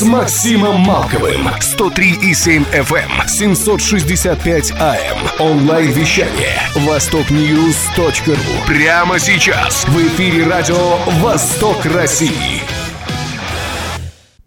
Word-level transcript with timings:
с 0.00 0.02
Максимом 0.02 0.80
Малковым. 0.80 1.46
103,7 1.48 2.64
FM, 2.72 3.28
765 3.28 4.72
AM. 4.72 5.18
Онлайн-вещание. 5.38 6.58
Востокньюз.ру. 6.74 8.66
Прямо 8.66 9.18
сейчас. 9.18 9.84
В 9.88 9.98
эфире 9.98 10.46
радио 10.46 10.96
«Восток 11.20 11.84
России». 11.84 12.62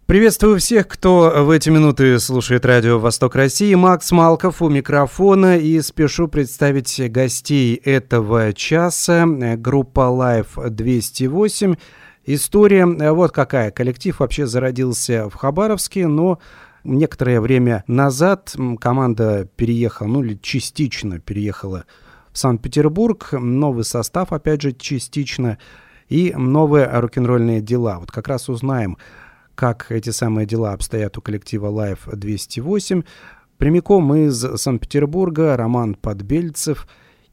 Приветствую 0.06 0.58
всех, 0.58 0.88
кто 0.88 1.44
в 1.44 1.50
эти 1.50 1.70
минуты 1.70 2.18
слушает 2.18 2.66
радио 2.66 2.98
«Восток 2.98 3.36
России». 3.36 3.74
Макс 3.74 4.10
Малков 4.10 4.60
у 4.60 4.68
микрофона 4.68 5.56
и 5.56 5.80
спешу 5.82 6.26
представить 6.26 7.00
гостей 7.12 7.76
этого 7.76 8.52
часа. 8.52 9.24
Группа 9.24 10.00
Life 10.00 10.68
208 10.68 11.76
История 12.26 12.86
э, 12.86 13.12
вот 13.12 13.32
какая. 13.32 13.70
Коллектив 13.70 14.18
вообще 14.18 14.46
зародился 14.46 15.28
в 15.28 15.34
Хабаровске, 15.34 16.06
но 16.06 16.38
некоторое 16.82 17.40
время 17.40 17.84
назад 17.86 18.56
команда 18.80 19.48
переехала, 19.56 20.08
ну 20.08 20.22
или 20.22 20.38
частично 20.40 21.18
переехала 21.18 21.84
в 22.32 22.38
Санкт-Петербург. 22.38 23.32
Новый 23.32 23.84
состав, 23.84 24.32
опять 24.32 24.62
же, 24.62 24.72
частично. 24.72 25.58
И 26.08 26.32
новые 26.34 26.86
рок-н-ролльные 26.86 27.60
дела. 27.60 27.98
Вот 27.98 28.10
как 28.10 28.28
раз 28.28 28.48
узнаем, 28.48 28.98
как 29.54 29.90
эти 29.90 30.10
самые 30.10 30.46
дела 30.46 30.72
обстоят 30.72 31.18
у 31.18 31.20
коллектива 31.20 31.68
Life 31.68 32.14
208. 32.14 33.02
Прямиком 33.58 34.14
из 34.14 34.38
Санкт-Петербурга 34.56 35.56
Роман 35.56 35.94
Подбельцев, 35.94 36.86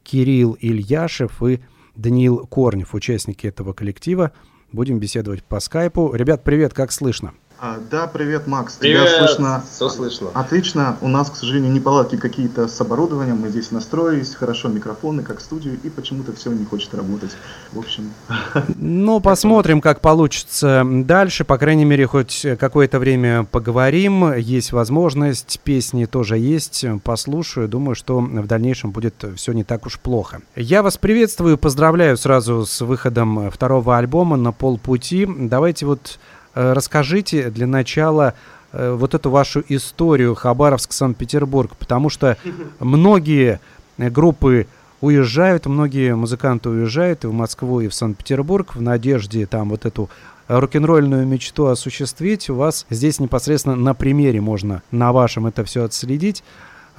Кирилл 0.04 0.58
Ильяшев 0.60 1.42
и 1.44 1.62
Даниил 1.96 2.46
Корнев, 2.48 2.94
участники 2.94 3.48
этого 3.48 3.72
коллектива– 3.72 4.32
Будем 4.72 5.00
беседовать 5.00 5.44
по 5.44 5.60
скайпу. 5.60 6.14
Ребят, 6.14 6.44
привет, 6.44 6.74
как 6.74 6.92
слышно? 6.92 7.34
А, 7.64 7.78
да, 7.92 8.08
привет, 8.08 8.48
Макс. 8.48 8.74
Привет. 8.78 9.08
Тебя 9.08 9.20
слышно? 9.20 9.64
Все 9.72 9.88
слышно. 9.88 10.30
Отлично. 10.34 10.98
У 11.00 11.08
нас, 11.08 11.30
к 11.30 11.36
сожалению, 11.36 11.72
неполадки 11.72 12.16
какие-то 12.16 12.68
с 12.68 12.82
оборудованием. 12.82 13.38
Мы 13.40 13.50
здесь 13.50 13.70
настроились, 13.70 14.34
хорошо 14.34 14.68
микрофоны, 14.70 15.22
как 15.22 15.40
студию, 15.40 15.78
и 15.84 15.90
почему-то 15.92 16.34
все 16.34 16.52
не 16.52 16.66
хочет 16.66 16.92
работать. 16.96 17.30
В 17.72 17.78
общем... 17.78 18.12
Ну, 18.76 19.20
посмотрим, 19.20 19.80
как 19.80 20.02
получится 20.02 20.84
дальше. 20.84 21.44
По 21.44 21.60
крайней 21.60 21.86
мере, 21.86 22.08
хоть 22.08 22.48
какое-то 22.60 22.98
время 22.98 23.44
поговорим. 23.44 24.34
Есть 24.34 24.72
возможность, 24.72 25.60
песни 25.64 26.06
тоже 26.06 26.40
есть. 26.40 26.84
Послушаю. 27.04 27.68
Думаю, 27.68 27.94
что 27.94 28.20
в 28.22 28.48
дальнейшем 28.48 28.90
будет 28.90 29.24
все 29.36 29.52
не 29.52 29.64
так 29.64 29.86
уж 29.86 30.00
плохо. 30.00 30.42
Я 30.56 30.82
вас 30.82 30.98
приветствую, 30.98 31.60
поздравляю 31.60 32.18
сразу 32.18 32.66
с 32.66 32.82
выходом 32.82 33.52
второго 33.52 34.00
альбома 34.00 34.36
на 34.36 34.52
полпути. 34.52 35.28
Давайте 35.28 35.86
вот 35.86 36.18
расскажите 36.54 37.50
для 37.50 37.68
начала 37.68 38.34
э, 38.72 38.94
вот 38.94 39.14
эту 39.14 39.30
вашу 39.30 39.64
историю 39.68 40.36
Хабаровск-Санкт-Петербург, 40.36 41.76
потому 41.78 42.10
что 42.10 42.38
многие 42.80 43.60
э, 43.98 44.10
группы 44.10 44.68
уезжают, 45.02 45.66
многие 45.66 46.16
музыканты 46.16 46.70
уезжают 46.70 47.24
и 47.24 47.28
в 47.28 47.34
Москву, 47.34 47.82
и 47.82 47.88
в 47.88 47.94
Санкт-Петербург 47.94 48.76
в 48.76 48.82
надежде 48.82 49.46
там 49.46 49.70
вот 49.70 49.86
эту 49.86 50.10
рок-н-ролльную 50.48 51.26
мечту 51.26 51.68
осуществить. 51.68 52.50
У 52.50 52.56
вас 52.56 52.86
здесь 52.90 53.20
непосредственно 53.20 53.76
на 53.76 53.94
примере 53.94 54.42
можно 54.42 54.84
на 54.92 55.12
вашем 55.12 55.48
это 55.48 55.64
все 55.64 55.84
отследить. 55.84 56.44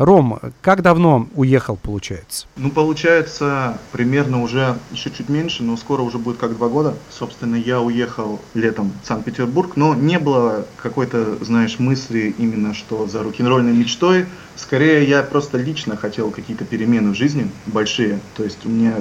Ром, 0.05 0.39
как 0.61 0.83
давно 0.83 1.29
уехал, 1.35 1.77
получается? 1.77 2.47
Ну, 2.57 2.71
получается, 2.71 3.79
примерно 3.93 4.43
уже 4.43 4.77
еще 4.91 5.11
чуть 5.11 5.29
меньше, 5.29 5.63
но 5.63 5.77
скоро 5.77 6.03
уже 6.03 6.19
будет 6.19 6.39
как 6.39 6.57
два 6.57 6.69
года. 6.69 6.95
Собственно, 7.11 7.57
я 7.57 7.81
уехал 7.81 8.41
летом 8.55 8.93
в 9.03 9.07
Санкт-Петербург, 9.07 9.77
но 9.77 9.95
не 9.95 10.19
было 10.19 10.67
какой-то, 10.83 11.43
знаешь, 11.45 11.79
мысли 11.79 12.35
именно, 12.39 12.75
что 12.75 13.07
за 13.07 13.23
рок-н-ролльной 13.23 13.73
мечтой. 13.73 14.27
Скорее, 14.57 15.09
я 15.09 15.23
просто 15.23 15.59
лично 15.59 15.97
хотел 15.97 16.31
какие-то 16.31 16.65
перемены 16.65 17.11
в 17.11 17.15
жизни 17.15 17.51
большие. 17.67 18.21
То 18.37 18.45
есть 18.45 18.65
у 18.67 18.69
меня 18.69 18.95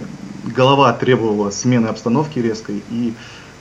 голова 0.55 0.93
требовала 0.93 1.49
смены 1.51 1.87
обстановки 1.87 2.39
резкой, 2.39 2.83
и 2.89 3.13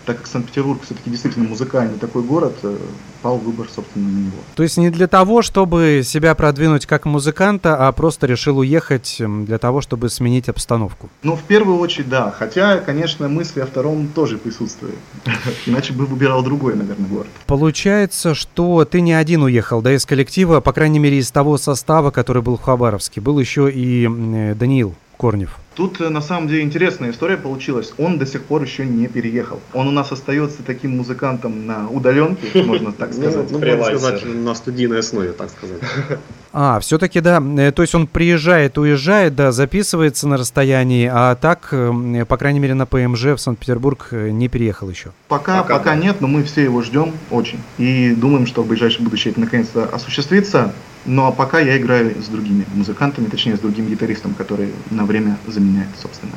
так 0.06 0.18
как 0.18 0.26
Санкт-Петербург 0.26 0.80
все-таки 0.82 1.10
действительно 1.10 1.48
музыкальный 1.48 1.98
такой 1.98 2.22
город, 2.22 2.54
э, 2.62 2.76
пал 3.22 3.38
выбор, 3.38 3.68
собственно, 3.74 4.08
на 4.08 4.18
него. 4.18 4.38
То 4.54 4.62
есть 4.62 4.76
не 4.76 4.90
для 4.90 5.06
того, 5.06 5.42
чтобы 5.42 6.02
себя 6.04 6.34
продвинуть 6.34 6.86
как 6.86 7.04
музыканта, 7.04 7.76
а 7.88 7.92
просто 7.92 8.26
решил 8.26 8.58
уехать 8.58 9.16
для 9.18 9.58
того, 9.58 9.80
чтобы 9.80 10.08
сменить 10.08 10.48
обстановку? 10.48 11.10
Ну, 11.22 11.36
в 11.36 11.42
первую 11.42 11.78
очередь, 11.78 12.08
да. 12.08 12.34
Хотя, 12.36 12.78
конечно, 12.78 13.28
мысли 13.28 13.60
о 13.60 13.66
втором 13.66 14.08
тоже 14.08 14.38
присутствуют. 14.38 14.96
Иначе 15.66 15.92
бы 15.92 16.06
выбирал 16.06 16.42
другой, 16.42 16.74
наверное, 16.74 17.08
город. 17.08 17.28
Получается, 17.46 18.34
что 18.34 18.84
ты 18.84 19.00
не 19.00 19.12
один 19.12 19.42
уехал, 19.42 19.82
да, 19.82 19.94
из 19.94 20.06
коллектива, 20.06 20.60
по 20.60 20.72
крайней 20.72 20.98
мере, 20.98 21.18
из 21.18 21.30
того 21.30 21.58
состава, 21.58 22.10
который 22.10 22.42
был 22.42 22.56
в 22.56 22.62
Хабаровске. 22.62 23.20
Был 23.20 23.38
еще 23.38 23.70
и 23.70 24.08
э, 24.08 24.54
Даниил 24.54 24.94
Корнев. 25.20 25.58
Тут 25.74 26.00
э, 26.00 26.08
на 26.08 26.22
самом 26.22 26.48
деле 26.48 26.62
интересная 26.62 27.10
история 27.10 27.36
получилась. 27.36 27.92
Он 27.98 28.18
до 28.18 28.24
сих 28.24 28.42
пор 28.42 28.62
еще 28.62 28.86
не 28.86 29.06
переехал. 29.06 29.60
Он 29.74 29.86
у 29.86 29.90
нас 29.90 30.10
остается 30.12 30.62
таким 30.62 30.96
музыкантом 30.96 31.66
на 31.66 31.90
удаленке, 31.90 32.62
можно 32.64 32.90
так 32.90 33.10
ну, 33.10 33.30
сказать. 33.30 33.50
Ну, 33.50 33.58
можно 33.58 33.98
сказать, 33.98 34.24
на 34.24 34.54
студийной 34.54 35.00
основе, 35.00 35.32
так 35.32 35.50
сказать. 35.50 35.80
А, 36.52 36.80
все-таки, 36.80 37.20
да, 37.20 37.40
э, 37.58 37.70
то 37.70 37.82
есть 37.82 37.94
он 37.94 38.08
приезжает, 38.08 38.76
уезжает, 38.76 39.36
да, 39.36 39.52
записывается 39.52 40.26
на 40.26 40.36
расстоянии, 40.36 41.08
а 41.12 41.36
так, 41.36 41.68
э, 41.70 42.24
по 42.26 42.36
крайней 42.38 42.58
мере, 42.58 42.74
на 42.74 42.86
ПМЖ 42.86 43.24
в 43.24 43.38
Санкт-Петербург 43.38 44.08
не 44.10 44.48
переехал 44.48 44.90
еще. 44.90 45.12
Пока, 45.28 45.62
пока, 45.62 45.78
пока 45.78 45.94
нет, 45.94 46.20
но 46.20 46.26
мы 46.26 46.42
все 46.42 46.64
его 46.64 46.82
ждем 46.82 47.12
очень. 47.30 47.60
И 47.78 48.14
думаем, 48.16 48.46
что 48.46 48.64
в 48.64 48.66
ближайшем 48.66 49.04
будущем 49.04 49.30
это 49.30 49.40
наконец-то 49.40 49.84
осуществится. 49.84 50.72
Ну 51.06 51.26
а 51.26 51.32
пока 51.32 51.60
я 51.60 51.78
играю 51.78 52.22
с 52.22 52.28
другими 52.28 52.64
музыкантами, 52.74 53.26
точнее 53.26 53.56
с 53.56 53.60
другим 53.60 53.88
гитаристом, 53.88 54.34
который 54.34 54.70
на 54.90 55.04
время 55.04 55.38
заменяет, 55.46 55.88
собственно. 56.00 56.32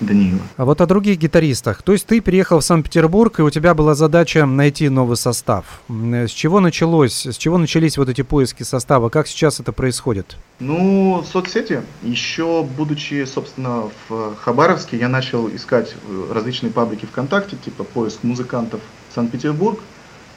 Даниила. 0.00 0.40
А 0.56 0.64
вот 0.64 0.80
о 0.80 0.86
других 0.86 1.18
гитаристах. 1.18 1.82
То 1.82 1.92
есть 1.92 2.06
ты 2.06 2.20
приехал 2.20 2.60
в 2.60 2.64
Санкт-Петербург, 2.64 3.38
и 3.38 3.42
у 3.42 3.50
тебя 3.50 3.74
была 3.74 3.94
задача 3.94 4.44
найти 4.44 4.88
новый 4.88 5.16
состав. 5.16 5.82
С 5.88 6.30
чего 6.30 6.60
началось, 6.60 7.26
с 7.26 7.36
чего 7.36 7.58
начались 7.58 7.96
вот 7.96 8.08
эти 8.08 8.22
поиски 8.22 8.62
состава? 8.62 9.08
Как 9.08 9.28
сейчас 9.28 9.60
это 9.60 9.72
происходит? 9.72 10.36
Ну, 10.58 11.24
соцсети. 11.30 11.82
Еще 12.02 12.64
будучи, 12.76 13.24
собственно, 13.24 13.84
в 14.08 14.34
Хабаровске, 14.36 14.96
я 14.96 15.08
начал 15.08 15.48
искать 15.48 15.94
э, 16.08 16.32
различные 16.32 16.72
паблики 16.72 17.06
ВКонтакте, 17.06 17.56
типа 17.56 17.84
поиск 17.84 18.22
музыкантов 18.22 18.80
Санкт-Петербург 19.14 19.80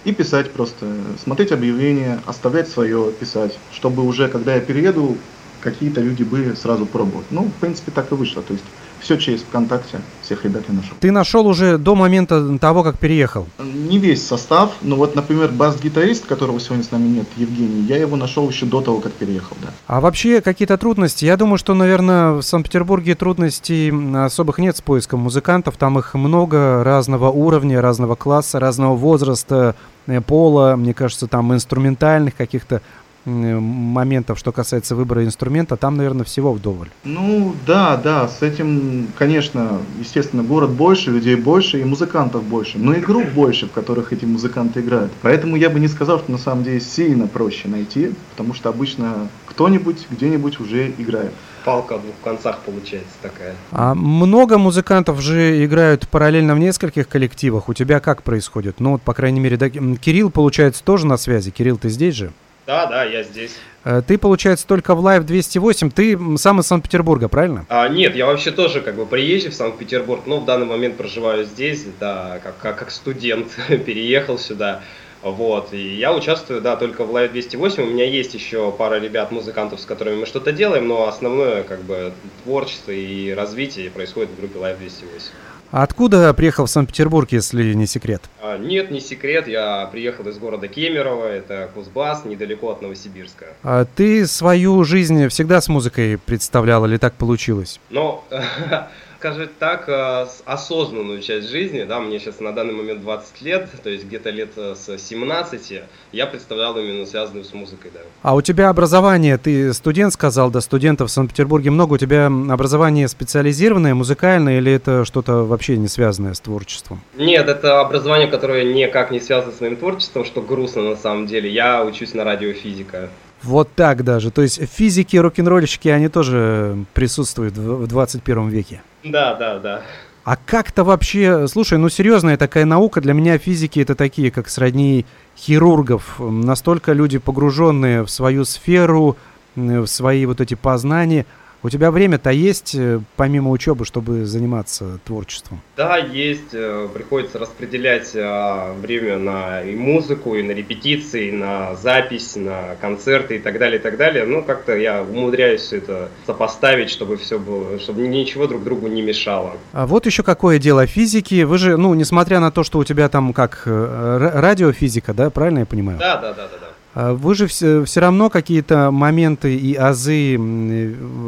и 0.07 0.13
писать 0.13 0.53
просто, 0.53 1.18
смотреть 1.18 1.51
объявления, 1.51 2.23
оставлять 2.25 2.69
свое, 2.69 3.13
писать, 3.13 3.62
чтобы 3.68 4.03
уже, 4.03 4.29
когда 4.29 4.56
я 4.56 4.62
перееду, 4.62 5.29
какие-то 5.59 6.00
люди 6.01 6.23
были 6.23 6.53
сразу 6.53 6.88
пробовать. 6.88 7.29
Ну, 7.29 7.50
в 7.51 7.59
принципе, 7.59 7.91
так 7.91 8.12
и 8.13 8.16
вышло. 8.16 8.41
То 8.41 8.53
есть 8.53 8.72
все 8.99 9.17
через 9.17 9.41
ВКонтакте, 9.41 9.99
всех 10.21 10.43
ребят 10.43 10.63
я 10.67 10.73
нашел. 10.73 10.95
Ты 10.99 11.11
нашел 11.11 11.47
уже 11.47 11.77
до 11.77 11.95
момента 11.95 12.57
того, 12.57 12.83
как 12.83 12.97
переехал? 12.97 13.47
Не 13.59 13.99
весь 13.99 14.25
состав, 14.25 14.71
но 14.81 14.95
вот, 14.95 15.15
например, 15.15 15.51
бас-гитарист, 15.51 16.25
которого 16.25 16.59
сегодня 16.59 16.83
с 16.83 16.91
нами 16.91 17.07
нет, 17.07 17.27
Евгений, 17.37 17.81
я 17.83 17.97
его 17.97 18.15
нашел 18.15 18.47
еще 18.49 18.65
до 18.65 18.81
того, 18.81 18.99
как 18.99 19.13
переехал, 19.13 19.55
да. 19.61 19.69
А 19.87 20.01
вообще 20.01 20.41
какие-то 20.41 20.77
трудности? 20.77 21.25
Я 21.25 21.37
думаю, 21.37 21.57
что, 21.57 21.73
наверное, 21.73 22.33
в 22.33 22.41
Санкт-Петербурге 22.41 23.15
трудностей 23.15 23.93
особых 24.15 24.59
нет 24.59 24.77
с 24.77 24.81
поиском 24.81 25.21
музыкантов, 25.21 25.77
там 25.77 25.99
их 25.99 26.13
много 26.13 26.83
разного 26.83 27.29
уровня, 27.29 27.81
разного 27.81 28.15
класса, 28.15 28.59
разного 28.59 28.95
возраста, 28.95 29.75
э, 30.07 30.21
пола, 30.21 30.75
мне 30.75 30.93
кажется, 30.93 31.27
там 31.27 31.53
инструментальных 31.53 32.35
каких-то 32.35 32.81
моментов, 33.27 34.39
что 34.39 34.51
касается 34.51 34.95
выбора 34.95 35.24
инструмента, 35.24 35.75
там, 35.77 35.97
наверное, 35.97 36.24
всего 36.24 36.53
вдоволь. 36.53 36.89
Ну, 37.03 37.53
да, 37.65 37.97
да, 37.97 38.27
с 38.27 38.41
этим, 38.41 39.07
конечно, 39.18 39.79
естественно, 40.00 40.44
город 40.44 40.71
больше, 40.71 41.12
людей 41.12 41.35
больше 41.35 41.79
и 41.79 41.83
музыкантов 41.83 42.44
больше, 42.44 42.77
но 42.77 42.94
и 42.94 43.00
групп 43.00 43.27
больше, 43.29 43.68
в 43.68 43.71
которых 43.71 44.13
эти 44.13 44.25
музыканты 44.25 44.79
играют. 44.79 45.12
Поэтому 45.21 45.56
я 45.56 45.69
бы 45.69 45.79
не 45.79 45.88
сказал, 45.88 46.19
что 46.19 46.31
на 46.31 46.38
самом 46.38 46.63
деле 46.63 46.79
сильно 46.79 47.27
проще 47.27 47.68
найти, 47.68 48.12
потому 48.31 48.53
что 48.53 48.69
обычно 48.69 49.27
кто-нибудь 49.47 50.07
где-нибудь 50.09 50.59
уже 50.59 50.91
играет 50.97 51.33
палка 51.68 51.97
в 51.97 52.01
двух 52.01 52.15
концах 52.24 52.59
получается 52.59 53.12
такая. 53.21 53.53
А 53.71 53.94
много 53.94 54.57
музыкантов 54.57 55.19
же 55.19 55.65
играют 55.65 56.07
параллельно 56.07 56.56
в 56.56 56.59
нескольких 56.59 57.09
коллективах. 57.09 57.68
У 57.68 57.74
тебя 57.74 58.00
как 58.00 58.24
происходит? 58.24 58.79
Ну, 58.79 58.91
вот, 58.91 59.01
по 59.01 59.13
крайней 59.13 59.41
мере, 59.41 59.57
да, 59.57 59.69
Кирилл, 59.69 60.29
получается, 60.29 60.81
тоже 60.81 61.06
на 61.06 61.18
связи. 61.18 61.51
Кирилл, 61.51 61.77
ты 61.77 61.89
здесь 61.89 62.15
же? 62.15 62.31
Да, 62.67 62.85
да, 62.85 63.05
я 63.05 63.23
здесь. 63.23 63.55
Э, 63.85 64.01
ты, 64.05 64.17
получается, 64.17 64.67
только 64.67 64.93
в 64.93 64.99
Live 64.99 65.23
208. 65.23 65.89
Ты 65.89 66.19
сам 66.37 66.59
из 66.59 66.67
Санкт-Петербурга, 66.67 67.29
правильно? 67.29 67.65
А, 67.69 67.87
нет, 67.87 68.13
я 68.13 68.25
вообще 68.25 68.51
тоже 68.51 68.81
как 68.81 68.95
бы 68.95 69.05
приезжий 69.05 69.51
в 69.51 69.55
Санкт-Петербург, 69.55 70.23
но 70.25 70.41
в 70.41 70.45
данный 70.45 70.65
момент 70.65 70.97
проживаю 70.97 71.45
здесь, 71.45 71.85
да, 71.97 72.41
как, 72.43 72.57
как, 72.57 72.77
как 72.77 72.91
студент 72.91 73.47
переехал 73.85 74.37
сюда. 74.37 74.81
Вот, 75.21 75.73
и 75.73 75.95
я 75.95 76.13
участвую, 76.13 76.61
да, 76.61 76.75
только 76.75 77.05
в 77.05 77.15
Live 77.15 77.29
208. 77.29 77.83
У 77.83 77.85
меня 77.85 78.05
есть 78.05 78.33
еще 78.33 78.69
пара 78.73 78.99
ребят, 78.99 79.31
музыкантов, 79.31 79.79
с 79.79 79.85
которыми 79.85 80.17
мы 80.17 80.25
что-то 80.25 80.51
делаем, 80.51 80.89
но 80.89 81.07
основное, 81.07 81.63
как 81.63 81.83
бы, 81.83 82.11
творчество 82.43 82.91
и 82.91 83.31
развитие 83.31 83.89
происходит 83.89 84.31
в 84.31 84.39
группе 84.39 84.59
Live 84.59 84.77
208. 84.77 85.31
А 85.71 85.83
откуда 85.83 86.33
приехал 86.33 86.65
в 86.65 86.69
Санкт-Петербург, 86.69 87.31
если 87.31 87.73
не 87.73 87.87
секрет? 87.87 88.21
А, 88.41 88.57
нет, 88.57 88.89
не 88.91 89.01
секрет. 89.01 89.47
Я 89.47 89.87
приехал 89.91 90.27
из 90.27 90.37
города 90.37 90.67
Кемерово, 90.67 91.25
это 91.25 91.69
Кузбасс, 91.73 92.23
недалеко 92.25 92.71
от 92.71 92.81
Новосибирска. 92.81 93.47
А 93.63 93.85
ты 93.85 94.25
свою 94.27 94.83
жизнь 94.83 95.27
всегда 95.27 95.59
с 95.59 95.67
музыкой 95.67 96.17
представлял 96.17 96.85
или 96.85 96.97
так 96.97 97.13
получилось? 97.13 97.79
Ну, 97.89 98.23
скажем 99.19 99.49
так, 99.59 99.89
э, 99.89 100.25
осознанную 100.45 101.21
часть 101.21 101.49
жизни, 101.49 101.83
да, 101.83 101.99
мне 101.99 102.19
сейчас 102.19 102.39
на 102.39 102.51
данный 102.51 102.73
момент 102.73 103.01
20 103.01 103.41
лет, 103.41 103.69
то 103.83 103.89
есть 103.89 104.05
где-то 104.05 104.29
лет 104.29 104.51
э, 104.57 104.75
с 104.75 104.97
17, 104.97 105.81
я 106.11 106.27
представлял 106.27 106.77
именно 106.77 107.05
связанную 107.05 107.43
с 107.43 107.53
музыкой, 107.53 107.91
да. 107.93 108.01
А 108.21 108.35
у 108.35 108.41
тебя 108.41 108.69
образование, 108.69 109.37
ты 109.37 109.73
студент 109.73 110.13
сказал, 110.13 110.51
да, 110.51 110.61
студентов 110.61 111.09
в 111.09 111.13
Санкт-Петербурге 111.13 111.71
много, 111.71 111.93
у 111.93 111.97
тебя 111.97 112.27
образование 112.27 113.07
специализированное, 113.07 113.95
музыкальное, 113.95 114.59
или 114.59 114.71
это 114.71 115.03
что-то 115.05 115.45
вообще 115.45 115.77
не 115.77 115.87
связанное 115.87 116.33
с 116.33 116.39
творчеством? 116.39 117.01
Нет, 117.15 117.47
это 117.47 117.81
образование, 117.81 118.27
которое 118.27 118.71
никак 118.73 119.11
не 119.11 119.19
связано 119.19 119.51
с 119.51 119.61
моим 119.61 119.77
творчеством, 119.77 120.25
что 120.25 120.41
грустно 120.41 120.83
на 120.83 120.95
самом 120.95 121.25
деле. 121.27 121.49
Я 121.49 121.83
учусь 121.83 122.13
на 122.13 122.23
радиофизика. 122.23 123.09
Вот 123.43 123.69
так 123.75 124.03
даже. 124.03 124.31
То 124.31 124.41
есть 124.41 124.61
физики, 124.69 125.15
рок-н-ролльщики, 125.15 125.89
они 125.89 126.07
тоже 126.07 126.85
присутствуют 126.93 127.55
в 127.55 127.87
21 127.87 128.49
веке. 128.49 128.81
Да, 129.03 129.35
да, 129.35 129.59
да. 129.59 129.81
А 130.23 130.35
как-то 130.35 130.83
вообще, 130.83 131.47
слушай, 131.47 131.77
ну 131.77 131.88
серьезная 131.88 132.35
такая 132.35 132.65
наука, 132.65 132.99
для 132.99 133.13
меня 133.13 133.38
физики 133.38 133.79
это 133.79 133.95
такие, 133.95 134.29
как 134.29 134.49
сродни 134.49 135.05
хирургов. 135.38 136.19
Настолько 136.19 136.91
люди 136.91 137.17
погруженные 137.17 138.03
в 138.03 138.09
свою 138.09 138.44
сферу, 138.44 139.15
в 139.55 139.88
свои 139.88 140.25
вот 140.25 140.41
эти 140.41 140.55
познания. 140.55 141.25
У 141.67 141.69
тебя 141.69 141.91
время-то 141.91 142.29
есть, 142.29 142.75
э, 142.75 143.01
помимо 143.17 143.51
учебы, 143.51 143.83
чтобы 143.83 144.25
заниматься 144.25 144.99
творчеством? 145.03 145.59
Да, 145.75 145.97
есть. 145.97 146.53
Э, 146.53 146.87
приходится 146.93 147.39
распределять 147.39 148.15
э, 148.15 148.73
время 148.81 149.17
на 149.17 149.61
и 149.63 149.75
музыку, 149.75 150.35
и 150.35 150.43
на 150.43 150.53
репетиции, 150.53 151.27
и 151.27 151.31
на 151.33 151.75
запись, 151.75 152.37
на 152.37 152.77
концерты 152.79 153.35
и 153.35 153.39
так 153.39 153.59
далее, 153.59 153.79
и 153.79 153.81
так 153.81 153.97
далее. 153.97 154.23
Ну, 154.23 154.43
как-то 154.43 154.77
я 154.77 155.03
умудряюсь 155.03 155.59
все 155.59 155.79
это 155.79 156.07
сопоставить, 156.25 156.89
чтобы 156.89 157.17
все 157.17 157.37
было, 157.37 157.77
чтобы 157.79 158.07
ничего 158.07 158.47
друг 158.47 158.63
другу 158.63 158.87
не 158.87 159.01
мешало. 159.01 159.57
А 159.73 159.85
вот 159.87 160.05
еще 160.05 160.23
какое 160.23 160.59
дело 160.59 160.87
физики. 160.87 161.43
Вы 161.43 161.57
же, 161.57 161.75
ну, 161.75 161.93
несмотря 161.95 162.39
на 162.39 162.49
то, 162.49 162.63
что 162.63 162.79
у 162.79 162.85
тебя 162.85 163.09
там 163.09 163.33
как 163.33 163.63
радиофизика, 163.65 165.13
да, 165.13 165.29
правильно 165.29 165.59
я 165.59 165.65
понимаю? 165.65 165.99
Да, 165.99 166.15
да, 166.15 166.33
да, 166.33 166.47
да. 166.47 166.57
да. 166.61 166.66
А 166.99 167.13
вы 167.13 167.35
же 167.35 167.45
все, 167.45 167.85
все 167.85 167.99
равно 167.99 168.31
какие-то 168.31 168.89
моменты 168.89 169.55
и 169.55 169.75
азы 169.75 170.35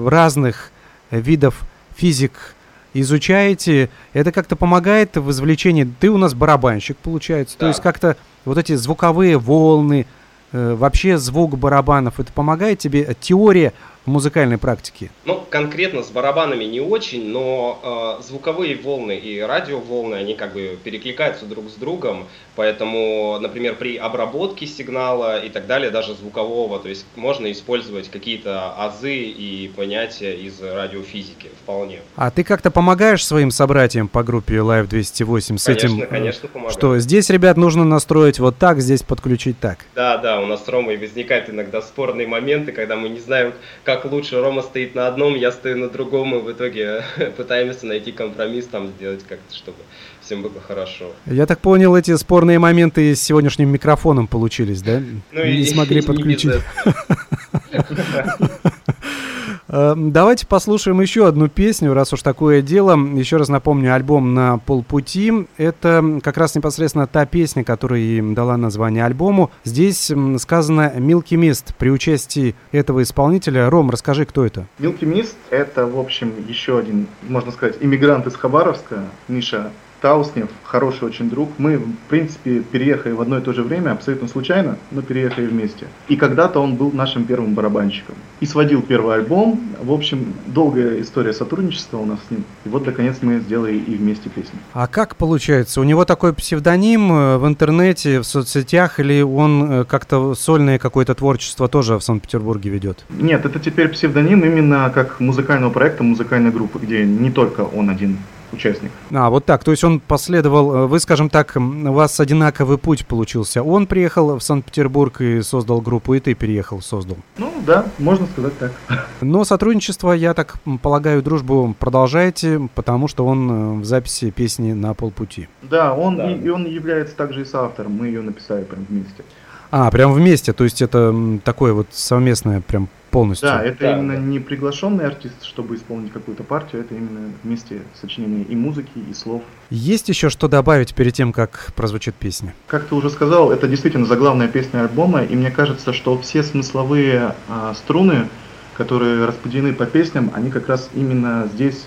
разных 0.04 0.72
видов 1.12 1.62
физик 1.96 2.56
изучаете. 2.96 3.92
Это 4.14 4.32
как-то 4.32 4.56
помогает 4.56 5.16
в 5.16 5.30
извлечении. 5.30 5.88
Ты 6.00 6.10
у 6.10 6.18
нас 6.18 6.34
барабанщик, 6.34 6.98
получается. 6.98 7.56
Да. 7.60 7.60
То 7.60 7.68
есть 7.68 7.82
как-то 7.84 8.18
вот 8.46 8.58
эти 8.58 8.74
звуковые 8.74 9.38
волны, 9.38 10.08
э, 10.54 10.74
вообще 10.74 11.20
звук 11.20 11.56
барабанов, 11.56 12.20
это 12.20 12.34
помогает 12.34 12.80
тебе 12.80 13.16
теория 13.22 13.74
музыкальной 14.06 14.58
практике? 14.58 15.12
Ну, 15.26 15.44
конкретно 15.50 16.04
с 16.04 16.10
барабанами 16.10 16.64
не 16.64 16.82
очень, 16.82 17.30
но 17.30 18.18
э, 18.20 18.24
звуковые 18.24 18.76
волны 18.76 19.18
и 19.18 19.40
радиоволны, 19.40 20.16
они 20.16 20.34
как 20.34 20.54
бы 20.54 20.78
перекликаются 20.84 21.46
друг 21.46 21.70
с 21.70 21.74
другом, 21.74 22.28
поэтому, 22.56 23.38
например, 23.40 23.76
при 23.76 23.98
обработке 23.98 24.68
сигнала 24.68 25.40
и 25.40 25.50
так 25.50 25.68
далее, 25.68 25.92
даже 25.92 26.14
звукового, 26.14 26.80
то 26.80 26.90
есть 26.90 27.06
можно 27.16 27.52
использовать 27.52 28.10
какие-то 28.10 28.74
азы 28.78 29.16
и 29.16 29.72
понятия 29.76 30.36
из 30.36 30.62
радиофизики 30.62 31.50
вполне. 31.64 32.00
А 32.16 32.32
ты 32.32 32.44
как-то 32.44 32.72
помогаешь 32.72 33.26
своим 33.26 33.52
собратьям 33.52 34.08
по 34.08 34.24
группе 34.24 34.56
Live 34.56 34.88
208 34.88 35.58
с 35.58 35.64
конечно, 35.64 35.88
этим? 35.88 36.08
Конечно, 36.08 36.50
помогаю. 36.50 36.74
Что 36.74 36.98
здесь, 37.00 37.30
ребят, 37.30 37.58
нужно 37.58 37.86
настроить 37.86 38.40
вот 38.40 38.58
так, 38.58 38.80
здесь 38.80 39.04
подключить 39.04 39.60
так? 39.60 39.80
Да, 39.96 40.18
да, 40.18 40.40
у 40.42 40.46
нас 40.46 40.66
с 40.66 40.68
Ромой 40.68 40.98
возникают 40.98 41.50
иногда 41.50 41.82
спорные 41.82 42.28
моменты, 42.28 42.72
когда 42.72 42.96
мы 42.96 43.10
не 43.10 43.20
знаем, 43.20 43.54
как 43.96 44.12
лучше. 44.12 44.40
Рома 44.40 44.62
стоит 44.62 44.94
на 44.94 45.08
одном, 45.08 45.36
я 45.36 45.52
стою 45.52 45.78
на 45.78 45.90
другом, 45.90 46.36
и 46.36 46.42
в 46.42 46.52
итоге 46.52 47.04
пытаемся 47.38 47.88
найти 47.88 48.12
компромисс, 48.12 48.66
там 48.66 48.90
сделать 48.90 49.26
как-то, 49.28 49.56
чтобы 49.56 49.78
всем 50.22 50.44
было 50.44 50.62
хорошо. 50.62 51.12
Я 51.26 51.48
так 51.48 51.60
понял, 51.60 51.96
эти 51.96 52.16
спорные 52.16 52.60
моменты 52.60 53.16
с 53.16 53.22
сегодняшним 53.22 53.70
микрофоном 53.70 54.28
получились, 54.28 54.84
да? 54.84 55.02
Ну, 55.32 55.44
не 55.44 55.62
и, 55.62 55.66
смогли 55.66 56.02
подключить. 56.04 56.62
Эм, 59.72 60.12
давайте 60.12 60.48
послушаем 60.48 61.00
еще 61.00 61.28
одну 61.28 61.48
песню, 61.48 61.94
раз 61.94 62.12
уж 62.12 62.24
такое 62.24 62.64
дело. 62.64 62.98
Еще 62.98 63.38
раз 63.38 63.50
напомню, 63.50 63.94
альбом 63.94 64.34
«На 64.34 64.58
полпути». 64.58 65.32
Это 65.58 66.20
как 66.24 66.38
раз 66.38 66.56
непосредственно 66.56 67.06
та 67.06 67.28
песня, 67.28 67.64
которая 67.64 68.00
им 68.00 68.34
дала 68.34 68.58
название 68.58 69.06
альбому. 69.06 69.52
Здесь 69.64 70.12
сказано 70.40 70.92
«Milky 70.98 71.38
Mist» 71.38 71.76
при 71.78 71.92
участии 71.92 72.56
этого 72.72 73.04
исполнителя. 73.04 73.70
Ром, 73.70 73.92
расскажи, 73.92 74.26
кто 74.26 74.44
это? 74.44 74.66
Milky 74.80 75.02
Mist— 75.02 75.36
это, 75.52 75.86
в 75.86 76.00
общем, 76.00 76.34
еще 76.48 76.80
один, 76.80 77.06
можно 77.22 77.52
сказать, 77.52 77.78
иммигрант 77.80 78.26
из 78.26 78.36
Хабаровска, 78.36 79.04
Миша 79.28 79.72
Тауснев, 80.02 80.50
хороший 80.64 81.06
очень 81.06 81.30
друг. 81.30 81.50
Мы, 81.58 81.78
в 81.78 82.10
принципе, 82.10 82.62
переехали 82.62 83.12
в 83.12 83.22
одно 83.22 83.38
и 83.38 83.42
то 83.42 83.54
же 83.54 83.64
время, 83.64 83.92
абсолютно 83.92 84.28
случайно, 84.28 84.78
но 84.92 85.02
переехали 85.02 85.46
вместе. 85.46 85.88
И 86.08 86.16
когда-то 86.16 86.60
он 86.60 86.76
был 86.76 86.92
нашим 86.92 87.26
первым 87.26 87.54
барабанщиком. 87.54 88.16
И 88.40 88.46
сводил 88.46 88.82
первый 88.82 89.16
альбом. 89.16 89.60
В 89.82 89.92
общем, 89.92 90.34
долгая 90.48 91.02
история 91.02 91.34
сотрудничества 91.34 91.98
у 91.98 92.06
нас 92.06 92.20
с 92.28 92.32
ним. 92.32 92.44
И 92.66 92.70
вот, 92.70 92.86
наконец, 92.86 93.18
мы 93.22 93.40
сделали 93.40 93.76
и 93.76 93.96
вместе 93.96 94.30
песню. 94.30 94.60
А 94.74 94.88
как 94.88 95.16
получается? 95.16 95.82
У 95.82 95.84
него 95.84 96.06
такой 96.06 96.34
псевдоним 96.34 97.12
э, 97.12 97.38
в 97.38 97.48
интернете, 97.48 98.20
в 98.20 98.24
соцсетях, 98.24 99.00
или 99.00 99.22
он 99.22 99.72
э, 99.72 99.84
как-то 99.86 100.34
сольное 100.36 100.80
какое-то 100.80 101.16
творчество 101.16 101.68
тоже 101.68 101.98
в 101.98 102.02
Санкт-Петербурге 102.02 102.70
ведет? 102.70 103.04
Нет, 103.10 103.46
это 103.46 103.60
теперь 103.60 103.90
псевдоним 103.90 104.44
именно 104.44 104.90
как 104.94 105.20
музыкального 105.20 105.72
проекта, 105.72 106.04
музыкальной 106.04 106.52
группы, 106.52 106.80
где 106.80 107.06
не 107.06 107.32
только 107.32 107.62
он 107.62 107.90
один 107.90 108.18
участник. 108.60 108.92
А, 109.12 109.30
вот 109.30 109.46
так. 109.46 109.64
То 109.64 109.72
есть 109.72 109.84
он 109.84 110.00
последовал, 110.00 110.76
э, 110.76 110.86
вы, 110.88 111.00
скажем 111.00 111.30
так, 111.30 111.56
у 111.56 111.92
вас 111.92 112.20
одинаковый 112.20 112.78
путь 112.78 113.06
получился. 113.06 113.64
Он 113.64 113.88
приехал 113.88 114.38
в 114.38 114.44
Санкт-Петербург 114.44 115.22
и 115.22 115.42
создал 115.42 115.82
группу, 115.82 116.14
и 116.14 116.20
ты 116.20 116.34
переехал, 116.34 116.82
создал. 116.82 117.18
Ну 117.38 117.52
да, 117.66 117.86
можно 117.98 118.28
сказать 118.28 118.58
так. 118.60 118.72
Но 119.22 119.46
сотрудничество, 119.46 120.12
я 120.12 120.34
так 120.34 120.56
полагаю, 120.82 121.24
дружбу 121.24 121.76
продолжаете, 121.80 122.70
потому 122.76 123.08
что 123.08 123.26
он 123.26 123.52
э, 123.52 123.82
в 123.82 123.86
записи 123.86 124.32
песни 124.32 124.74
на 124.74 124.94
полпути. 124.94 125.48
Да, 125.62 125.94
он, 125.94 126.18
да. 126.18 126.32
И, 126.32 126.40
и 126.40 126.50
он 126.50 126.66
является 126.66 127.16
также 127.16 127.42
и 127.42 127.46
соавтором. 127.46 127.94
Мы 127.94 128.08
ее 128.08 128.22
написали 128.22 128.64
прям 128.64 128.86
вместе. 128.90 129.24
А, 129.72 129.92
прям 129.92 130.14
вместе, 130.14 130.52
то 130.52 130.64
есть 130.64 130.82
это 130.82 131.14
такое 131.44 131.74
вот 131.74 131.88
совместное 131.92 132.60
прям 132.60 132.90
полностью. 133.10 133.50
Да, 133.50 133.64
это 133.64 133.80
да, 133.80 133.98
именно 133.98 134.16
да. 134.16 134.20
не 134.20 134.40
приглашенный 134.40 135.06
артист, 135.06 135.44
чтобы 135.44 135.76
исполнить 135.76 136.12
какую-то 136.12 136.44
партию, 136.44 136.82
это 136.82 136.96
именно 136.96 137.32
вместе 137.44 137.82
сочинение 138.00 138.44
и 138.44 138.56
музыки, 138.56 138.92
и 139.10 139.14
слов. 139.14 139.42
Есть 139.70 140.10
еще 140.10 140.30
что 140.30 140.48
добавить 140.48 140.94
перед 140.96 141.14
тем, 141.14 141.34
как 141.34 141.72
прозвучит 141.76 142.16
песня? 142.16 142.54
Как 142.68 142.86
ты 142.86 142.96
уже 142.96 143.10
сказал, 143.10 143.52
это 143.52 143.68
действительно 143.68 144.06
заглавная 144.06 144.48
песня 144.48 144.82
альбома, 144.82 145.24
и 145.24 145.36
мне 145.36 145.52
кажется, 145.52 145.94
что 145.94 146.18
все 146.20 146.44
смысловые 146.44 147.36
а, 147.48 147.74
струны, 147.76 148.28
которые 148.76 149.26
распределены 149.26 149.74
по 149.74 149.86
песням, 149.86 150.32
они 150.34 150.52
как 150.52 150.70
раз 150.70 150.90
именно 150.94 151.50
здесь 151.54 151.86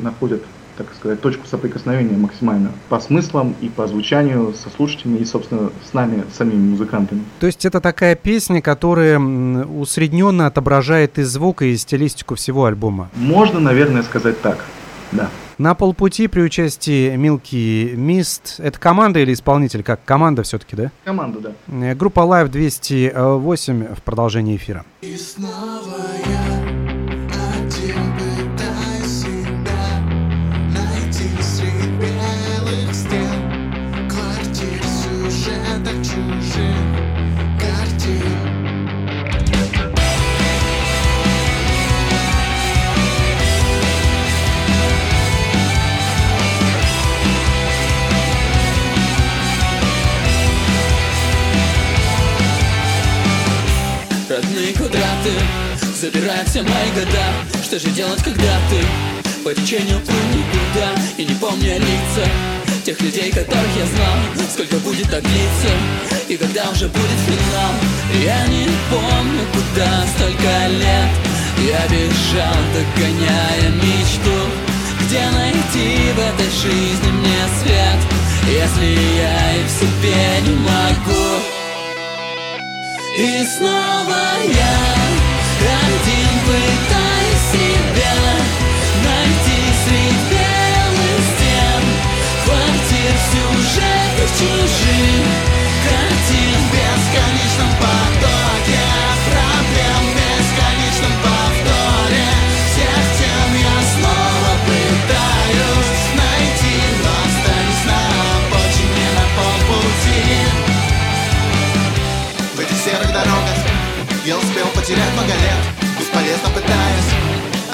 находят 0.00 0.42
так 0.76 0.86
сказать, 0.94 1.20
точку 1.20 1.46
соприкосновения 1.46 2.16
максимально 2.16 2.72
по 2.88 3.00
смыслам 3.00 3.54
и 3.60 3.68
по 3.68 3.86
звучанию 3.86 4.54
со 4.54 4.70
слушателями 4.70 5.18
и, 5.18 5.24
собственно, 5.24 5.70
с 5.88 5.92
нами, 5.92 6.24
самими 6.36 6.70
музыкантами. 6.70 7.22
То 7.40 7.46
есть 7.46 7.64
это 7.64 7.80
такая 7.80 8.14
песня, 8.14 8.60
которая 8.60 9.18
усредненно 9.18 10.46
отображает 10.46 11.18
и 11.18 11.22
звук, 11.22 11.62
и 11.62 11.76
стилистику 11.76 12.34
всего 12.34 12.66
альбома? 12.66 13.10
Можно, 13.14 13.60
наверное, 13.60 14.02
сказать 14.02 14.40
так, 14.40 14.64
да. 15.12 15.30
На 15.58 15.74
полпути 15.74 16.26
при 16.26 16.40
участии 16.40 17.14
Milky 17.14 17.94
Mist. 17.94 18.54
Это 18.58 18.78
команда 18.78 19.20
или 19.20 19.32
исполнитель? 19.32 19.84
Как 19.84 20.04
команда 20.04 20.42
все-таки, 20.42 20.74
да? 20.74 20.90
Команда, 21.04 21.38
да. 21.40 21.52
Э, 21.68 21.94
группа 21.94 22.20
Live 22.20 22.48
208 22.48 23.94
в 23.94 24.02
продолжении 24.02 24.56
эфира. 24.56 24.84
И 25.02 25.16
снова 25.16 25.96
я 26.26 26.63
квадратные 54.34 54.72
квадраты 54.72 55.32
Забирая 56.00 56.44
все 56.44 56.62
мои 56.62 56.90
года. 56.94 57.24
Что 57.62 57.78
же 57.78 57.88
делать, 57.90 58.22
когда 58.22 58.58
ты? 58.68 58.80
По 59.44 59.54
течению 59.54 60.00
плыл 60.00 60.16
никуда 60.34 60.90
И 61.18 61.24
не 61.24 61.34
помня 61.34 61.78
лица 61.78 62.28
Тех 62.84 63.00
людей, 63.00 63.30
которых 63.30 63.68
я 63.76 63.86
знал. 63.86 64.48
Сколько 64.50 64.76
будет 64.78 65.08
так 65.10 65.22
длиться 65.22 65.70
И 66.28 66.36
когда 66.36 66.68
уже 66.70 66.88
будет 66.88 67.20
финал? 67.26 67.72
Я 68.24 68.46
не 68.48 68.66
помню, 68.90 69.40
куда 69.52 70.04
столько 70.16 70.68
лет 70.68 71.10
Я 71.58 71.86
бежал, 71.88 72.56
догоняя 72.74 73.70
мечту. 73.70 74.38
Где 75.06 75.20
найти 75.30 76.12
в 76.12 76.18
этой 76.18 76.50
жизни 76.50 77.10
мне 77.12 77.38
свет 77.62 78.00
Если 78.48 78.86
я 79.16 79.56
и 79.56 79.64
в 79.64 79.70
себе 79.70 80.40
не 80.46 80.54
могу 80.56 81.63
И 83.16 83.44
снова 83.44 84.18
я 84.42 84.94
один 85.62 86.34
пытаюсь 86.46 87.44
себя 87.52 88.16
Найти 89.04 89.60
среди 89.84 90.18
белых 90.30 91.20
стен. 91.30 91.82
Квартир 92.44 93.14
сюжетов 93.30 94.30
чужих 94.36 95.26
Картин 95.84 96.58
в 96.58 96.72
бесконечном 96.72 97.70
потоке 97.78 99.13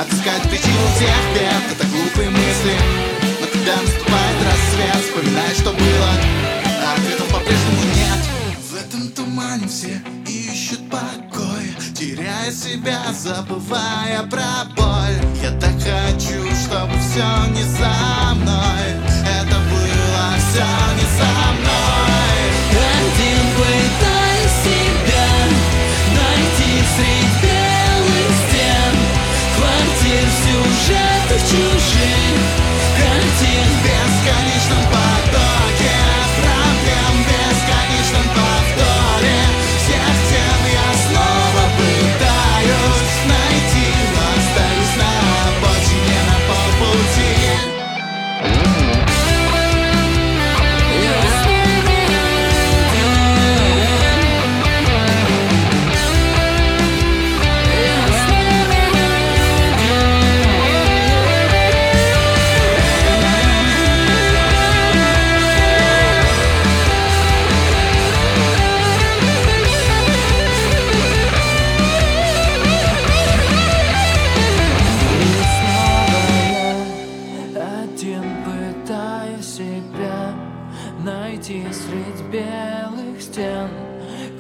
отыскать 0.01 0.43
причину 0.43 0.87
всех 0.97 1.17
бед. 1.35 1.73
Это 1.73 1.87
глупые 1.89 2.31
мысли. 2.31 2.75
Но 3.41 3.47
когда 3.53 3.77
наступает 3.83 4.37
рассвет 4.45 5.05
Вспоминай, 5.05 5.55
что 5.55 5.73
было. 5.73 6.11
А 6.85 6.95
ответов 6.95 7.29
по-прежнему 7.29 7.83
нет. 7.95 8.19
В 8.71 8.75
этом 8.77 9.09
тумане 9.11 9.67
все 9.69 10.01
ищут 10.27 10.89
покой. 10.89 11.75
Теряя 11.95 12.51
себя, 12.51 13.01
забывая 13.13 14.23
про 14.25 14.65
боль. 14.77 15.19
Я 15.43 15.51
так 15.59 15.75
хочу, 15.75 16.41
чтобы 16.65 16.95
все 17.01 17.27
не 17.51 17.63
за 17.63 18.35
мной 18.35 18.50
белых 82.31 83.21
стен 83.21 83.69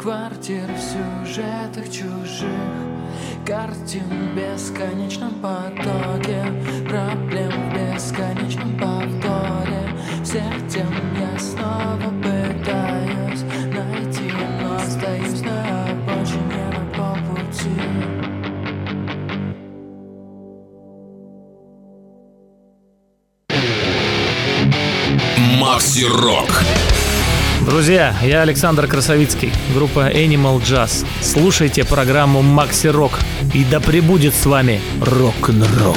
Квартир 0.00 0.68
в 0.72 0.80
сюжетах 0.80 1.86
чужих 1.90 2.48
Картин 3.44 4.04
в 4.08 4.36
бесконечном 4.36 5.34
потоке 5.40 6.44
Проблем 6.88 7.50
в 7.50 7.74
бесконечном 7.74 8.78
повторе 8.78 9.82
Всех 10.22 10.68
тем 10.68 10.86
я 11.18 11.38
снова 11.38 12.12
пытаюсь 12.22 13.42
найти 13.74 14.32
Но 14.62 14.76
остаюсь 14.76 15.42
на 15.42 15.84
обочине 15.90 16.64
на 16.72 16.84
полпути 16.96 17.80
Макси 25.60 26.04
Рок. 26.04 26.79
Друзья, 27.70 28.16
я 28.24 28.42
Александр 28.42 28.88
Красовицкий, 28.88 29.52
группа 29.72 30.10
Animal 30.10 30.60
Jazz. 30.60 31.06
Слушайте 31.20 31.84
программу 31.84 32.42
Макси 32.42 32.88
Рок, 32.88 33.12
и 33.54 33.64
да 33.64 33.78
пребудет 33.78 34.34
с 34.34 34.44
вами 34.44 34.80
рок-н-ролл. 35.00 35.96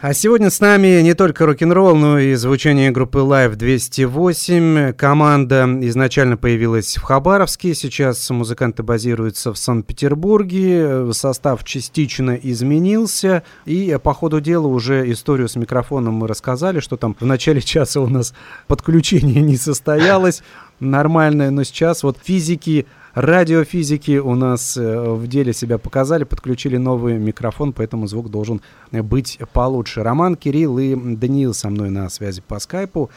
А 0.00 0.14
сегодня 0.14 0.48
с 0.48 0.60
нами 0.60 1.02
не 1.02 1.12
только 1.12 1.44
рок-н-ролл, 1.44 1.94
но 1.94 2.18
и 2.18 2.32
звучание 2.32 2.90
группы 2.90 3.18
Live 3.18 3.56
208. 3.56 4.94
Команда 4.94 5.68
изначально 5.82 6.38
появилась 6.38 6.96
в 6.96 7.02
Хабаровске, 7.02 7.74
сейчас 7.74 8.30
музыканты 8.30 8.82
базируются 8.82 9.52
в 9.52 9.58
Санкт-Петербурге, 9.58 11.12
состав 11.12 11.64
частично 11.64 12.30
изменился, 12.30 13.42
и 13.66 13.94
по 14.02 14.14
ходу 14.14 14.40
дела 14.40 14.68
уже 14.68 15.12
историю 15.12 15.50
с 15.50 15.56
микрофоном 15.56 16.14
мы 16.14 16.28
рассказали, 16.28 16.80
что 16.80 16.96
там 16.96 17.14
в 17.20 17.26
начале 17.26 17.60
часа 17.60 18.00
у 18.00 18.08
нас 18.08 18.32
подключение 18.68 19.42
не 19.42 19.58
состоялось 19.58 20.42
нормальное, 20.80 21.50
но 21.50 21.62
сейчас 21.64 22.02
вот 22.02 22.18
физики 22.22 22.86
Радиофизики 23.14 24.18
у 24.18 24.36
нас 24.36 24.76
э, 24.76 25.10
в 25.10 25.26
деле 25.26 25.52
себя 25.52 25.78
показали, 25.78 26.22
подключили 26.22 26.76
новый 26.76 27.18
микрофон, 27.18 27.72
поэтому 27.72 28.06
звук 28.06 28.30
должен 28.30 28.60
быть 28.92 29.38
получше. 29.52 30.04
Роман, 30.04 30.36
Кирилл 30.36 30.78
и 30.78 30.94
Даниил 30.94 31.52
со 31.52 31.70
мной 31.70 31.90
на 31.90 32.08
связи 32.08 32.40
по 32.46 32.60
скайпу. 32.60 33.10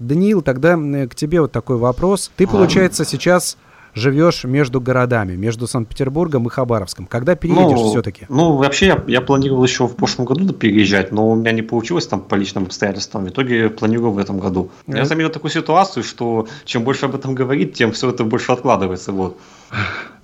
Даниил, 0.00 0.42
тогда 0.42 0.76
э, 0.76 1.06
к 1.06 1.14
тебе 1.14 1.40
вот 1.40 1.52
такой 1.52 1.76
вопрос. 1.76 2.30
Ты, 2.36 2.48
получается, 2.48 3.04
сейчас 3.04 3.56
живешь 3.96 4.44
между 4.44 4.80
городами, 4.80 5.34
между 5.36 5.66
Санкт-Петербургом 5.66 6.46
и 6.46 6.50
Хабаровском. 6.50 7.06
Когда 7.06 7.34
переедешь 7.34 7.80
ну, 7.80 7.90
все-таки? 7.90 8.26
Ну, 8.28 8.56
вообще, 8.56 8.86
я, 8.86 9.04
я 9.08 9.20
планировал 9.20 9.64
еще 9.64 9.88
в 9.88 9.96
прошлом 9.96 10.26
году 10.26 10.52
переезжать, 10.52 11.12
но 11.12 11.30
у 11.30 11.34
меня 11.34 11.52
не 11.52 11.62
получилось 11.62 12.06
там 12.06 12.20
по 12.20 12.34
личным 12.34 12.64
обстоятельствам. 12.64 13.24
В 13.24 13.30
итоге 13.30 13.70
планирую 13.70 14.12
в 14.12 14.18
этом 14.18 14.38
году. 14.38 14.70
Э. 14.86 14.98
Я 14.98 15.04
заметил 15.06 15.30
такую 15.30 15.50
ситуацию, 15.50 16.04
что 16.04 16.46
чем 16.64 16.84
больше 16.84 17.06
об 17.06 17.14
этом 17.14 17.34
говорить, 17.34 17.72
тем 17.72 17.90
все 17.92 18.10
это 18.10 18.22
больше 18.22 18.52
откладывается. 18.52 19.12
Вот. 19.12 19.38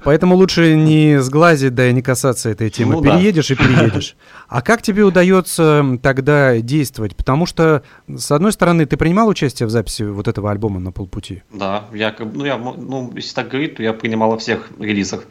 Поэтому 0.04 0.34
лучше 0.34 0.76
не 0.76 1.20
сглазить, 1.20 1.74
да 1.74 1.88
и 1.88 1.92
не 1.92 2.02
касаться 2.02 2.50
этой 2.50 2.70
темы. 2.70 2.94
Ну 2.94 3.00
да. 3.00 3.16
переедешь 3.16 3.50
и 3.50 3.54
переедешь. 3.54 4.16
А 4.48 4.62
как 4.62 4.82
тебе 4.82 5.04
удается 5.04 5.98
тогда 6.02 6.58
действовать? 6.58 7.16
Потому 7.16 7.46
что, 7.46 7.82
с 8.08 8.30
одной 8.30 8.52
стороны, 8.52 8.86
ты 8.86 8.96
принимал 8.96 9.28
участие 9.28 9.66
в 9.66 9.70
записи 9.70 10.02
вот 10.02 10.28
этого 10.28 10.50
альбома 10.50 10.80
на 10.80 10.92
полпути? 10.92 11.42
Да, 11.52 11.84
я, 11.92 12.14
ну, 12.18 12.44
я, 12.44 12.56
ну, 12.58 13.12
если 13.14 13.34
так 13.34 13.48
говорить, 13.48 13.76
то 13.76 13.82
я 13.82 13.92
принимал 13.92 14.30
во 14.30 14.38
всех 14.38 14.70
релизах 14.78 15.24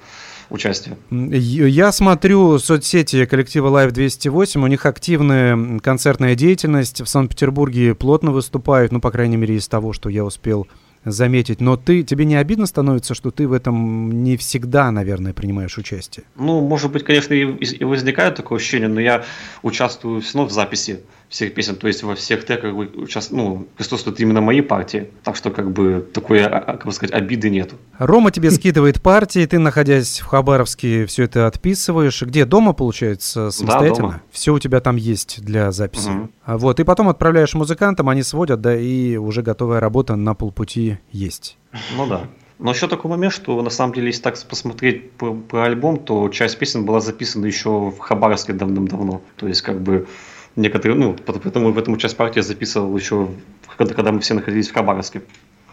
участие. 0.52 0.98
Я 1.10 1.92
смотрю 1.92 2.60
соцсети 2.60 3.26
коллектива 3.26 3.70
Live 3.70 3.92
208, 3.92 4.64
у 4.64 4.68
них 4.68 4.86
активная 4.86 5.80
концертная 5.80 6.36
деятельность, 6.36 7.02
в 7.02 7.08
Санкт-Петербурге 7.08 7.96
плотно 7.96 8.32
выступают, 8.32 8.92
ну, 8.92 9.00
по 9.00 9.12
крайней 9.12 9.38
мере, 9.38 9.56
из 9.56 9.68
того, 9.68 9.94
что 9.94 10.10
я 10.10 10.24
успел 10.26 10.68
заметить. 11.06 11.62
Но 11.62 11.78
ты, 11.78 12.04
тебе 12.04 12.26
не 12.26 12.36
обидно 12.36 12.66
становится, 12.66 13.14
что 13.14 13.32
ты 13.32 13.48
в 13.48 13.54
этом 13.54 14.24
не 14.24 14.38
всегда, 14.38 14.92
наверное, 14.92 15.34
принимаешь 15.34 15.78
участие? 15.78 16.26
Ну, 16.36 16.62
может 16.62 16.92
быть, 16.92 17.04
конечно, 17.04 17.34
и, 17.34 17.44
и 17.44 17.84
возникает 17.84 18.36
такое 18.36 18.60
ощущение, 18.60 18.88
но 18.88 19.00
я 19.00 19.24
участвую 19.64 20.22
все 20.22 20.44
в 20.44 20.52
записи 20.52 21.02
всех 21.32 21.54
песен, 21.54 21.78
то 21.78 21.88
есть 21.88 22.04
во 22.04 22.14
всех 22.14 22.46
треках 22.46 22.76
участ... 22.76 23.32
ну, 23.32 23.66
присутствуют 23.78 24.20
именно 24.20 24.42
мои 24.42 24.60
партии, 24.60 25.08
так 25.24 25.38
что 25.38 25.50
как 25.50 25.72
бы 25.72 26.06
такой, 26.14 26.44
а, 26.44 26.58
а, 26.58 26.74
как 26.74 26.86
бы 26.86 26.92
сказать, 26.92 27.16
обиды 27.16 27.50
нету. 27.50 27.78
Рома 27.98 28.32
тебе 28.32 28.52
скидывает 28.52 29.02
партии, 29.02 29.46
ты, 29.46 29.58
находясь 29.58 30.20
в 30.20 30.26
Хабаровске, 30.26 31.06
все 31.06 31.24
это 31.24 31.48
отписываешь. 31.48 32.22
Где? 32.22 32.44
Дома, 32.44 32.74
получается, 32.74 33.50
самостоятельно? 33.50 34.08
дома. 34.08 34.22
Все 34.30 34.54
у 34.54 34.60
тебя 34.60 34.82
там 34.82 34.98
есть 34.98 35.42
для 35.42 35.72
записи. 35.72 36.10
А 36.44 36.58
Вот, 36.58 36.82
и 36.82 36.84
потом 36.84 37.08
отправляешь 37.08 37.54
музыкантам, 37.54 38.10
они 38.10 38.24
сводят, 38.24 38.60
да, 38.60 38.76
и 38.76 39.16
уже 39.16 39.42
готовая 39.42 39.80
работа 39.80 40.18
на 40.18 40.34
полпути 40.34 40.98
есть. 41.14 41.58
Ну 41.96 42.08
да. 42.08 42.28
Но 42.60 42.72
еще 42.72 42.88
такой 42.88 43.10
момент, 43.10 43.34
что 43.34 43.60
на 43.62 43.70
самом 43.70 43.94
деле, 43.94 44.08
если 44.08 44.22
так 44.22 44.38
посмотреть 44.44 45.14
про, 45.14 45.34
про 45.34 45.64
альбом, 45.64 45.98
то 45.98 46.28
часть 46.30 46.60
песен 46.60 46.86
была 46.86 47.00
записана 47.00 47.46
еще 47.46 47.90
в 47.90 47.98
Хабаровске 47.98 48.54
давным-давно. 48.54 49.22
То 49.38 49.48
есть, 49.48 49.62
как 49.62 49.82
бы, 49.82 50.08
некоторые, 50.56 50.98
ну, 50.98 51.16
поэтому 51.26 51.72
в 51.72 51.78
этом 51.78 51.98
часть 51.98 52.18
партии 52.18 52.40
я 52.40 52.44
записывал 52.44 52.96
еще, 52.98 53.30
когда, 53.78 53.94
когда 53.94 54.12
мы 54.12 54.20
все 54.20 54.34
находились 54.34 54.70
в 54.70 54.74
Хабаровске. 54.74 55.22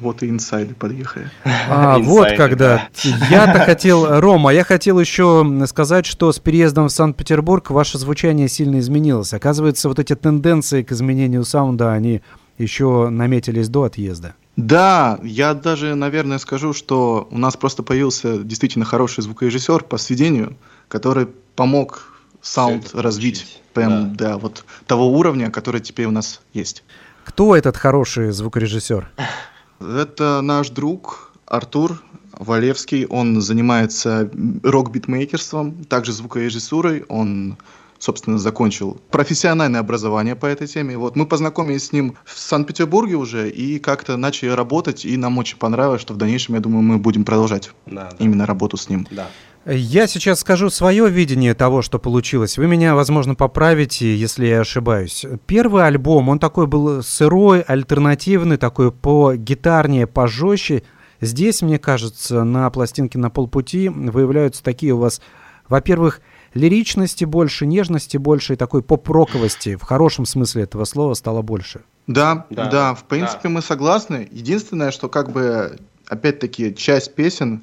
Вот 0.00 0.22
и 0.22 0.28
инсайды 0.28 0.74
подъехали. 0.74 1.28
А, 1.44 1.98
вот 1.98 2.28
когда. 2.36 2.88
Я-то 3.28 3.58
хотел, 3.66 4.20
Рома, 4.20 4.52
я 4.52 4.62
хотел 4.62 5.00
еще 5.00 5.44
сказать, 5.66 6.06
что 6.06 6.30
с 6.30 6.38
переездом 6.38 6.86
в 6.86 6.92
Санкт-Петербург 6.92 7.70
ваше 7.70 7.98
звучание 7.98 8.48
сильно 8.48 8.78
изменилось. 8.78 9.34
Оказывается, 9.34 9.88
вот 9.88 9.98
эти 9.98 10.14
тенденции 10.14 10.84
к 10.84 10.92
изменению 10.92 11.44
саунда, 11.44 11.92
они 11.92 12.22
еще 12.58 13.08
наметились 13.08 13.68
до 13.68 13.84
отъезда. 13.84 14.34
Да, 14.56 15.18
я 15.22 15.54
даже, 15.54 15.94
наверное, 15.94 16.38
скажу, 16.38 16.72
что 16.72 17.28
у 17.30 17.38
нас 17.38 17.56
просто 17.56 17.82
появился 17.82 18.38
действительно 18.38 18.84
хороший 18.84 19.22
звукорежиссер 19.22 19.84
по 19.84 19.98
сведению, 19.98 20.56
который 20.88 21.28
помог 21.54 22.17
саунд 22.40 22.94
развить 22.94 23.60
прям 23.74 24.14
да. 24.14 24.30
да, 24.30 24.38
вот 24.38 24.64
того 24.86 25.10
уровня, 25.12 25.50
который 25.50 25.80
теперь 25.80 26.06
у 26.06 26.10
нас 26.10 26.40
есть. 26.52 26.84
Кто 27.24 27.54
этот 27.54 27.76
хороший 27.76 28.30
звукорежиссер? 28.30 29.10
Это 29.80 30.40
наш 30.40 30.70
друг 30.70 31.32
Артур 31.46 32.02
Валевский. 32.32 33.06
Он 33.06 33.40
занимается 33.40 34.30
рок-битмейкерством, 34.62 35.84
также 35.84 36.12
звукорежиссурой. 36.12 37.04
Он 37.08 37.58
собственно, 37.98 38.38
закончил 38.38 39.00
профессиональное 39.10 39.80
образование 39.80 40.36
по 40.36 40.46
этой 40.46 40.66
теме. 40.66 40.96
Вот 40.96 41.16
мы 41.16 41.26
познакомились 41.26 41.86
с 41.86 41.92
ним 41.92 42.16
в 42.24 42.38
Санкт-Петербурге 42.38 43.16
уже 43.16 43.50
и 43.50 43.78
как-то 43.78 44.16
начали 44.16 44.50
работать, 44.50 45.04
и 45.04 45.16
нам 45.16 45.36
очень 45.38 45.58
понравилось, 45.58 46.00
что 46.00 46.14
в 46.14 46.16
дальнейшем, 46.16 46.54
я 46.54 46.60
думаю, 46.60 46.82
мы 46.82 46.98
будем 46.98 47.24
продолжать 47.24 47.70
да, 47.86 48.10
именно 48.18 48.44
да. 48.44 48.46
работу 48.46 48.76
с 48.76 48.88
ним. 48.88 49.06
Да. 49.10 49.28
Я 49.66 50.06
сейчас 50.06 50.40
скажу 50.40 50.70
свое 50.70 51.10
видение 51.10 51.54
того, 51.54 51.82
что 51.82 51.98
получилось. 51.98 52.56
Вы 52.56 52.66
меня, 52.66 52.94
возможно, 52.94 53.34
поправите, 53.34 54.16
если 54.16 54.46
я 54.46 54.60
ошибаюсь. 54.60 55.26
Первый 55.46 55.86
альбом, 55.86 56.28
он 56.28 56.38
такой 56.38 56.66
был 56.66 57.02
сырой, 57.02 57.60
альтернативный, 57.60 58.56
такой 58.56 58.92
по 58.92 59.34
гитарнее, 59.34 60.06
пожестче. 60.06 60.84
Здесь, 61.20 61.62
мне 61.62 61.78
кажется, 61.78 62.44
на 62.44 62.70
пластинке 62.70 63.18
на 63.18 63.28
полпути 63.28 63.88
выявляются 63.88 64.62
такие 64.62 64.94
у 64.94 64.98
вас, 64.98 65.20
во-первых, 65.68 66.20
лиричности 66.54 67.24
больше, 67.24 67.66
нежности 67.66 68.16
больше 68.16 68.54
и 68.54 68.56
такой 68.56 68.82
поп-роковости 68.82 69.76
в 69.76 69.82
хорошем 69.82 70.24
смысле 70.24 70.62
этого 70.62 70.84
слова 70.84 71.14
стало 71.14 71.42
больше. 71.42 71.82
Да, 72.06 72.46
да, 72.48 72.70
да 72.70 72.94
в 72.94 73.04
принципе 73.04 73.44
да. 73.44 73.48
мы 73.50 73.62
согласны. 73.62 74.28
Единственное, 74.30 74.90
что 74.90 75.08
как 75.08 75.30
бы, 75.30 75.78
опять-таки, 76.06 76.74
часть 76.74 77.14
песен, 77.14 77.62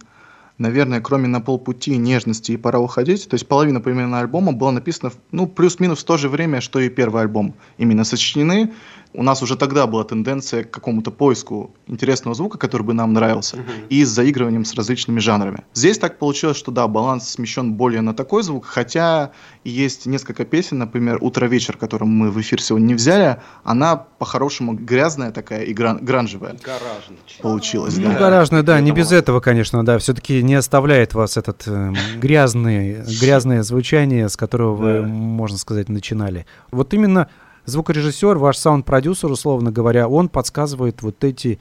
наверное, 0.57 1.01
кроме 1.01 1.27
«На 1.27 1.41
полпути», 1.41 1.97
«Нежности» 1.97 2.53
и 2.53 2.57
«Пора 2.57 2.79
уходить», 2.79 3.27
то 3.27 3.35
есть 3.35 3.47
половина 3.47 3.81
примерно 3.81 4.19
альбома 4.19 4.51
была 4.51 4.71
написана, 4.71 5.11
ну, 5.31 5.47
плюс-минус 5.47 5.99
в 5.99 6.05
то 6.05 6.17
же 6.17 6.29
время, 6.29 6.61
что 6.61 6.79
и 6.79 6.89
первый 6.89 7.23
альбом. 7.23 7.53
Именно 7.77 8.03
сочинены, 8.03 8.73
у 9.17 9.23
нас 9.23 9.41
уже 9.41 9.55
тогда 9.55 9.87
была 9.87 10.03
тенденция 10.03 10.63
к 10.63 10.71
какому-то 10.71 11.11
поиску 11.11 11.71
интересного 11.87 12.35
звука, 12.35 12.57
который 12.57 12.83
бы 12.83 12.93
нам 12.93 13.13
нравился, 13.13 13.57
uh-huh. 13.57 13.87
и 13.89 14.03
с 14.03 14.09
заигрыванием 14.09 14.65
с 14.65 14.73
различными 14.73 15.19
жанрами. 15.19 15.63
Здесь 15.73 15.97
так 15.97 16.19
получилось, 16.19 16.57
что 16.57 16.71
да, 16.71 16.87
баланс 16.87 17.29
смещен 17.29 17.73
более 17.73 18.01
на 18.01 18.13
такой 18.13 18.43
звук, 18.43 18.65
хотя 18.65 19.31
есть 19.63 20.05
несколько 20.05 20.45
песен, 20.45 20.79
например, 20.79 21.17
«Утро-вечер», 21.21 21.77
которую 21.77 22.09
мы 22.09 22.31
в 22.31 22.39
эфир 22.41 22.61
сегодня 22.61 22.85
не 22.87 22.93
взяли, 22.95 23.37
она 23.63 23.95
по-хорошему 23.95 24.73
грязная 24.73 25.31
такая 25.31 25.63
и 25.63 25.73
гран- 25.73 26.03
гранжевая. 26.03 26.55
Гаражная. 26.63 27.17
Получилась, 27.41 27.95
да. 27.95 28.09
Ну, 28.09 28.19
гаражная, 28.19 28.63
да, 28.63 28.79
не 28.81 28.91
без 28.91 29.11
этого, 29.11 29.39
конечно, 29.39 29.85
да, 29.85 29.97
все-таки 29.97 30.43
не 30.43 30.55
оставляет 30.55 31.13
вас 31.13 31.37
этот 31.37 31.63
э, 31.67 31.93
грязный, 32.17 33.03
грязное 33.21 33.63
звучание, 33.63 34.29
с 34.29 34.37
которого 34.37 34.75
вы, 34.75 35.01
можно 35.03 35.57
сказать, 35.57 35.89
начинали. 35.89 36.45
Вот 36.71 36.93
именно 36.93 37.29
звукорежиссер, 37.65 38.37
ваш 38.37 38.57
саунд-продюсер, 38.57 39.31
условно 39.31 39.71
говоря, 39.71 40.07
он 40.07 40.29
подсказывает 40.29 41.01
вот 41.01 41.23
эти 41.23 41.59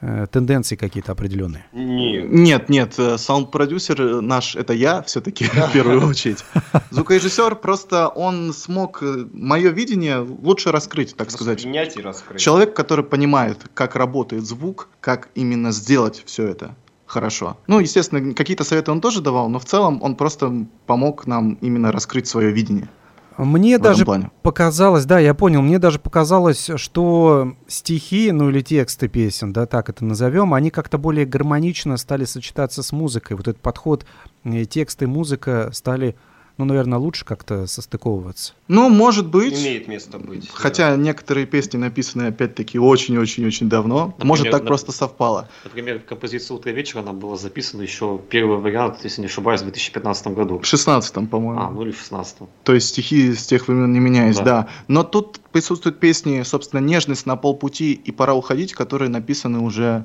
э, 0.00 0.26
тенденции 0.30 0.76
какие-то 0.76 1.12
определенные? 1.12 1.66
Нет, 1.72 2.68
нет, 2.68 2.94
э, 2.98 3.18
саунд-продюсер 3.18 4.20
наш 4.20 4.56
это 4.56 4.72
я 4.72 5.02
все-таки 5.02 5.44
в 5.68 5.72
первую 5.72 6.06
очередь. 6.06 6.44
Звукорежиссер 6.90 7.56
просто 7.56 8.08
он 8.08 8.52
смог 8.52 9.02
э, 9.02 9.26
мое 9.32 9.70
видение 9.70 10.18
лучше 10.18 10.72
раскрыть, 10.72 11.16
так 11.16 11.30
сказать. 11.30 11.64
и 11.64 12.00
раскрыть. 12.00 12.40
Человек, 12.40 12.74
который 12.74 13.04
понимает, 13.04 13.58
как 13.74 13.96
работает 13.96 14.46
звук, 14.46 14.88
как 15.00 15.28
именно 15.34 15.72
сделать 15.72 16.22
все 16.26 16.46
это 16.46 16.74
хорошо. 17.08 17.56
Ну, 17.66 17.80
естественно, 17.80 18.34
какие-то 18.34 18.64
советы 18.64 18.92
он 18.92 19.00
тоже 19.00 19.20
давал, 19.20 19.48
но 19.48 19.58
в 19.58 19.64
целом 19.64 20.00
он 20.02 20.14
просто 20.14 20.66
помог 20.86 21.26
нам 21.26 21.54
именно 21.60 21.90
раскрыть 21.90 22.28
свое 22.28 22.52
видение. 22.52 22.88
Мне 23.38 23.78
даже 23.78 24.04
плане. 24.04 24.30
показалось, 24.42 25.04
да, 25.04 25.20
я 25.20 25.32
понял, 25.32 25.62
мне 25.62 25.78
даже 25.78 26.00
показалось, 26.00 26.70
что 26.74 27.54
стихи, 27.68 28.32
ну 28.32 28.50
или 28.50 28.60
тексты 28.62 29.06
песен, 29.06 29.52
да, 29.52 29.64
так 29.66 29.88
это 29.88 30.04
назовем, 30.04 30.54
они 30.54 30.70
как-то 30.70 30.98
более 30.98 31.24
гармонично 31.24 31.96
стали 31.96 32.24
сочетаться 32.24 32.82
с 32.82 32.90
музыкой. 32.90 33.36
Вот 33.36 33.46
этот 33.46 33.62
подход 33.62 34.04
э, 34.42 34.64
тексты, 34.64 35.06
музыка 35.06 35.70
стали 35.72 36.16
ну, 36.58 36.64
наверное, 36.64 36.98
лучше 36.98 37.24
как-то 37.24 37.68
состыковываться. 37.68 38.52
Ну, 38.66 38.88
может 38.88 39.28
быть. 39.28 39.54
Имеет 39.54 39.86
место 39.86 40.18
быть. 40.18 40.50
Хотя 40.52 40.90
да. 40.90 40.96
некоторые 40.96 41.46
песни 41.46 41.78
написаны, 41.78 42.24
опять-таки, 42.24 42.80
очень-очень-очень 42.80 43.68
давно. 43.68 44.06
Например, 44.06 44.26
может, 44.26 44.50
так 44.50 44.62
на... 44.62 44.66
просто 44.66 44.90
совпало. 44.90 45.48
Например, 45.62 46.00
композиция 46.00 46.56
«Утро 46.56 46.70
вечера» 46.70 47.00
она 47.00 47.12
была 47.12 47.36
записана 47.36 47.82
еще 47.82 48.20
первый 48.28 48.58
вариант, 48.58 48.98
если 49.04 49.20
не 49.20 49.28
ошибаюсь, 49.28 49.60
в 49.60 49.64
2015 49.64 50.26
году. 50.28 50.58
В 50.58 50.66
16 50.66 51.30
по-моему. 51.30 51.60
А, 51.60 51.70
ну 51.70 51.82
или 51.82 51.92
в 51.92 51.98
16 51.98 52.36
То 52.64 52.74
есть 52.74 52.88
стихи 52.88 53.34
с 53.34 53.46
тех 53.46 53.68
времен 53.68 53.92
не 53.92 54.00
меняются, 54.00 54.42
да. 54.42 54.62
да. 54.62 54.68
Но 54.88 55.04
тут 55.04 55.38
присутствуют 55.52 56.00
песни, 56.00 56.42
собственно, 56.42 56.80
«Нежность 56.80 57.24
на 57.24 57.36
полпути» 57.36 57.92
и 57.92 58.10
«Пора 58.10 58.34
уходить», 58.34 58.72
которые 58.72 59.10
написаны 59.10 59.60
уже 59.60 60.04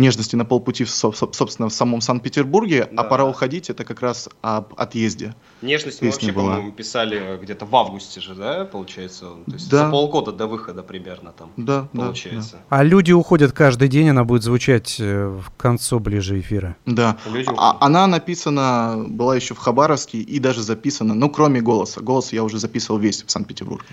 нежности 0.00 0.36
на 0.36 0.44
полпути, 0.44 0.84
собственно, 0.84 1.68
в 1.68 1.72
самом 1.72 2.00
Санкт-Петербурге, 2.00 2.84
а 2.84 2.94
да. 2.94 3.02
а 3.02 3.04
пора 3.04 3.24
уходить, 3.26 3.70
это 3.70 3.84
как 3.84 4.00
раз 4.00 4.28
об 4.42 4.74
отъезде. 4.76 5.34
Нежность 5.62 6.02
мы 6.02 6.10
вообще, 6.10 6.32
была. 6.32 6.54
по-моему, 6.54 6.72
писали 6.72 7.38
где-то 7.40 7.66
в 7.66 7.76
августе 7.76 8.20
же, 8.20 8.34
да, 8.34 8.64
получается? 8.64 9.26
То 9.46 9.52
есть 9.52 9.70
да. 9.70 9.86
за 9.86 9.90
полгода 9.90 10.32
до 10.32 10.46
выхода 10.46 10.82
примерно 10.82 11.32
там 11.32 11.52
да, 11.56 11.88
получается. 11.92 12.52
Да, 12.52 12.58
да. 12.58 12.76
А 12.78 12.82
люди 12.82 13.12
уходят 13.12 13.52
каждый 13.52 13.88
день, 13.88 14.08
она 14.08 14.24
будет 14.24 14.42
звучать 14.42 14.96
э, 14.98 15.26
в 15.26 15.50
концу 15.56 16.00
ближе 16.00 16.40
эфира. 16.40 16.76
Да, 16.86 17.18
а, 17.56 17.76
она 17.80 18.06
написана 18.06 19.04
была 19.08 19.36
еще 19.36 19.54
в 19.54 19.58
Хабаровске 19.58 20.18
и 20.18 20.38
даже 20.38 20.62
записана, 20.62 21.14
ну, 21.14 21.30
кроме 21.30 21.60
голоса. 21.60 22.00
Голос 22.00 22.32
я 22.32 22.42
уже 22.42 22.58
записывал 22.58 22.98
весь 22.98 23.22
в 23.22 23.30
Санкт-Петербурге. 23.30 23.86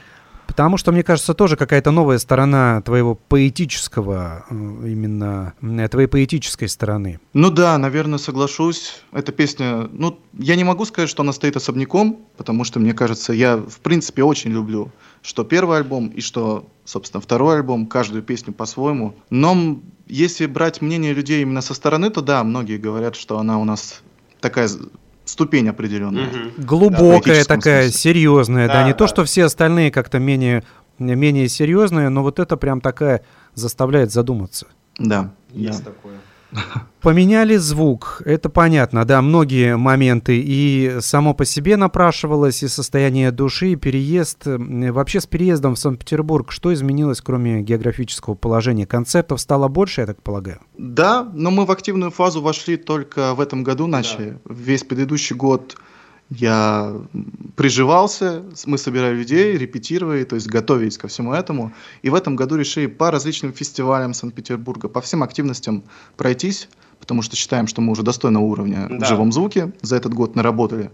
Потому 0.57 0.77
что, 0.77 0.91
мне 0.91 1.03
кажется, 1.03 1.35
тоже 1.35 1.55
какая-то 1.55 1.91
новая 1.91 2.17
сторона 2.17 2.81
твоего 2.81 3.13
поэтического, 3.13 4.43
э, 4.49 4.53
именно 4.55 5.53
э, 5.61 5.87
твоей 5.87 6.07
поэтической 6.07 6.67
стороны. 6.67 7.19
Ну 7.33 7.51
да, 7.51 7.77
наверное, 7.77 8.17
соглашусь. 8.17 9.03
Эта 9.11 9.31
песня, 9.31 9.87
ну, 9.91 10.19
я 10.33 10.55
не 10.55 10.63
могу 10.63 10.85
сказать, 10.85 11.11
что 11.11 11.21
она 11.21 11.31
стоит 11.31 11.57
особняком, 11.57 12.21
потому 12.37 12.63
что, 12.63 12.79
мне 12.79 12.95
кажется, 12.95 13.33
я, 13.33 13.57
в 13.57 13.79
принципе, 13.83 14.23
очень 14.23 14.49
люблю, 14.49 14.91
что 15.21 15.43
первый 15.43 15.77
альбом 15.77 16.07
и 16.07 16.21
что, 16.21 16.67
собственно, 16.85 17.21
второй 17.21 17.57
альбом, 17.57 17.85
каждую 17.85 18.23
песню 18.23 18.51
по-своему. 18.51 19.13
Но 19.29 19.79
если 20.07 20.47
брать 20.47 20.81
мнение 20.81 21.13
людей 21.13 21.43
именно 21.43 21.61
со 21.61 21.75
стороны, 21.75 22.09
то 22.09 22.21
да, 22.21 22.43
многие 22.43 22.79
говорят, 22.79 23.15
что 23.15 23.37
она 23.37 23.59
у 23.59 23.63
нас 23.63 24.01
такая 24.41 24.67
ступень 25.29 25.69
определенная. 25.69 26.27
Угу. 26.27 26.63
Глубокая 26.65 27.43
да, 27.43 27.55
такая, 27.55 27.83
смысле. 27.83 27.99
серьезная, 27.99 28.67
да, 28.67 28.73
да, 28.73 28.83
не 28.83 28.91
да. 28.91 28.97
то, 28.97 29.07
что 29.07 29.23
все 29.25 29.45
остальные 29.45 29.91
как-то 29.91 30.19
менее, 30.19 30.63
менее 30.99 31.47
серьезные, 31.47 32.09
но 32.09 32.23
вот 32.23 32.39
это 32.39 32.57
прям 32.57 32.81
такая 32.81 33.23
заставляет 33.53 34.11
задуматься. 34.11 34.67
Да. 34.97 35.33
Есть 35.51 35.83
да. 35.83 35.91
такое. 35.91 36.15
Поменяли 37.01 37.55
звук, 37.57 38.21
это 38.25 38.49
понятно, 38.49 39.05
да, 39.05 39.21
многие 39.21 39.77
моменты, 39.77 40.41
и 40.43 40.97
само 40.99 41.33
по 41.33 41.45
себе 41.45 41.77
напрашивалось, 41.77 42.63
и 42.63 42.67
состояние 42.67 43.31
души, 43.31 43.73
и 43.73 43.75
переезд. 43.75 44.43
Вообще 44.45 45.21
с 45.21 45.25
переездом 45.25 45.75
в 45.75 45.79
Санкт-Петербург 45.79 46.51
что 46.51 46.73
изменилось, 46.73 47.21
кроме 47.21 47.61
географического 47.61 48.35
положения? 48.35 48.85
Концертов 48.85 49.39
стало 49.39 49.67
больше, 49.67 50.01
я 50.01 50.07
так 50.07 50.21
полагаю? 50.21 50.59
Да, 50.77 51.23
но 51.33 51.51
мы 51.51 51.65
в 51.65 51.71
активную 51.71 52.11
фазу 52.11 52.41
вошли 52.41 52.77
только 52.77 53.35
в 53.35 53.41
этом 53.41 53.63
году 53.63 53.87
начали. 53.87 54.39
Да. 54.43 54.53
Весь 54.53 54.83
предыдущий 54.83 55.35
год 55.35 55.77
я 56.29 56.93
приживался, 57.55 58.43
мы 58.65 58.77
собирали 58.77 59.15
людей, 59.15 59.57
репетировали, 59.57 60.23
то 60.25 60.35
есть 60.35 60.47
готовились 60.47 60.97
ко 60.97 61.07
всему 61.07 61.33
этому. 61.33 61.71
И 62.01 62.09
в 62.09 62.15
этом 62.15 62.35
году 62.35 62.57
решили 62.57 62.87
по 62.87 63.11
различным 63.11 63.53
фестивалям 63.53 64.13
Санкт-Петербурга, 64.13 64.89
по 64.89 65.01
всем 65.01 65.23
активностям 65.23 65.83
пройтись, 66.17 66.67
потому 66.99 67.21
что 67.21 67.35
считаем, 67.35 67.67
что 67.67 67.81
мы 67.81 67.91
уже 67.91 68.03
достойного 68.03 68.43
уровня 68.43 68.87
да. 68.89 69.05
в 69.05 69.07
живом 69.07 69.31
звуке 69.31 69.71
за 69.81 69.95
этот 69.95 70.13
год 70.13 70.35
наработали 70.35 70.91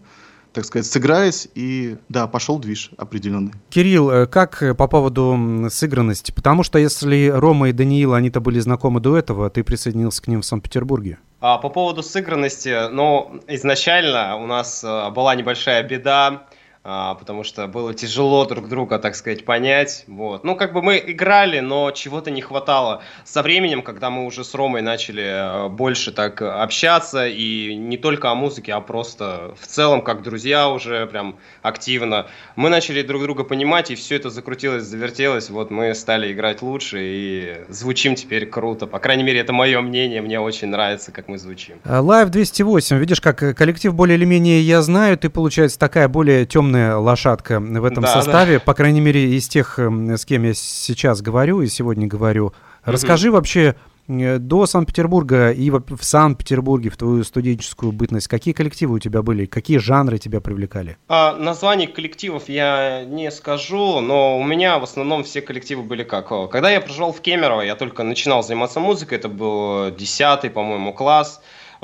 так 0.53 0.65
сказать, 0.65 0.85
сыграясь, 0.85 1.47
и 1.55 1.97
да, 2.09 2.27
пошел 2.27 2.59
движ 2.59 2.91
определенный. 2.97 3.53
Кирилл, 3.69 4.11
э, 4.11 4.25
как 4.27 4.61
э, 4.61 4.73
по 4.73 4.87
поводу 4.87 5.67
сыгранности? 5.69 6.31
Потому 6.31 6.63
что 6.63 6.79
если 6.79 7.27
Рома 7.27 7.69
и 7.69 7.71
Даниил, 7.71 8.13
они-то 8.13 8.39
были 8.39 8.59
знакомы 8.59 8.99
до 8.99 9.17
этого, 9.17 9.49
ты 9.49 9.63
присоединился 9.63 10.21
к 10.21 10.27
ним 10.27 10.41
в 10.41 10.45
Санкт-Петербурге. 10.45 11.17
А, 11.41 11.57
по 11.57 11.69
поводу 11.69 12.03
сыгранности, 12.03 12.89
ну, 12.89 13.41
изначально 13.47 14.37
у 14.37 14.45
нас 14.45 14.83
а, 14.85 15.09
была 15.09 15.35
небольшая 15.35 15.83
беда. 15.83 16.43
А, 16.86 17.15
потому 17.15 17.46
что 17.46 17.67
было 17.67 17.93
тяжело 17.93 18.43
друг 18.46 18.67
друга, 18.67 19.00
так 19.00 19.15
сказать, 19.15 19.46
понять. 19.46 20.04
Вот. 20.08 20.43
Ну, 20.43 20.58
как 20.58 20.74
бы 20.74 20.82
мы 20.82 21.02
играли, 21.06 21.62
но 21.62 21.91
чего-то 21.91 22.30
не 22.30 22.41
хватало. 22.41 23.02
Со 23.24 23.41
временем, 23.41 23.82
когда 23.82 24.10
мы 24.10 24.26
уже 24.26 24.43
с 24.43 24.54
Ромой 24.54 24.82
начали 24.82 25.24
э, 25.24 25.69
больше 25.69 26.12
так 26.12 26.41
общаться, 26.41 27.26
и 27.26 27.74
не 27.76 27.96
только 27.96 28.32
о 28.32 28.36
музыке, 28.36 28.74
а 28.74 28.82
просто 28.82 29.56
в 29.58 29.65
целом, 29.65 30.02
как 30.02 30.24
друзья 30.24 30.67
уже 30.67 31.08
прям 31.08 31.38
активно, 31.62 32.28
мы 32.58 32.69
начали 32.69 33.02
друг 33.02 33.24
друга 33.24 33.46
понимать, 33.46 33.89
и 33.89 33.96
все 33.96 34.17
это 34.17 34.30
закрутилось, 34.30 34.84
завертелось. 34.84 35.50
Вот 35.50 35.72
мы 35.72 35.96
стали 35.96 36.34
играть 36.34 36.62
лучше, 36.62 36.98
и 37.02 37.58
звучим 37.69 38.15
теперь 38.15 38.46
круто. 38.46 38.88
По 38.88 39.00
крайней 39.00 39.24
мере, 39.24 39.39
это 39.39 39.54
мое 39.54 39.80
мнение, 39.80 40.22
мне 40.22 40.38
очень 40.38 40.67
нравится, 40.67 41.13
как 41.13 41.30
мы 41.30 41.38
звучим. 41.38 41.78
Live 41.86 42.26
208, 42.26 42.98
видишь, 42.98 43.22
как 43.22 43.56
коллектив 43.56 43.93
более 43.93 44.17
или 44.17 44.26
менее 44.26 44.62
я 44.62 44.82
знаю, 44.82 45.17
ты, 45.17 45.30
получается, 45.30 45.80
такая 45.80 46.10
более 46.10 46.46
темная 46.46 46.72
умная 46.73 46.97
лошадка 46.97 47.59
в 47.59 47.86
этом 47.86 48.03
да, 48.03 48.13
составе, 48.13 48.57
да. 48.57 48.59
по 48.59 48.73
крайней 48.73 49.01
мере, 49.01 49.36
из 49.36 49.47
тех, 49.47 49.77
с 49.77 50.25
кем 50.25 50.43
я 50.43 50.53
сейчас 50.53 51.21
говорю 51.21 51.62
и 51.62 51.67
сегодня 51.67 52.07
говорю. 52.07 52.53
Расскажи 52.83 53.29
угу. 53.29 53.36
вообще 53.36 53.75
э, 54.07 54.39
до 54.39 54.65
Санкт-Петербурга 54.65 55.51
и 55.51 55.69
в 55.69 55.83
Санкт-Петербурге, 56.01 56.89
в 56.89 56.97
твою 56.97 57.23
студенческую 57.23 57.91
бытность, 57.91 58.27
какие 58.27 58.53
коллективы 58.55 58.95
у 58.95 58.99
тебя 58.99 59.21
были, 59.21 59.45
какие 59.45 59.77
жанры 59.77 60.17
тебя 60.17 60.41
привлекали? 60.41 60.97
А, 61.07 61.36
названий 61.38 61.86
коллективов 61.86 62.49
я 62.49 63.05
не 63.05 63.29
скажу, 63.29 64.01
но 64.01 64.39
у 64.39 64.43
меня 64.43 64.79
в 64.79 64.83
основном 64.83 65.23
все 65.23 65.41
коллективы 65.41 65.83
были 65.83 66.03
как. 66.03 66.29
Когда 66.49 66.71
я 66.71 66.81
проживал 66.81 67.13
в 67.13 67.21
Кемерово, 67.21 67.62
я 67.62 67.75
только 67.75 68.03
начинал 68.03 68.43
заниматься 68.43 68.79
музыкой, 68.79 69.19
это 69.19 69.29
был 69.29 69.91
10 69.91 70.51
по-моему, 70.51 70.91
класс. 70.93 71.39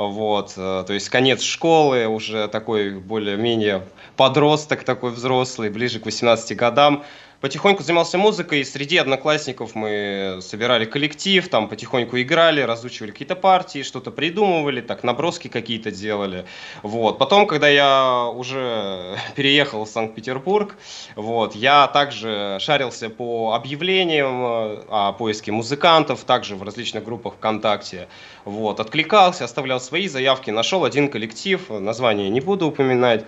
Вот, 0.08 0.54
э, 0.56 0.84
то 0.88 0.94
есть 0.94 1.10
конец 1.10 1.42
школы, 1.42 2.08
уже 2.08 2.48
такой 2.48 2.92
более-менее 2.92 3.84
подросток, 4.16 4.86
такой 4.86 5.12
взрослый, 5.12 5.70
ближе 5.70 6.00
к 6.00 6.06
18 6.06 6.56
годам 6.56 7.04
потихоньку 7.42 7.84
занимался 7.84 8.18
музыкой, 8.18 8.62
и 8.62 8.64
среди 8.64 8.98
одноклассников 8.98 9.76
мы 9.76 10.40
собирали 10.42 10.86
коллектив, 10.86 11.48
там 11.48 11.68
потихоньку 11.70 12.20
играли, 12.20 12.62
разучивали 12.62 13.12
какие-то 13.12 13.36
партии, 13.36 13.84
что-то 13.84 14.12
придумывали, 14.12 14.82
так, 14.82 15.04
наброски 15.04 15.48
какие-то 15.48 15.92
делали, 15.92 16.46
вот. 16.84 17.18
Потом, 17.18 17.48
когда 17.48 17.68
я 17.68 18.26
уже 18.26 19.18
переехал 19.36 19.86
в 19.86 19.90
Санкт-Петербург, 19.90 20.76
вот, 21.16 21.56
я 21.56 21.88
также 21.88 22.58
шарился 22.60 23.10
по 23.10 23.54
объявлениям 23.54 24.44
э, 24.44 24.84
о 24.90 25.14
поиске 25.14 25.52
музыкантов, 25.52 26.24
также 26.24 26.56
в 26.56 26.64
различных 26.64 27.04
группах 27.04 27.36
ВКонтакте, 27.36 28.08
вот, 28.46 28.80
откликался, 28.80 29.46
оставлял 29.46 29.80
свои 29.80 30.08
заявки, 30.08 30.52
нашел 30.52 30.84
один 30.84 31.10
коллектив, 31.10 31.70
название 31.70 32.30
не 32.30 32.42
буду 32.42 32.68
упоминать, 32.68 33.26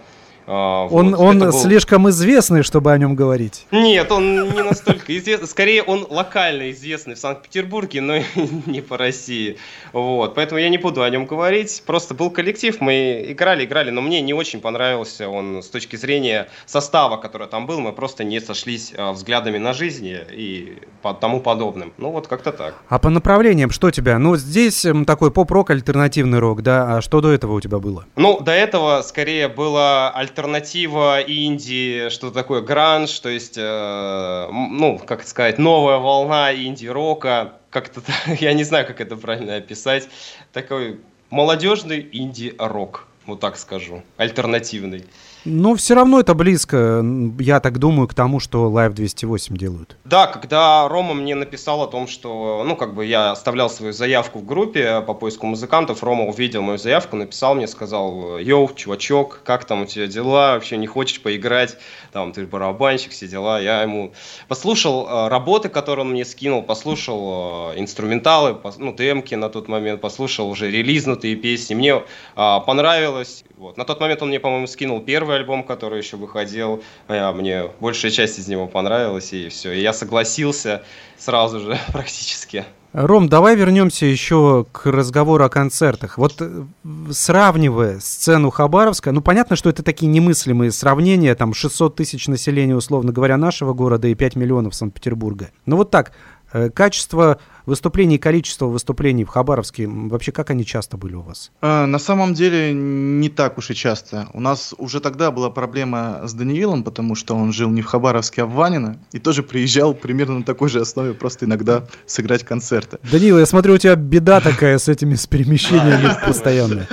а, 0.47 0.87
он 0.87 1.15
вот, 1.15 1.19
он 1.19 1.39
был... 1.39 1.53
слишком 1.53 2.09
известный, 2.09 2.63
чтобы 2.63 2.91
о 2.91 2.97
нем 2.97 3.15
говорить. 3.15 3.65
Нет, 3.71 4.11
он 4.11 4.49
не 4.49 4.63
настолько 4.63 5.17
известный. 5.17 5.47
Скорее, 5.47 5.83
он 5.83 6.05
локально 6.09 6.71
известный 6.71 7.15
в 7.15 7.19
Санкт-Петербурге, 7.19 8.01
но 8.01 8.17
не 8.65 8.81
по 8.81 8.97
России. 8.97 9.57
Вот, 9.93 10.35
поэтому 10.35 10.59
я 10.59 10.69
не 10.69 10.77
буду 10.77 11.03
о 11.03 11.09
нем 11.09 11.25
говорить. 11.25 11.83
Просто 11.85 12.13
был 12.13 12.29
коллектив, 12.29 12.75
мы 12.81 13.25
играли, 13.29 13.65
играли, 13.65 13.91
но 13.91 14.01
мне 14.01 14.21
не 14.21 14.33
очень 14.33 14.59
понравился 14.59 15.29
он 15.29 15.61
с 15.61 15.67
точки 15.67 15.95
зрения 15.95 16.49
состава, 16.65 17.17
который 17.17 17.47
там 17.47 17.65
был. 17.65 17.79
Мы 17.79 17.93
просто 17.93 18.23
не 18.23 18.39
сошлись 18.39 18.93
а, 18.97 19.13
взглядами 19.13 19.57
на 19.57 19.73
жизнь 19.73 20.07
и 20.31 20.79
по 21.01 21.13
тому 21.13 21.39
подобным. 21.39 21.93
Ну 21.97 22.11
вот 22.11 22.27
как-то 22.27 22.51
так. 22.51 22.75
А 22.89 22.99
по 22.99 23.09
направлениям 23.09 23.71
что 23.71 23.91
тебя? 23.91 24.19
Ну 24.19 24.35
здесь 24.35 24.85
такой 25.05 25.31
поп-рок, 25.31 25.69
альтернативный 25.69 26.39
рок, 26.39 26.61
да? 26.61 26.97
А 26.97 27.01
что 27.01 27.21
до 27.21 27.31
этого 27.31 27.53
у 27.53 27.61
тебя 27.61 27.79
было? 27.79 28.05
Ну, 28.15 28.39
до 28.39 28.51
этого 28.51 29.01
скорее 29.01 29.47
было 29.47 30.09
альтернативный 30.09 30.30
альтернатива 30.31 31.21
инди, 31.21 32.09
что 32.09 32.31
такое 32.31 32.61
гранж, 32.61 33.19
то 33.19 33.29
есть, 33.29 33.55
э, 33.57 34.47
ну, 34.51 34.97
как 35.05 35.27
сказать, 35.27 35.57
новая 35.57 35.97
волна 35.97 36.53
инди-рока, 36.53 37.55
как-то, 37.69 38.01
я 38.39 38.53
не 38.53 38.63
знаю, 38.63 38.87
как 38.87 39.01
это 39.01 39.17
правильно 39.17 39.57
описать, 39.57 40.07
такой 40.53 41.01
молодежный 41.29 42.07
инди-рок, 42.11 43.07
вот 43.25 43.41
так 43.41 43.57
скажу, 43.57 44.03
альтернативный. 44.17 45.03
Но 45.45 45.75
все 45.75 45.95
равно 45.95 46.19
это 46.19 46.33
близко, 46.33 47.03
я 47.39 47.59
так 47.59 47.79
думаю, 47.79 48.07
к 48.07 48.13
тому, 48.13 48.39
что 48.39 48.69
Live 48.69 48.93
208 48.93 49.57
делают. 49.57 49.97
Да, 50.05 50.27
когда 50.27 50.87
Рома 50.87 51.13
мне 51.13 51.35
написал 51.35 51.81
о 51.81 51.87
том, 51.87 52.07
что, 52.07 52.63
ну, 52.65 52.75
как 52.75 52.93
бы 52.93 53.05
я 53.05 53.31
оставлял 53.31 53.69
свою 53.69 53.91
заявку 53.93 54.39
в 54.39 54.45
группе 54.45 55.01
по 55.01 55.13
поиску 55.13 55.47
музыкантов, 55.47 56.03
Рома 56.03 56.25
увидел 56.25 56.61
мою 56.61 56.77
заявку, 56.77 57.15
написал 57.15 57.55
мне, 57.55 57.67
сказал, 57.67 58.37
йоу, 58.37 58.69
чувачок, 58.75 59.41
как 59.43 59.65
там 59.65 59.81
у 59.81 59.85
тебя 59.85 60.07
дела, 60.07 60.53
вообще 60.53 60.77
не 60.77 60.87
хочешь 60.87 61.21
поиграть, 61.21 61.77
там, 62.11 62.33
ты 62.33 62.45
барабанщик, 62.45 63.11
все 63.11 63.27
дела. 63.27 63.59
Я 63.59 63.81
ему 63.81 64.13
послушал 64.47 65.07
э, 65.07 65.27
работы, 65.29 65.69
которые 65.69 66.05
он 66.05 66.11
мне 66.11 66.25
скинул, 66.25 66.61
послушал 66.61 67.71
э, 67.73 67.79
инструменталы, 67.79 68.57
ну, 68.77 68.93
демки 68.93 69.33
на 69.35 69.49
тот 69.49 69.67
момент, 69.67 70.01
послушал 70.01 70.49
уже 70.49 70.69
релизнутые 70.69 71.35
песни, 71.35 71.73
мне 71.73 71.95
э, 71.95 72.01
понравилось, 72.35 73.43
вот. 73.61 73.77
На 73.77 73.85
тот 73.85 73.99
момент 73.99 74.23
он 74.23 74.29
мне, 74.29 74.39
по-моему, 74.39 74.65
скинул 74.65 74.99
первый 75.01 75.30
альбом, 75.35 75.63
который 75.63 75.99
еще 75.99 76.17
выходил. 76.17 76.83
А 77.07 77.31
мне 77.33 77.69
большая 77.79 78.11
часть 78.11 78.39
из 78.39 78.47
него 78.47 78.67
понравилась, 78.67 79.33
и 79.33 79.49
все. 79.49 79.71
И 79.71 79.81
я 79.81 79.93
согласился 79.93 80.83
сразу 81.17 81.59
же 81.59 81.77
практически. 81.91 82.65
Ром, 82.93 83.29
давай 83.29 83.55
вернемся 83.55 84.05
еще 84.05 84.65
к 84.69 84.85
разговору 84.85 85.45
о 85.45 85.49
концертах. 85.49 86.17
Вот 86.17 86.35
э, 86.41 86.65
сравнивая 87.09 88.01
сцену 88.01 88.49
Хабаровска, 88.49 89.13
ну 89.13 89.21
понятно, 89.21 89.55
что 89.55 89.69
это 89.69 89.81
такие 89.81 90.07
немыслимые 90.07 90.71
сравнения, 90.73 91.33
там 91.35 91.53
600 91.53 91.95
тысяч 91.95 92.27
населения, 92.27 92.75
условно 92.75 93.13
говоря, 93.13 93.37
нашего 93.37 93.73
города 93.73 94.09
и 94.09 94.13
5 94.13 94.35
миллионов 94.35 94.75
Санкт-Петербурга. 94.75 95.51
Но 95.65 95.77
вот 95.77 95.89
так, 95.89 96.11
Э, 96.11 96.30
качество 96.73 97.39
выступлений, 97.65 98.17
количество 98.17 98.65
выступлений 98.65 99.23
в 99.23 99.29
Хабаровске, 99.29 99.87
вообще 99.87 100.31
как 100.31 100.49
они 100.49 100.65
часто 100.65 100.97
были 100.97 101.15
у 101.15 101.21
вас? 101.21 101.51
А, 101.61 101.85
на 101.85 101.99
самом 101.99 102.33
деле 102.33 102.73
не 102.73 103.29
так 103.29 103.57
уж 103.57 103.69
и 103.69 103.75
часто. 103.75 104.27
У 104.33 104.39
нас 104.39 104.73
уже 104.77 104.99
тогда 104.99 105.31
была 105.31 105.49
проблема 105.49 106.21
с 106.23 106.33
Даниилом, 106.33 106.83
потому 106.83 107.15
что 107.15 107.35
он 107.35 107.53
жил 107.53 107.69
не 107.69 107.81
в 107.81 107.85
Хабаровске, 107.85 108.43
а 108.43 108.45
в 108.45 108.53
Ванино, 108.53 108.99
и 109.11 109.19
тоже 109.19 109.43
приезжал 109.43 109.93
примерно 109.93 110.39
на 110.39 110.43
такой 110.43 110.69
же 110.69 110.81
основе, 110.81 111.13
просто 111.13 111.45
иногда 111.45 111.85
сыграть 112.05 112.43
концерты. 112.43 112.99
Даниил, 113.09 113.39
я 113.39 113.45
смотрю, 113.45 113.75
у 113.75 113.77
тебя 113.77 113.95
беда 113.95 114.41
такая 114.41 114.77
с 114.77 114.87
этими 114.87 115.15
с 115.15 115.27
перемещениями 115.27 116.11
постоянно. 116.25 116.87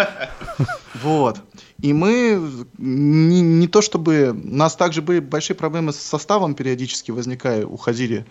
Вот. 1.03 1.41
И 1.81 1.93
мы 1.93 2.41
не, 2.77 3.41
не 3.41 3.69
то 3.69 3.81
чтобы... 3.83 4.31
У 4.31 4.57
нас 4.57 4.75
также 4.75 5.01
были 5.01 5.21
большие 5.21 5.57
проблемы 5.57 5.93
с 5.93 5.97
составом 5.97 6.55
периодически 6.55 7.13
возникали, 7.13 7.63
уходили 7.63 8.27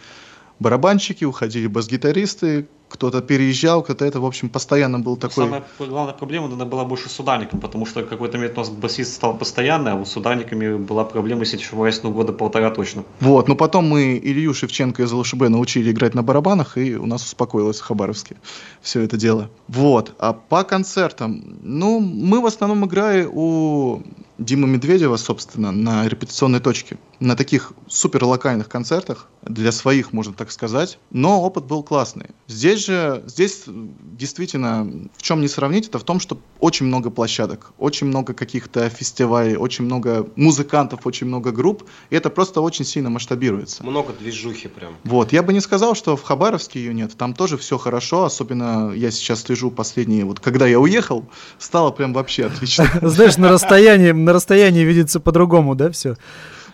барабанщики, 0.60 1.26
уходили 1.26 1.68
бас-гитаристы, 1.68 2.68
кто-то 2.90 3.22
переезжал, 3.22 3.84
кто-то 3.84 4.06
это, 4.06 4.20
в 4.20 4.26
общем, 4.26 4.50
постоянно 4.50 5.00
был 5.00 5.18
такой... 5.18 5.46
Самая 5.46 5.64
главная 5.80 6.14
проблема 6.14 6.48
наверное, 6.48 6.70
была 6.70 6.86
больше 6.86 7.10
с 7.10 7.20
ударником, 7.20 7.60
потому 7.60 7.86
что 7.86 8.04
какой-то 8.04 8.38
момент 8.38 8.58
у 8.58 8.62
нас 8.62 8.70
басист 8.70 9.14
стал 9.14 9.38
постоянный, 9.38 9.92
а 9.92 10.06
с 10.06 10.16
ударниками 10.18 10.78
была 10.78 11.04
проблема, 11.04 11.42
если 11.42 11.58
ошибаюсь, 11.58 12.02
ну, 12.04 12.12
года 12.12 12.34
полтора 12.34 12.72
точно. 12.72 13.04
Вот, 13.20 13.48
но 13.48 13.56
потом 13.56 13.90
мы 13.90 14.18
Илью 14.18 14.54
Шевченко 14.54 15.04
из 15.04 15.12
ЛШБ 15.12 15.50
научили 15.50 15.92
играть 15.92 16.14
на 16.16 16.24
барабанах, 16.24 16.78
и 16.78 16.96
у 16.96 17.06
нас 17.06 17.24
успокоилось 17.24 17.80
в 17.80 17.84
Хабаровске 17.84 18.38
все 18.82 19.02
это 19.02 19.18
дело. 19.18 19.50
Вот, 19.68 20.14
а 20.20 20.34
по 20.34 20.64
концертам, 20.64 21.60
ну, 21.62 22.00
мы 22.00 22.42
в 22.42 22.46
основном 22.46 22.86
играли 22.86 23.28
у 23.30 24.02
Димы 24.38 24.68
Медведева, 24.68 25.18
собственно, 25.18 25.72
на 25.72 26.08
репетиционной 26.08 26.60
точке. 26.60 26.98
На 27.20 27.36
таких 27.36 27.74
супер 27.88 28.24
локальных 28.24 28.70
концертах, 28.70 29.28
для 29.42 29.72
своих, 29.72 30.14
можно 30.14 30.34
так 30.34 30.52
сказать. 30.52 31.00
Но 31.10 31.42
опыт 31.42 31.66
был 31.66 31.82
классный. 31.82 32.28
Здесь 32.48 32.77
же, 32.78 33.24
здесь 33.28 33.64
действительно, 33.68 35.10
в 35.16 35.22
чем 35.22 35.42
не 35.42 35.48
сравнить, 35.48 35.88
это 35.88 36.00
в 36.00 36.04
том, 36.04 36.20
что 36.20 36.40
очень 36.60 36.86
много 36.86 37.10
площадок, 37.10 37.74
очень 37.78 38.08
много 38.08 38.34
каких-то 38.34 38.90
фестивалей, 38.90 39.56
очень 39.56 39.86
много 39.86 40.28
музыкантов, 40.36 41.06
очень 41.06 41.28
много 41.28 41.52
групп. 41.52 41.84
И 42.10 42.16
это 42.16 42.30
просто 42.30 42.62
очень 42.62 42.86
сильно 42.86 43.10
масштабируется. 43.10 43.84
Много 43.84 44.14
движухи 44.14 44.68
прям. 44.68 44.96
Вот, 45.04 45.34
я 45.34 45.44
бы 45.44 45.54
не 45.54 45.62
сказал, 45.62 45.96
что 45.96 46.16
в 46.16 46.24
Хабаровске 46.24 46.80
ее 46.80 46.94
нет. 46.94 47.16
Там 47.18 47.34
тоже 47.34 47.58
все 47.58 47.78
хорошо, 47.78 48.24
особенно 48.24 48.92
я 48.94 49.12
сейчас 49.12 49.42
слежу 49.42 49.72
последние, 49.72 50.26
вот 50.26 50.40
когда 50.40 50.68
я 50.68 50.80
уехал, 50.80 51.26
стало 51.60 51.92
прям 51.92 52.14
вообще 52.14 52.46
отлично. 52.46 52.88
Знаешь, 53.02 53.38
на 53.38 53.50
расстоянии 53.50 54.12
на 54.12 54.34
расстоянии 54.34 54.84
видится 54.84 55.20
по-другому, 55.20 55.76
да, 55.76 55.92
все? 55.92 56.16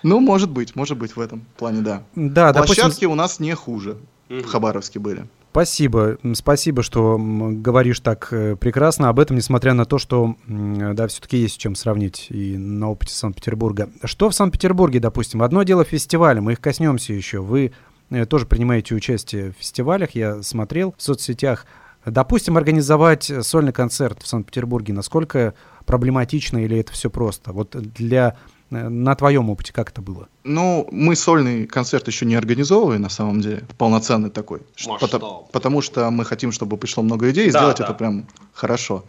Ну, 0.04 0.20
может 0.20 0.50
быть, 0.50 0.76
может 0.76 0.98
быть 0.98 1.16
в 1.16 1.20
этом 1.20 1.46
плане, 1.58 1.82
да. 1.82 2.04
Да, 2.16 2.54
Площадки 2.54 2.82
допустим... 2.82 3.12
у 3.12 3.16
нас 3.16 3.40
не 3.40 3.54
хуже 3.54 3.98
в 4.30 4.44
Хабаровске 4.44 5.00
были. 5.00 5.28
Спасибо, 5.54 6.18
спасибо, 6.34 6.82
что 6.82 7.16
говоришь 7.20 8.00
так 8.00 8.30
э, 8.32 8.56
прекрасно 8.56 9.10
об 9.10 9.20
этом, 9.20 9.38
несмотря 9.38 9.76
на 9.76 9.86
то, 9.86 10.00
что, 10.00 10.36
да, 10.48 11.06
все-таки 11.06 11.38
есть 11.38 11.54
с 11.54 11.58
чем 11.58 11.76
сравнить 11.76 12.26
и 12.32 12.58
на 12.58 12.90
опыте 12.90 13.14
Санкт-Петербурга. 13.14 13.92
Что 14.04 14.32
в 14.32 14.34
Санкт-Петербурге, 14.34 15.00
допустим? 15.00 15.44
Одно 15.44 15.62
дело 15.62 15.84
фестивали, 15.84 16.40
мы 16.40 16.54
их 16.54 16.60
коснемся 16.60 17.14
еще. 17.14 17.42
Вы 17.42 17.72
э, 18.10 18.26
тоже 18.26 18.48
принимаете 18.48 18.96
участие 18.96 19.52
в 19.52 19.60
фестивалях, 19.60 20.16
я 20.16 20.42
смотрел 20.42 20.96
в 20.98 21.04
соцсетях. 21.04 21.68
Допустим, 22.04 22.58
организовать 22.58 23.32
сольный 23.42 23.74
концерт 23.74 24.24
в 24.24 24.28
Санкт-Петербурге, 24.28 24.94
насколько 24.94 25.54
проблематично 25.86 26.66
или 26.66 26.80
это 26.80 26.94
все 26.94 27.12
просто? 27.12 27.54
Вот 27.54 27.76
для 27.80 28.38
на 28.70 29.16
твоем 29.16 29.50
опыте 29.50 29.72
как 29.74 29.90
это 29.90 30.02
было? 30.02 30.28
Ну, 30.44 30.88
мы 30.92 31.16
сольный 31.16 31.68
концерт 31.68 32.08
еще 32.08 32.26
не 32.26 32.36
организовываем, 32.36 33.02
на 33.02 33.10
самом 33.10 33.42
деле, 33.42 33.66
полноценный 33.78 34.30
такой. 34.30 34.62
Потому, 35.00 35.48
потому 35.52 35.82
что 35.82 36.10
мы 36.10 36.26
хотим, 36.26 36.52
чтобы 36.52 36.78
пришло 36.78 37.04
много 37.04 37.30
идей, 37.32 37.48
и 37.48 37.52
Да, 37.52 37.60
сделать 37.60 37.78
да. 37.78 37.84
это 37.86 37.94
прям 37.94 38.28
хорошо. 38.54 39.06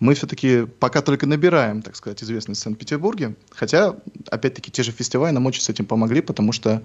Мы 0.00 0.14
все-таки 0.14 0.64
пока 0.78 1.02
только 1.02 1.26
набираем, 1.26 1.82
так 1.82 1.96
сказать, 1.96 2.22
известность 2.22 2.60
в 2.60 2.64
Санкт-Петербурге. 2.64 3.34
Хотя, 3.50 3.96
опять-таки, 4.30 4.70
те 4.70 4.84
же 4.84 4.92
фестивали 4.92 5.32
нам 5.32 5.46
очень 5.46 5.60
с 5.62 5.68
этим 5.68 5.86
помогли, 5.86 6.20
потому 6.20 6.52
что 6.52 6.82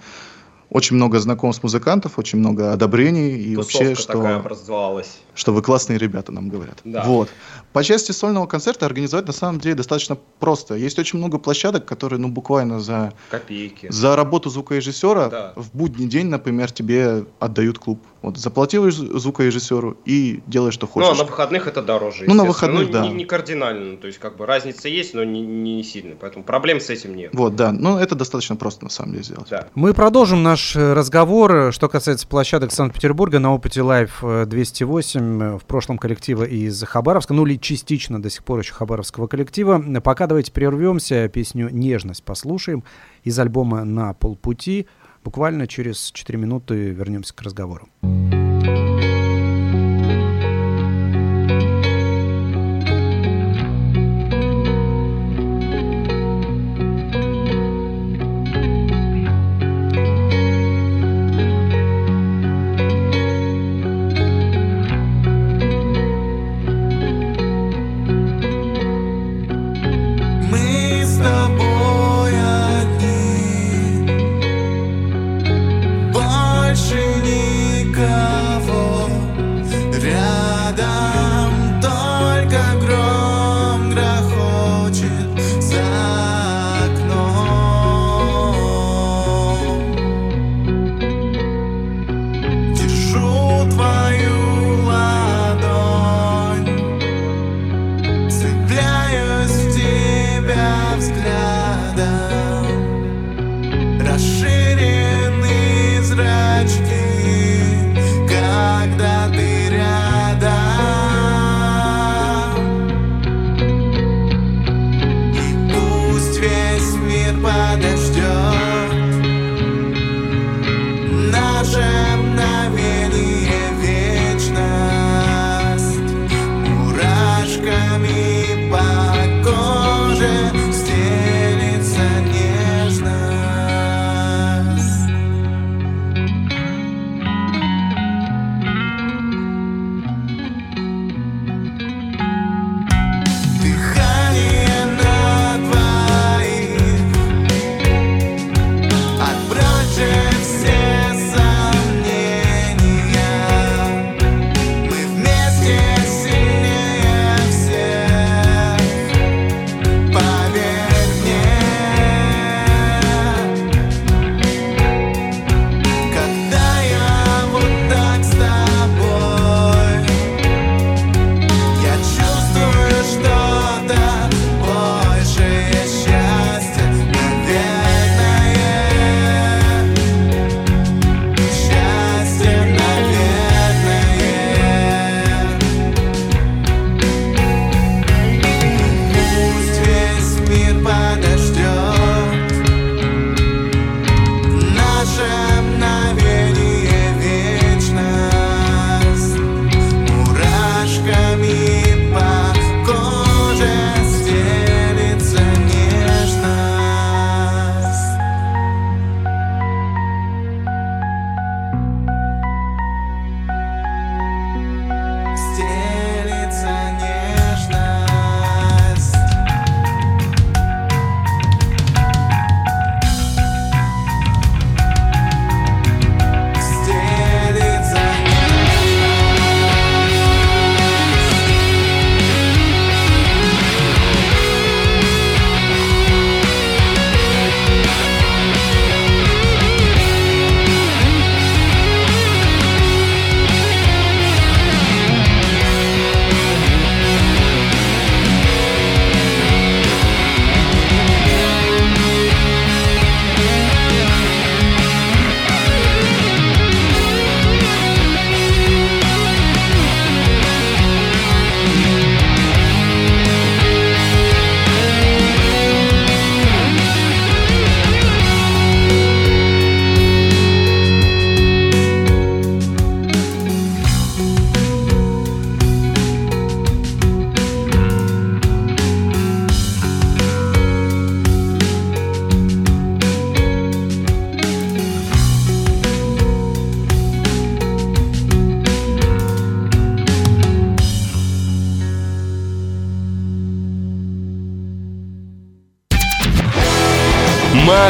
очень 0.69 0.95
много 0.95 1.19
знакомств 1.19 1.63
музыкантов, 1.63 2.17
очень 2.17 2.39
много 2.39 2.73
одобрений 2.73 3.37
и 3.37 3.55
Тусовка 3.55 3.77
вообще, 3.85 4.01
что... 4.01 4.13
такая 4.13 4.35
образовалась. 4.37 5.19
что 5.35 5.51
вы 5.53 5.61
классные 5.61 5.97
ребята, 5.99 6.31
нам 6.31 6.49
говорят. 6.49 6.79
Да. 6.83 7.03
Вот. 7.03 7.29
По 7.73 7.83
части 7.83 8.11
сольного 8.11 8.45
концерта 8.47 8.85
организовать 8.85 9.25
на 9.27 9.33
самом 9.33 9.59
деле 9.59 9.75
достаточно 9.75 10.17
просто. 10.39 10.75
Есть 10.75 10.99
очень 10.99 11.19
много 11.19 11.37
площадок, 11.39 11.85
которые, 11.85 12.19
ну, 12.19 12.27
буквально 12.27 12.79
за, 12.79 13.13
Копейки. 13.29 13.87
за 13.91 14.15
работу 14.15 14.49
звукорежиссера 14.49 15.29
Да. 15.29 15.53
в 15.55 15.75
будний 15.75 16.07
день, 16.07 16.27
например, 16.27 16.71
тебе 16.71 17.25
отдают 17.39 17.79
клуб. 17.79 17.99
Вот 18.21 18.37
заплатил 18.37 18.87
зву- 18.87 19.17
звукорежиссеру 19.19 19.97
и 20.05 20.41
делай, 20.47 20.71
что 20.71 20.87
Ну, 20.95 21.01
а 21.01 21.05
хочешь. 21.07 21.17
на 21.19 21.25
выходных 21.25 21.67
это 21.67 21.81
дороже. 21.81 22.23
Ну, 22.27 22.33
на 22.35 22.45
выходных, 22.45 22.89
да. 22.91 23.01
Не, 23.05 23.13
не 23.13 23.25
кардинально. 23.25 23.97
То 23.97 24.07
есть, 24.07 24.19
как 24.19 24.37
бы 24.37 24.45
разница 24.45 24.87
есть, 24.87 25.13
но 25.13 25.23
не, 25.23 25.41
не 25.41 25.83
сильно. 25.83 26.15
Поэтому 26.19 26.43
проблем 26.45 26.79
с 26.79 26.89
этим 26.89 27.15
нет. 27.15 27.31
Вот, 27.33 27.55
да. 27.55 27.71
Ну, 27.71 27.97
это 27.97 28.15
достаточно 28.15 28.55
просто, 28.55 28.85
на 28.85 28.89
самом 28.91 29.11
деле, 29.13 29.23
сделать. 29.23 29.47
Да. 29.49 29.67
Мы 29.75 29.93
продолжим 29.93 30.41
наш 30.43 30.62
э, 30.75 30.93
разговор, 30.93 31.73
что 31.73 31.89
касается 31.89 32.27
площадок 32.27 32.71
Санкт-Петербурга 32.71 33.39
на 33.39 33.53
опыте 33.53 33.81
Live 33.81 34.45
208, 34.45 35.41
э, 35.41 35.57
в 35.57 35.63
прошлом 35.65 35.97
коллектива 35.97 36.43
из 36.43 36.81
Хабаровска, 36.83 37.33
ну 37.33 37.45
или 37.45 37.57
частично 37.57 38.21
до 38.21 38.29
сих 38.29 38.43
пор 38.43 38.59
еще 38.59 38.73
хабаровского 38.73 39.27
коллектива. 39.27 39.83
Пока 40.01 40.27
давайте 40.27 40.51
прервемся, 40.51 41.27
песню 41.27 41.69
«Нежность» 41.69 42.23
послушаем 42.23 42.83
из 43.23 43.37
альбома 43.37 43.83
«На 43.83 44.13
полпути». 44.13 44.87
Буквально 45.23 45.67
через 45.67 46.11
4 46.11 46.39
минуты 46.39 46.89
вернемся 46.91 47.33
к 47.33 47.41
разговору. 47.41 47.87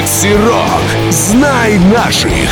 Макси 0.03 0.33
Рок. 0.35 1.11
Знай 1.11 1.79
наших. 1.79 2.49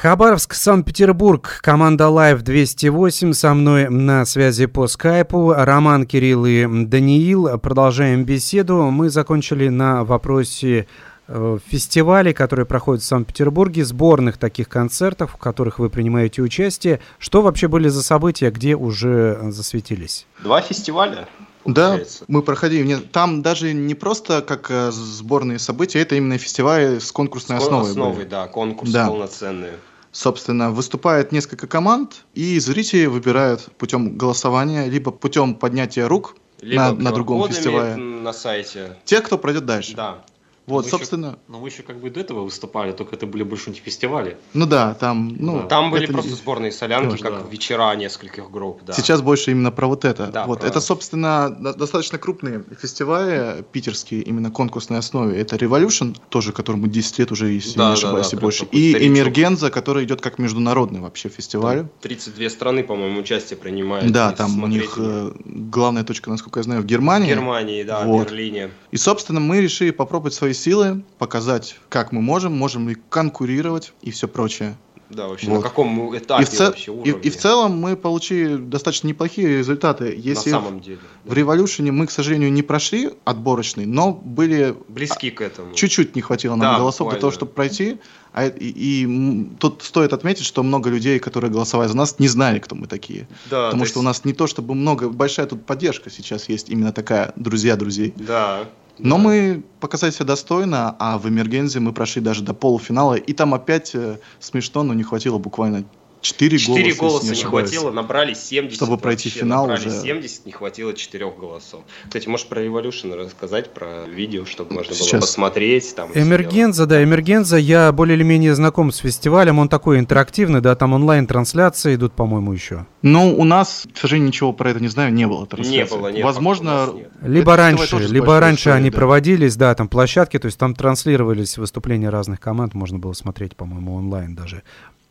Хабаровск, 0.00 0.54
Санкт-Петербург, 0.54 1.58
команда 1.60 2.04
Live 2.04 2.42
208 2.42 3.32
со 3.32 3.52
мной 3.54 3.88
на 3.88 4.24
связи 4.26 4.66
по 4.66 4.86
скайпу. 4.86 5.52
Роман, 5.52 6.06
Кирилл 6.06 6.46
и 6.46 6.84
Даниил. 6.84 7.58
Продолжаем 7.58 8.24
беседу. 8.24 8.76
Мы 8.92 9.10
закончили 9.10 9.68
на 9.70 10.04
вопросе 10.04 10.86
э, 11.26 11.58
фестивалей, 11.66 12.32
которые 12.32 12.64
проходят 12.64 13.02
в 13.02 13.06
Санкт-Петербурге, 13.06 13.84
сборных 13.84 14.38
таких 14.38 14.68
концертов, 14.68 15.32
в 15.32 15.36
которых 15.36 15.80
вы 15.80 15.90
принимаете 15.90 16.42
участие. 16.42 17.00
Что 17.18 17.42
вообще 17.42 17.66
были 17.66 17.88
за 17.88 18.04
события, 18.04 18.52
где 18.52 18.76
уже 18.76 19.40
засветились? 19.50 20.28
Два 20.44 20.60
фестиваля. 20.60 21.26
Да, 21.64 21.98
мы 22.28 22.42
проходили. 22.42 22.96
Там 22.96 23.42
даже 23.42 23.72
не 23.72 23.94
просто 23.94 24.40
как 24.42 24.70
э, 24.70 24.90
сборные 24.92 25.58
события, 25.58 26.00
это 26.00 26.14
именно 26.16 26.38
фестивали 26.38 26.98
с 26.98 27.12
конкурсной 27.12 27.58
С 27.60 27.62
основой. 27.64 27.90
основой, 27.90 28.14
были. 28.16 28.24
да, 28.26 28.46
конкурс 28.46 28.90
Да. 28.90 29.06
полноценный. 29.08 29.70
Собственно, 30.12 30.70
выступает 30.70 31.30
несколько 31.32 31.66
команд, 31.68 32.24
и 32.34 32.58
зрители 32.58 33.06
выбирают 33.06 33.68
путем 33.78 34.16
голосования, 34.16 34.86
либо 34.88 35.12
путем 35.12 35.54
поднятия 35.54 36.06
рук 36.08 36.34
Либо 36.60 36.82
на, 36.82 36.92
на 36.94 37.12
другом 37.12 37.48
фестивале. 37.48 37.94
на 37.96 38.32
сайте. 38.32 38.96
Тех, 39.04 39.22
кто 39.22 39.38
пройдет 39.38 39.66
дальше. 39.66 39.94
Да. 39.94 40.24
Вот, 40.70 40.86
еще- 40.86 40.96
собственно, 40.96 41.38
Но 41.48 41.60
мы 41.60 41.68
еще 41.68 41.82
как 41.82 42.00
бы 42.00 42.10
до 42.10 42.20
этого 42.20 42.44
выступали, 42.44 42.92
только 42.92 43.16
это 43.16 43.26
были 43.26 43.42
больше 43.42 43.70
не 43.70 43.76
фестивали. 43.76 44.36
ну 44.54 44.66
да, 44.66 44.94
там, 44.94 45.28
ну, 45.38 45.60
Да. 45.62 45.66
Там 45.66 45.90
были 45.90 46.04
это 46.04 46.12
просто 46.12 46.34
сборные 46.34 46.72
солянки, 46.72 47.10
Тоже, 47.10 47.22
как 47.22 47.42
да. 47.44 47.48
вечера 47.50 47.94
нескольких 47.96 48.50
групп. 48.50 48.82
Да. 48.86 48.92
Сейчас 48.92 49.20
больше 49.22 49.50
именно 49.50 49.70
про 49.72 49.86
вот 49.86 50.04
это. 50.04 50.28
Да, 50.28 50.46
вот 50.46 50.60
про- 50.60 50.68
это, 50.68 50.80
собственно, 50.80 51.50
до- 51.50 51.74
достаточно 51.74 52.18
крупные 52.18 52.64
фестивали 52.80 53.64
питерские, 53.72 54.22
именно 54.22 54.50
конкурсной 54.50 54.98
основе. 54.98 55.38
Это 55.40 55.56
Revolution, 55.56 56.16
тоже 56.28 56.52
которому 56.52 56.86
10 56.86 57.18
лет 57.18 57.32
уже, 57.32 57.48
если 57.50 57.76
Да, 57.78 57.84
не 57.84 57.88
да, 57.90 57.92
ошибаюсь, 57.94 58.26
да, 58.26 58.36
и 58.36 58.36
прям 58.36 58.42
больше. 58.42 58.64
И 58.72 58.90
старичок. 58.90 59.08
Эмергенза, 59.08 59.70
который 59.70 60.04
идет 60.04 60.20
как 60.20 60.38
международный 60.38 61.00
вообще 61.00 61.28
фестиваль. 61.28 61.86
32 62.00 62.48
страны, 62.50 62.82
по-моему, 62.84 63.20
участие 63.20 63.56
принимают. 63.58 64.10
Да, 64.12 64.30
И 64.32 64.36
там 64.36 64.50
у 64.50 64.54
смотреть 64.54 64.80
них 64.82 64.94
э, 64.98 65.32
главная 65.44 66.04
точка, 66.04 66.30
насколько 66.30 66.60
я 66.60 66.62
знаю, 66.64 66.82
в 66.82 66.86
Германии. 66.86 67.26
В 67.26 67.36
Германии, 67.36 67.82
да, 67.82 68.04
Вот. 68.04 68.26
в 68.28 68.30
Берлине. 68.30 68.70
И, 68.90 68.96
собственно, 68.96 69.40
мы 69.40 69.60
решили 69.60 69.90
попробовать 69.90 70.34
свои 70.34 70.52
силы, 70.60 71.02
показать, 71.18 71.76
как 71.88 72.12
мы 72.12 72.20
можем, 72.22 72.52
можем 72.58 72.88
ли 72.88 72.96
конкурировать 73.08 73.92
и 74.02 74.10
все 74.10 74.26
прочее. 74.28 74.74
Да, 75.10 75.26
вообще, 75.26 75.48
Вот. 75.48 75.56
на 75.56 75.62
каком 75.62 76.16
этапе 76.16 76.42
И 76.42 76.46
в, 76.46 76.48
це- 76.48 76.64
вообще 76.64 76.90
и- 76.92 76.94
уровне? 76.94 77.20
и 77.24 77.30
в 77.30 77.36
целом 77.36 77.84
мы 77.86 77.96
получили 77.96 78.56
достаточно 78.56 79.08
неплохие 79.08 79.48
результаты. 79.58 80.04
Если 80.30 80.52
На 80.52 80.60
самом 80.60 80.80
деле. 80.80 80.98
в 81.24 81.32
Revolution 81.32 81.90
мы, 81.90 82.06
к 82.06 82.10
сожалению, 82.12 82.52
не 82.52 82.62
прошли 82.62 83.10
отборочный, 83.24 83.86
но 83.86 84.12
были 84.12 84.74
Близки 84.88 85.30
к 85.30 85.40
этому. 85.40 85.74
чуть-чуть 85.74 86.14
не 86.16 86.22
хватило 86.22 86.54
нам 86.56 86.72
Да, 86.74 86.78
голосов 86.78 87.08
для 87.10 87.18
того, 87.18 87.32
буквально. 87.32 87.34
чтобы 87.36 87.52
пройти. 87.52 87.96
А, 88.32 88.46
и, 88.46 88.72
и, 89.04 89.48
тут 89.58 89.82
стоит 89.82 90.12
отметить, 90.12 90.44
что 90.46 90.62
много 90.62 90.90
людей, 90.90 91.18
которые 91.18 91.50
голосовали 91.50 91.88
за 91.88 91.96
нас, 91.96 92.20
не 92.20 92.28
знали, 92.28 92.60
кто 92.60 92.76
мы 92.76 92.86
такие. 92.86 93.26
Да, 93.50 93.64
Потому 93.66 93.82
то 93.82 93.88
что 93.88 93.98
у 94.00 94.02
нас 94.02 94.24
не 94.24 94.32
то 94.32 94.46
чтобы 94.46 94.74
много, 94.74 95.08
большая 95.08 95.46
тут 95.46 95.66
поддержка 95.66 96.10
сейчас 96.10 96.48
есть, 96.48 96.70
именно 96.70 96.92
такая, 96.92 97.32
друзья 97.36 97.74
друзей. 97.76 98.12
Да. 98.16 98.60
Но 99.02 99.16
да. 99.16 99.22
мы 99.22 99.62
показали 99.80 100.10
себя 100.10 100.26
достойно, 100.26 100.94
а 100.98 101.18
в 101.18 101.28
Эмергензе 101.28 101.80
мы 101.80 101.92
прошли 101.92 102.20
даже 102.20 102.42
до 102.42 102.54
полуфинала, 102.54 103.14
и 103.14 103.32
там 103.32 103.54
опять 103.54 103.94
э, 103.94 104.18
смешно, 104.38 104.82
но 104.82 104.94
не 104.94 105.02
хватило 105.02 105.38
буквально 105.38 105.84
4 106.20 106.50
голоса. 106.50 106.66
Четыре 106.66 106.88
если 106.88 107.00
голоса 107.00 107.34
не, 107.34 107.42
хватило, 107.42 107.90
набрали 107.90 108.34
70. 108.34 108.76
Чтобы 108.76 108.98
пройти 108.98 109.28
вообще, 109.28 109.40
финал 109.40 109.66
набрали 109.66 109.88
уже. 109.88 110.00
70, 110.00 110.46
не 110.46 110.52
хватило 110.52 110.94
четырех 110.94 111.38
голосов. 111.38 111.82
Кстати, 112.04 112.28
можешь 112.28 112.46
про 112.46 112.64
Revolution 112.64 113.14
рассказать, 113.14 113.72
про 113.72 114.04
видео, 114.06 114.44
чтобы 114.44 114.74
можно 114.74 114.92
было 114.92 114.98
Сейчас. 114.98 115.20
посмотреть. 115.20 115.94
Там, 115.94 116.10
Эмергенза, 116.14 116.86
да, 116.86 117.02
Эмергенза, 117.02 117.56
я 117.56 117.90
более 117.92 118.16
или 118.16 118.22
менее 118.22 118.54
знаком 118.54 118.92
с 118.92 118.98
фестивалем, 118.98 119.58
он 119.58 119.68
такой 119.68 119.98
интерактивный, 119.98 120.60
да, 120.60 120.74
там 120.74 120.92
онлайн-трансляции 120.92 121.94
идут, 121.94 122.12
по-моему, 122.12 122.52
еще. 122.52 122.86
Ну, 123.02 123.34
у 123.38 123.44
нас, 123.44 123.86
к 123.92 123.96
сожалению, 123.96 124.28
ничего 124.28 124.52
про 124.52 124.70
это 124.70 124.80
не 124.80 124.88
знаю, 124.88 125.12
не 125.12 125.26
было 125.26 125.46
трансляции. 125.46 125.94
было, 125.94 126.08
нет, 126.08 126.24
Возможно, 126.24 126.90
нет. 126.94 127.10
Либо 127.22 127.56
раньше, 127.56 127.98
либо 127.98 128.38
раньше 128.40 128.60
историей, 128.60 128.78
они 128.78 128.90
да. 128.90 128.96
проводились, 128.96 129.56
да, 129.56 129.74
там 129.74 129.88
площадки, 129.88 130.38
то 130.38 130.46
есть 130.46 130.58
там 130.58 130.74
транслировались 130.74 131.56
выступления 131.56 132.10
разных 132.10 132.40
команд, 132.40 132.74
можно 132.74 132.98
было 132.98 133.14
смотреть, 133.14 133.56
по-моему, 133.56 133.94
онлайн 133.94 134.34
даже. 134.34 134.62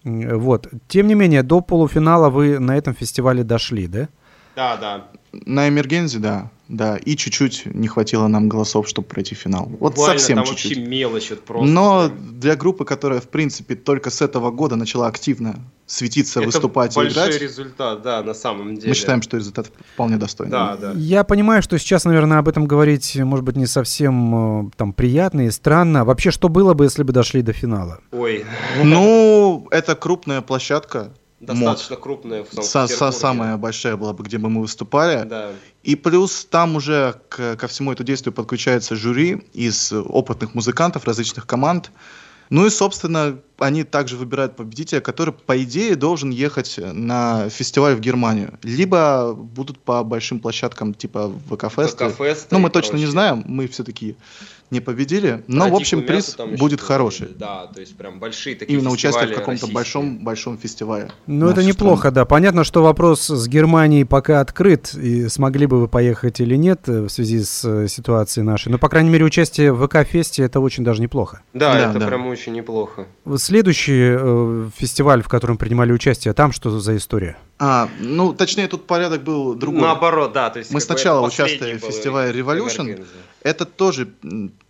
Вот. 0.04 0.68
Тем 0.88 1.08
не 1.08 1.16
менее, 1.16 1.44
до 1.44 1.62
полуфинала 1.62 2.30
вы 2.30 2.60
на 2.60 2.78
этом 2.78 2.94
фестивале 2.94 3.44
дошли, 3.44 3.88
да? 3.88 4.10
Да, 4.60 4.76
да. 4.76 5.06
На 5.46 5.70
Эмергензе, 5.70 6.20
да. 6.20 6.52
Да, 6.68 6.98
и 6.98 7.16
чуть-чуть 7.16 7.66
не 7.66 7.88
хватило 7.88 8.28
нам 8.28 8.48
голосов, 8.50 8.88
чтобы 8.90 9.08
пройти 9.08 9.34
финал. 9.34 9.66
Вот 9.80 9.96
Буквально 9.96 10.20
совсем 10.20 10.36
там 10.38 10.46
чуть-чуть. 10.46 10.78
вообще 10.78 10.88
мелочь 10.88 11.30
вот 11.32 11.44
просто. 11.46 11.72
Но 11.72 12.10
прям. 12.10 12.40
для 12.40 12.56
группы, 12.56 12.86
которая, 12.86 13.22
в 13.22 13.30
принципе, 13.30 13.76
только 13.76 14.10
с 14.12 14.22
этого 14.22 14.52
года 14.52 14.76
начала 14.76 15.08
активно 15.08 15.56
светиться, 15.88 16.42
Это 16.42 16.48
выступать 16.48 16.92
и 16.92 16.96
большой 16.96 17.14
играть, 17.14 17.42
результат, 17.42 18.04
да, 18.04 18.22
на 18.22 18.36
самом 18.36 18.76
деле. 18.76 18.90
мы 18.90 18.94
считаем, 18.94 19.22
что 19.24 19.38
результат 19.38 19.72
вполне 19.94 20.18
достойный. 20.18 20.52
Да, 20.52 20.78
да. 20.78 20.92
Я 20.96 21.24
понимаю, 21.24 21.64
что 21.64 21.80
сейчас, 21.80 22.06
наверное, 22.06 22.38
об 22.38 22.48
этом 22.48 22.66
говорить, 22.66 23.16
может 23.16 23.46
быть, 23.46 23.56
не 23.56 23.66
совсем 23.66 24.68
э, 24.68 24.72
там 24.78 24.94
приятно 24.94 25.48
и 25.48 25.52
странно. 25.52 26.06
Вообще, 26.06 26.30
что 26.30 26.50
было 26.50 26.76
бы, 26.76 26.84
если 26.84 27.02
бы 27.02 27.14
дошли 27.14 27.42
до 27.42 27.54
финала? 27.54 28.00
Ой, 28.12 28.46
Ну, 28.84 29.68
это 29.72 29.96
крупная 29.96 30.42
площадка. 30.42 31.14
Достаточно 31.40 31.96
крупная 31.96 32.44
в 32.44 32.54
Са- 32.54 32.88
са- 32.88 33.12
самая 33.12 33.58
большая 33.58 33.96
была 33.96 34.14
бы, 34.14 34.24
где 34.24 34.38
бы 34.38 34.50
мы 34.50 34.62
выступали. 34.62 35.26
Да. 35.28 35.52
И 35.84 35.96
плюс 35.96 36.46
там 36.46 36.76
уже 36.76 37.16
к- 37.30 37.56
ко 37.56 37.68
всему 37.68 37.92
этому 37.92 38.06
действию 38.08 38.34
подключается 38.34 38.96
жюри 38.96 39.44
из 39.54 39.92
опытных 39.94 40.54
музыкантов 40.56 41.06
различных 41.06 41.46
команд. 41.48 41.92
Ну 42.52 42.66
и, 42.66 42.72
собственно, 42.72 43.38
они 43.60 43.84
также 43.84 44.18
выбирают 44.18 44.56
победителя, 44.56 45.02
который, 45.02 45.32
по 45.36 45.62
идее, 45.64 45.96
должен 45.96 46.32
ехать 46.32 46.80
на 46.80 47.48
фестиваль 47.50 47.94
в 47.94 48.00
Германию. 48.00 48.58
Либо 48.64 49.34
будут 49.36 49.78
по 49.78 50.04
большим 50.04 50.40
площадкам 50.40 50.96
типа 50.96 51.32
ВК-феста. 51.48 52.10
ВК-феста 52.10 52.48
Ну, 52.50 52.58
мы 52.60 52.72
точно 52.72 52.94
не 52.98 53.04
прочее. 53.04 53.12
знаем, 53.12 53.44
мы 53.46 53.68
все-таки 53.68 54.16
не 54.72 54.80
победили. 54.82 55.44
Но, 55.48 55.66
Про 55.66 55.72
в 55.74 55.76
общем, 55.78 56.04
приз 56.06 56.36
будет 56.58 56.82
хороший. 56.82 57.28
были. 57.28 57.38
Да, 57.38 57.68
то 57.68 57.80
есть 57.80 57.96
прям 57.98 58.20
большие 58.20 58.56
такие 58.56 58.78
Именно 58.78 58.92
участие 58.92 59.26
в 59.26 59.30
каком-то 59.30 59.52
российские. 59.52 59.74
большом, 59.74 60.18
большом 60.20 60.58
фестивале. 60.58 61.12
Ну, 61.28 61.50
это 61.50 61.64
неплохо, 61.64 62.00
страну. 62.10 62.16
да. 62.16 62.26
Понятно, 62.26 62.64
что 62.64 62.84
вопрос 62.84 63.28
с 63.28 63.48
Германией 63.48 64.04
пока 64.04 64.42
открыт, 64.42 64.94
и 64.94 65.28
смогли 65.28 65.66
бы 65.66 65.80
вы 65.80 65.88
поехать 65.88 66.40
или 66.40 66.56
нет 66.56 66.88
э, 66.88 67.02
в 67.02 67.10
связи 67.10 67.44
с 67.44 67.64
э, 67.66 67.88
ситуацией 67.88 68.44
нашей. 68.46 68.70
Но, 68.72 68.78
по 68.78 68.90
крайней 68.90 69.10
мере, 69.10 69.26
участие 69.26 69.72
в 69.74 69.86
ВК-фесте 69.88 70.44
это 70.44 70.60
очень 70.60 70.84
даже 70.84 71.02
неплохо. 71.02 71.42
Да, 71.54 71.74
Да, 71.74 71.90
это 71.90 72.00
да. 72.00 72.08
прям 72.08 72.28
очень 72.28 72.54
неплохо. 72.54 73.08
Следующий 73.38 74.18
э, 74.18 74.70
фестиваль, 74.78 75.24
в 75.24 75.28
котором 75.28 75.58
принимали 75.58 75.92
участие, 75.92 76.34
там 76.34 76.52
что 76.52 76.70
за 76.80 76.96
история? 76.96 77.38
А, 77.62 77.90
ну, 78.00 78.34
точнее, 78.34 78.68
тут 78.68 78.88
порядок 78.88 79.24
был 79.24 79.54
другой. 79.56 79.82
Наоборот, 79.82 80.32
да. 80.34 80.50
То 80.50 80.60
есть, 80.60 80.72
Мы 80.72 80.80
сначала 80.80 81.26
участвовали 81.26 81.78
в 81.78 81.82
фестивале 81.82 82.40
Revolution. 82.40 83.06
Это 83.44 83.66
тоже 83.66 84.10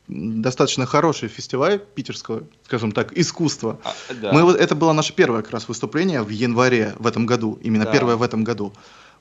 достаточно 0.09 0.85
хороший 0.85 1.29
фестиваль 1.29 1.79
питерского, 1.79 2.43
скажем 2.65 2.91
так, 2.91 3.13
искусства. 3.17 3.79
А, 3.83 3.93
да. 4.13 4.33
Мы, 4.33 4.51
это 4.51 4.75
было 4.75 4.91
наше 4.91 5.13
первое 5.13 5.41
как 5.43 5.51
раз 5.51 5.67
выступление 5.67 6.23
в 6.23 6.29
январе 6.29 6.95
в 6.97 7.07
этом 7.07 7.25
году, 7.25 7.59
именно 7.61 7.85
Да. 7.85 7.91
первое 7.91 8.15
в 8.15 8.23
этом 8.23 8.43
году. 8.43 8.73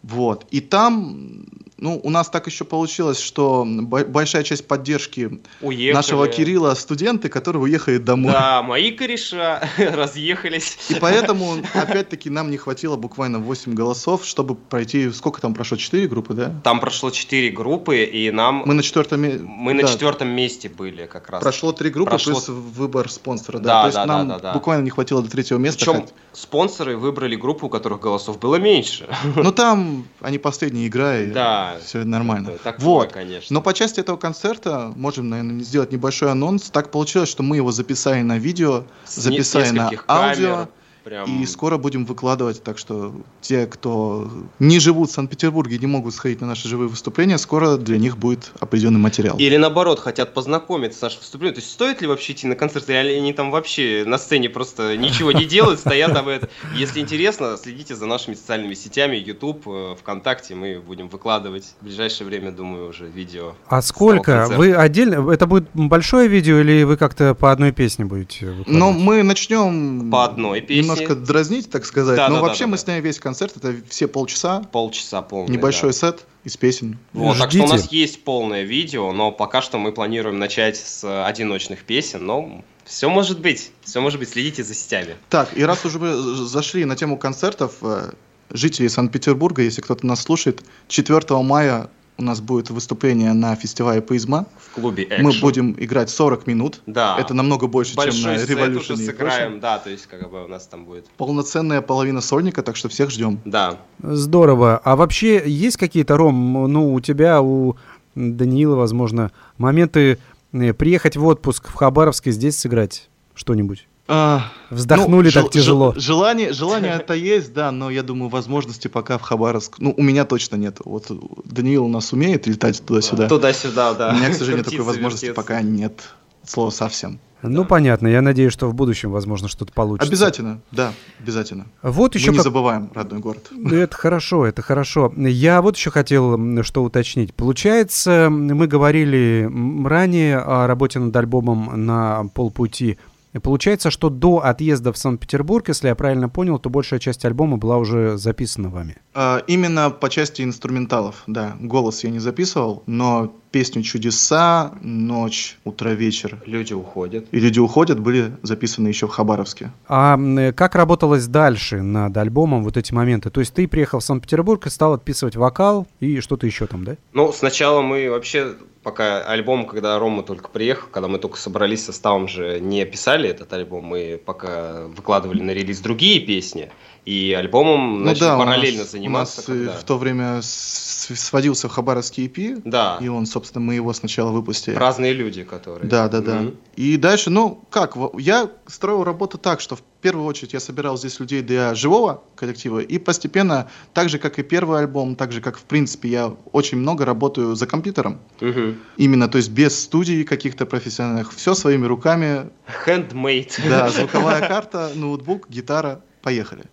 Вот. 0.02 0.46
И 0.50 0.60
там, 0.60 1.44
ну, 1.78 2.00
у 2.02 2.10
нас 2.10 2.28
так 2.28 2.46
еще 2.46 2.64
получилось, 2.64 3.20
что 3.20 3.64
бо- 3.66 4.04
большая 4.04 4.42
часть 4.42 4.66
поддержки 4.66 5.40
Уехали. 5.60 5.92
нашего 5.94 6.26
Кирилла 6.28 6.74
студенты, 6.74 7.28
которые 7.28 7.62
уехали 7.62 7.98
домой. 7.98 8.32
Да, 8.32 8.62
мои 8.62 8.90
кореша 8.90 9.62
разъехались. 9.78 10.76
И 10.88 10.94
поэтому, 10.94 11.56
опять-таки, 11.74 12.30
нам 12.30 12.50
не 12.50 12.56
хватило 12.56 12.96
буквально 12.96 13.38
8 13.38 13.74
голосов, 13.74 14.24
чтобы 14.24 14.54
пройти, 14.54 15.10
сколько 15.12 15.40
там 15.40 15.54
прошло, 15.54 15.76
4 15.76 16.08
группы, 16.08 16.34
да? 16.34 16.54
Там 16.64 16.80
прошло 16.80 17.10
четыре 17.10 17.50
группы, 17.50 18.02
и 18.04 18.30
нам... 18.30 18.62
Мы 18.66 18.74
на 18.74 18.82
четвертом 18.82 19.20
месте. 19.20 19.40
мы 19.42 19.74
на 19.74 19.84
четвертом 19.84 20.28
месте 20.28 20.68
были 20.68 21.06
как 21.06 21.28
раз. 21.30 21.42
Прошло 21.42 21.72
три 21.72 21.90
группы 21.90 22.10
Прошло- 22.12 22.32
плюс 22.32 22.48
выбор 22.48 23.08
спонсора, 23.10 23.58
да. 23.58 23.64
Да, 23.68 23.80
То 23.82 23.86
есть 23.86 23.96
да, 23.96 24.06
да, 24.06 24.18
нам 24.18 24.28
да, 24.28 24.38
да. 24.38 24.52
буквально 24.52 24.82
не 24.84 24.90
хватило 24.90 25.22
до 25.22 25.30
третьего 25.30 25.58
места. 25.58 25.84
Причем 25.84 26.00
хоть- 26.02 26.12
спонсоры 26.32 26.96
выбрали 26.96 27.36
группу, 27.36 27.66
у 27.66 27.68
которых 27.70 28.00
голосов 28.00 28.38
было 28.38 28.56
меньше. 28.56 29.08
Ну 29.36 29.52
там 29.52 30.06
они 30.20 30.38
последние 30.38 30.88
играют. 30.88 31.32
Да. 31.32 31.67
Все 31.84 32.04
нормально. 32.04 32.52
Да, 32.52 32.72
такое, 32.72 32.86
вот. 32.86 33.12
конечно. 33.12 33.54
Но 33.54 33.62
по 33.62 33.74
части 33.74 34.00
этого 34.00 34.16
концерта 34.16 34.92
можем, 34.96 35.28
наверное, 35.28 35.62
сделать 35.62 35.92
небольшой 35.92 36.30
анонс. 36.30 36.70
Так 36.70 36.90
получилось, 36.90 37.28
что 37.28 37.42
мы 37.42 37.56
его 37.56 37.72
записали 37.72 38.22
на 38.22 38.38
видео, 38.38 38.84
записали 39.06 39.70
на 39.70 39.90
аудио. 40.08 40.54
камер. 40.54 40.68
Прям... 41.08 41.42
И 41.42 41.46
скоро 41.46 41.78
будем 41.78 42.04
выкладывать, 42.04 42.62
так 42.62 42.76
что 42.76 43.14
те, 43.40 43.66
кто 43.66 44.30
не 44.58 44.78
живут 44.78 45.08
в 45.08 45.14
Санкт-Петербурге, 45.14 45.78
не 45.78 45.86
могут 45.86 46.14
сходить 46.14 46.42
на 46.42 46.46
наши 46.46 46.68
живые 46.68 46.88
выступления, 46.88 47.38
скоро 47.38 47.78
для 47.78 47.96
них 47.96 48.18
будет 48.18 48.52
определенный 48.60 49.00
материал. 49.00 49.38
Или 49.38 49.56
наоборот, 49.56 50.00
хотят 50.00 50.34
познакомиться 50.34 50.98
с 50.98 51.02
нашим 51.02 51.20
выступлением. 51.20 51.54
То 51.54 51.60
есть 51.60 51.72
стоит 51.72 52.02
ли 52.02 52.06
вообще 52.06 52.34
идти 52.34 52.46
на 52.46 52.56
концерт, 52.56 52.90
или 52.90 53.14
они 53.14 53.32
там 53.32 53.50
вообще 53.50 54.04
на 54.06 54.18
сцене 54.18 54.50
просто 54.50 54.98
ничего 54.98 55.32
не 55.32 55.46
делают, 55.46 55.80
стоят 55.80 56.14
об 56.14 56.28
этом. 56.28 56.50
Если 56.76 57.00
интересно, 57.00 57.56
следите 57.56 57.96
за 57.96 58.04
нашими 58.04 58.34
социальными 58.34 58.74
сетями, 58.74 59.16
YouTube, 59.16 59.62
э, 59.66 59.94
ВКонтакте, 59.98 60.56
мы 60.56 60.78
будем 60.78 61.08
выкладывать 61.08 61.72
в 61.80 61.84
ближайшее 61.84 62.26
время, 62.26 62.52
думаю, 62.52 62.90
уже 62.90 63.06
видео. 63.06 63.54
А 63.66 63.80
сколько? 63.80 64.46
Вы 64.50 64.74
отдельно, 64.74 65.30
это 65.32 65.46
будет 65.46 65.70
большое 65.72 66.28
видео 66.28 66.58
или 66.58 66.82
вы 66.82 66.98
как-то 66.98 67.34
по 67.34 67.50
одной 67.50 67.72
песне 67.72 68.04
будете 68.04 68.44
выкладывать? 68.44 68.78
Ну, 68.78 68.92
мы 68.92 69.22
начнем 69.22 70.10
По 70.10 70.26
одной 70.26 70.60
песне. 70.60 70.97
Немножко 71.00 71.14
дразнить, 71.26 71.70
так 71.70 71.84
сказать. 71.84 72.16
Да, 72.16 72.28
Но 72.28 72.36
да, 72.36 72.42
вообще 72.42 72.64
да, 72.64 72.68
мы 72.68 72.76
да. 72.76 72.82
сняли 72.82 73.00
весь 73.00 73.18
концерт, 73.18 73.56
это 73.56 73.74
все 73.88 74.08
полчаса, 74.08 74.60
Полчаса 74.72 75.22
полный. 75.22 75.50
небольшой 75.52 75.90
да. 75.90 75.92
сет 75.94 76.26
из 76.44 76.56
песен. 76.56 76.98
Вот, 77.12 77.38
так 77.38 77.50
что 77.50 77.60
у 77.62 77.66
Ждите. 77.66 77.82
нас 77.82 77.92
есть 77.92 78.24
полное 78.24 78.62
видео, 78.62 79.12
но 79.12 79.32
пока 79.32 79.62
что 79.62 79.78
мы 79.78 79.92
планируем 79.92 80.38
начать 80.38 80.76
с 80.76 81.24
одиночных 81.26 81.84
песен, 81.84 82.24
но 82.24 82.62
все 82.84 83.08
может 83.08 83.40
быть, 83.40 83.70
все 83.82 84.00
может 84.00 84.18
быть, 84.18 84.30
следите 84.30 84.64
за 84.64 84.74
сетями. 84.74 85.16
Так, 85.28 85.56
и 85.56 85.62
раз 85.62 85.84
уже 85.84 85.98
мы 85.98 86.14
зашли 86.16 86.84
на 86.84 86.96
тему 86.96 87.18
концертов, 87.18 87.74
э, 87.82 88.12
жители 88.50 88.88
Санкт-Петербурга, 88.88 89.62
если 89.62 89.80
кто-то 89.82 90.06
нас 90.06 90.22
слушает, 90.22 90.62
4 90.88 91.42
мая 91.42 91.90
у 92.18 92.22
нас 92.22 92.40
будет 92.40 92.68
выступление 92.70 93.32
на 93.32 93.54
фестивале 93.54 94.02
Поизма. 94.02 94.46
В 94.58 94.74
клубе 94.74 95.06
Мы 95.20 95.30
Action. 95.30 95.40
будем 95.40 95.76
играть 95.78 96.10
40 96.10 96.46
минут. 96.48 96.80
Да. 96.86 97.16
Это 97.18 97.32
намного 97.32 97.68
больше, 97.68 97.92
чем 97.94 98.04
Большой 98.04 98.32
на 98.32 98.38
сет 98.38 98.50
Revolution. 98.50 98.72
прочем. 98.86 98.96
сыграем, 98.96 99.60
да, 99.60 99.78
то 99.78 99.88
есть 99.88 100.06
как 100.06 100.28
бы 100.30 100.44
у 100.44 100.48
нас 100.48 100.66
там 100.66 100.84
будет. 100.84 101.06
Полноценная 101.16 101.80
половина 101.80 102.20
сольника, 102.20 102.62
так 102.62 102.76
что 102.76 102.88
всех 102.88 103.10
ждем. 103.10 103.40
Да. 103.44 103.78
Здорово. 104.02 104.80
А 104.84 104.96
вообще 104.96 105.42
есть 105.48 105.76
какие-то, 105.76 106.16
Ром, 106.16 106.70
ну, 106.72 106.92
у 106.92 107.00
тебя, 107.00 107.40
у 107.40 107.76
Даниила, 108.14 108.74
возможно, 108.74 109.30
моменты 109.56 110.18
э, 110.52 110.72
приехать 110.74 111.16
в 111.16 111.24
отпуск 111.24 111.68
в 111.68 111.74
Хабаровск 111.74 112.26
и 112.26 112.30
здесь 112.32 112.58
сыграть 112.58 113.08
что-нибудь? 113.34 113.87
А, 114.10 114.50
Вздохнули 114.70 115.26
ну, 115.26 115.32
так 115.32 115.42
жел- 115.42 115.48
тяжело. 115.50 115.92
жел- 115.92 116.00
желание, 116.00 116.52
желание 116.54 116.92
это 116.94 117.12
есть, 117.12 117.52
да, 117.52 117.70
но 117.70 117.90
я 117.90 118.02
думаю, 118.02 118.30
возможности 118.30 118.88
пока 118.88 119.18
в 119.18 119.22
Хабаровск. 119.22 119.74
Ну, 119.78 119.92
у 119.96 120.02
меня 120.02 120.24
точно 120.24 120.56
нет. 120.56 120.78
Вот 120.84 121.10
Даниил 121.44 121.84
у 121.84 121.88
нас 121.88 122.12
умеет 122.14 122.46
летать 122.46 122.82
туда-сюда. 122.84 123.28
Туда-сюда, 123.28 123.92
да. 123.92 124.10
У 124.10 124.16
меня, 124.16 124.30
к 124.30 124.34
сожалению, 124.34 124.64
такой 124.64 124.80
возможности 124.80 125.32
пока 125.32 125.60
нет. 125.60 126.00
Слова 126.42 126.70
совсем. 126.70 127.18
Ну, 127.42 127.64
понятно. 127.66 128.08
Я 128.08 128.20
надеюсь, 128.22 128.52
что 128.52 128.66
в 128.66 128.74
будущем, 128.74 129.10
возможно, 129.12 129.46
что-то 129.46 129.72
получится. 129.72 130.08
Обязательно, 130.08 130.60
да, 130.72 130.92
обязательно. 131.20 131.66
Вот 131.82 132.14
еще 132.14 132.28
Мы 132.28 132.32
не 132.32 132.38
как- 132.38 132.44
забываем 132.44 132.90
родной 132.94 133.20
город. 133.20 133.46
Ну, 133.50 133.76
Это 133.76 133.94
хорошо, 133.94 134.44
это 134.46 134.62
хорошо. 134.62 135.12
Я 135.16 135.60
вот 135.62 135.76
еще 135.76 135.90
хотел 135.90 136.62
что 136.64 136.82
уточнить. 136.82 137.34
Получается, 137.34 138.28
мы 138.30 138.66
говорили 138.66 139.48
ранее 139.86 140.38
о 140.38 140.66
работе 140.66 140.98
над 140.98 141.14
альбомом 141.14 141.84
на 141.86 142.24
полпути. 142.34 142.98
И 143.32 143.38
Получается, 143.38 143.90
что 143.90 144.10
до 144.10 144.44
отъезда 144.44 144.92
в 144.92 144.98
Санкт-Петербург, 144.98 145.68
если 145.68 145.88
я 145.88 145.94
правильно 145.94 146.28
понял, 146.28 146.58
то 146.58 146.70
большая 146.70 147.00
часть 147.00 147.24
альбома 147.24 147.56
была 147.56 147.76
уже 147.76 148.16
записана 148.16 148.68
вами. 148.68 148.96
А, 149.14 149.42
именно 149.46 149.90
по 149.90 150.08
части 150.08 150.42
инструменталов, 150.42 151.22
да. 151.26 151.56
Голос 151.60 152.04
я 152.04 152.10
не 152.10 152.18
записывал, 152.18 152.82
но 152.86 153.32
песню 153.50 153.82
«Чудеса», 153.82 154.72
«Ночь», 154.82 155.58
«Утро, 155.64 155.90
вечер» 155.90 156.42
Люди 156.46 156.72
уходят. 156.72 157.26
и 157.30 157.40
«Люди 157.40 157.58
уходят» 157.58 157.98
были 158.00 158.32
записаны 158.42 158.88
еще 158.88 159.06
в 159.06 159.10
Хабаровске. 159.10 159.70
А 159.88 160.18
как 160.52 160.74
работалось 160.74 161.26
дальше 161.26 161.82
над 161.82 162.16
альбомом 162.16 162.64
вот 162.64 162.76
эти 162.76 162.92
моменты? 162.92 163.30
То 163.30 163.40
есть 163.40 163.54
ты 163.54 163.66
приехал 163.68 164.00
в 164.00 164.04
Санкт-Петербург 164.04 164.66
и 164.66 164.70
стал 164.70 164.92
отписывать 164.94 165.36
вокал 165.36 165.86
и 166.00 166.20
что-то 166.20 166.46
еще 166.46 166.66
там, 166.66 166.84
да? 166.84 166.96
Ну, 167.12 167.32
сначала 167.32 167.80
мы 167.82 168.10
вообще, 168.10 168.54
пока 168.82 169.20
альбом, 169.20 169.66
когда 169.66 169.98
Рома 169.98 170.22
только 170.22 170.48
приехал, 170.48 170.88
когда 170.90 171.08
мы 171.08 171.18
только 171.18 171.38
собрались 171.38 171.84
составом 171.84 172.28
же, 172.28 172.60
не 172.60 172.84
писали 172.84 173.28
этот 173.28 173.52
альбом, 173.52 173.84
мы 173.84 174.20
пока 174.24 174.86
выкладывали 174.88 175.42
на 175.42 175.52
релиз 175.52 175.80
другие 175.80 176.20
песни, 176.20 176.70
и 177.08 177.32
альбомом 177.32 178.02
начали 178.04 178.28
Ну 178.28 178.34
у 178.34 178.38
параллельно 178.38 178.80
нас- 178.82 178.92
заниматься. 178.92 179.40
У 179.50 179.54
нас 179.54 179.60
когда- 179.66 179.78
в 179.78 179.84
то 179.84 179.96
время 179.96 180.40
сводился 180.42 181.66
Хабаровский 181.68 182.26
EP, 182.26 182.60
Да, 182.66 182.98
и 183.00 183.08
он, 183.08 183.24
собственно, 183.24 183.64
мы 183.64 183.74
его 183.76 183.94
сначала 183.94 184.30
выпустили. 184.30 184.74
разные 184.74 185.14
люди, 185.14 185.42
которые... 185.42 185.88
Да, 185.88 186.08
да, 186.08 186.20
да. 186.20 186.34
Мгм. 186.34 186.54
И 186.76 186.98
дальше, 186.98 187.30
ну, 187.30 187.64
как, 187.70 187.96
я 188.18 188.50
строил 188.66 189.04
работу 189.04 189.38
так, 189.38 189.62
что 189.62 189.74
в 189.76 189.82
первую 190.02 190.26
очередь 190.26 190.52
я 190.52 190.60
собирал 190.60 190.98
здесь 190.98 191.18
людей 191.18 191.40
для 191.40 191.74
живого 191.74 192.22
коллектива, 192.36 192.80
и 192.80 192.98
постепенно, 192.98 193.70
так 193.94 194.10
же, 194.10 194.18
как 194.18 194.38
и 194.38 194.42
первый 194.42 194.80
альбом, 194.80 195.16
так 195.16 195.32
же, 195.32 195.40
как, 195.40 195.56
в 195.56 195.62
принципе, 195.62 196.08
я 196.10 196.34
очень 196.52 196.76
много 196.76 197.06
работаю 197.06 197.54
за 197.56 197.66
компьютером. 197.66 198.18
Мгм. 198.42 198.76
Именно, 198.98 199.28
то 199.28 199.38
есть 199.38 199.50
без 199.50 199.82
студий 199.82 200.24
каких-то 200.24 200.66
профессиональных, 200.66 201.32
все 201.32 201.54
своими 201.54 201.86
руками, 201.86 202.50
Handmade. 202.86 203.52
да, 203.66 203.88
звуковая 203.96 204.46
карта, 204.46 204.90
ноутбук, 204.94 205.48
гитара, 205.48 206.02
поехали. 206.22 206.64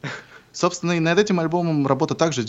Собственно, 0.51 0.93
и 0.93 0.99
над 1.01 1.19
этим 1.19 1.41
альбомом 1.41 1.85
работа 1.85 2.15
также 2.15 2.45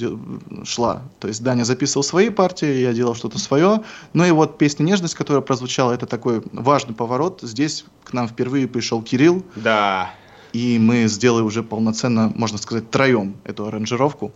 шла. 0.64 1.03
То 1.18 1.26
есть 1.26 1.42
Даня 1.42 1.64
записывал 1.64 2.05
свои 2.05 2.30
партии, 2.30 2.80
я 2.82 2.92
делал 2.92 3.16
что-то 3.16 3.40
свое. 3.40 3.82
Ну 4.12 4.24
и 4.24 4.30
вот 4.30 4.59
песня 4.59 4.84
«Нежность», 4.84 5.16
которая 5.16 5.42
прозвучала, 5.42 5.92
это 5.92 6.07
такой 6.07 6.40
важный 6.53 6.94
поворот. 6.94 7.40
Здесь 7.42 7.84
к 8.05 8.12
нам 8.12 8.28
впервые 8.28 8.68
пришел 8.68 9.03
Кирилл, 9.03 9.44
Да. 9.57 10.12
и 10.53 10.78
мы 10.78 11.09
сделали 11.09 11.42
уже 11.42 11.64
полноценно, 11.64 12.32
можно 12.36 12.59
сказать, 12.59 12.90
троем 12.92 13.36
эту 13.42 13.66
аранжировку. 13.66 14.32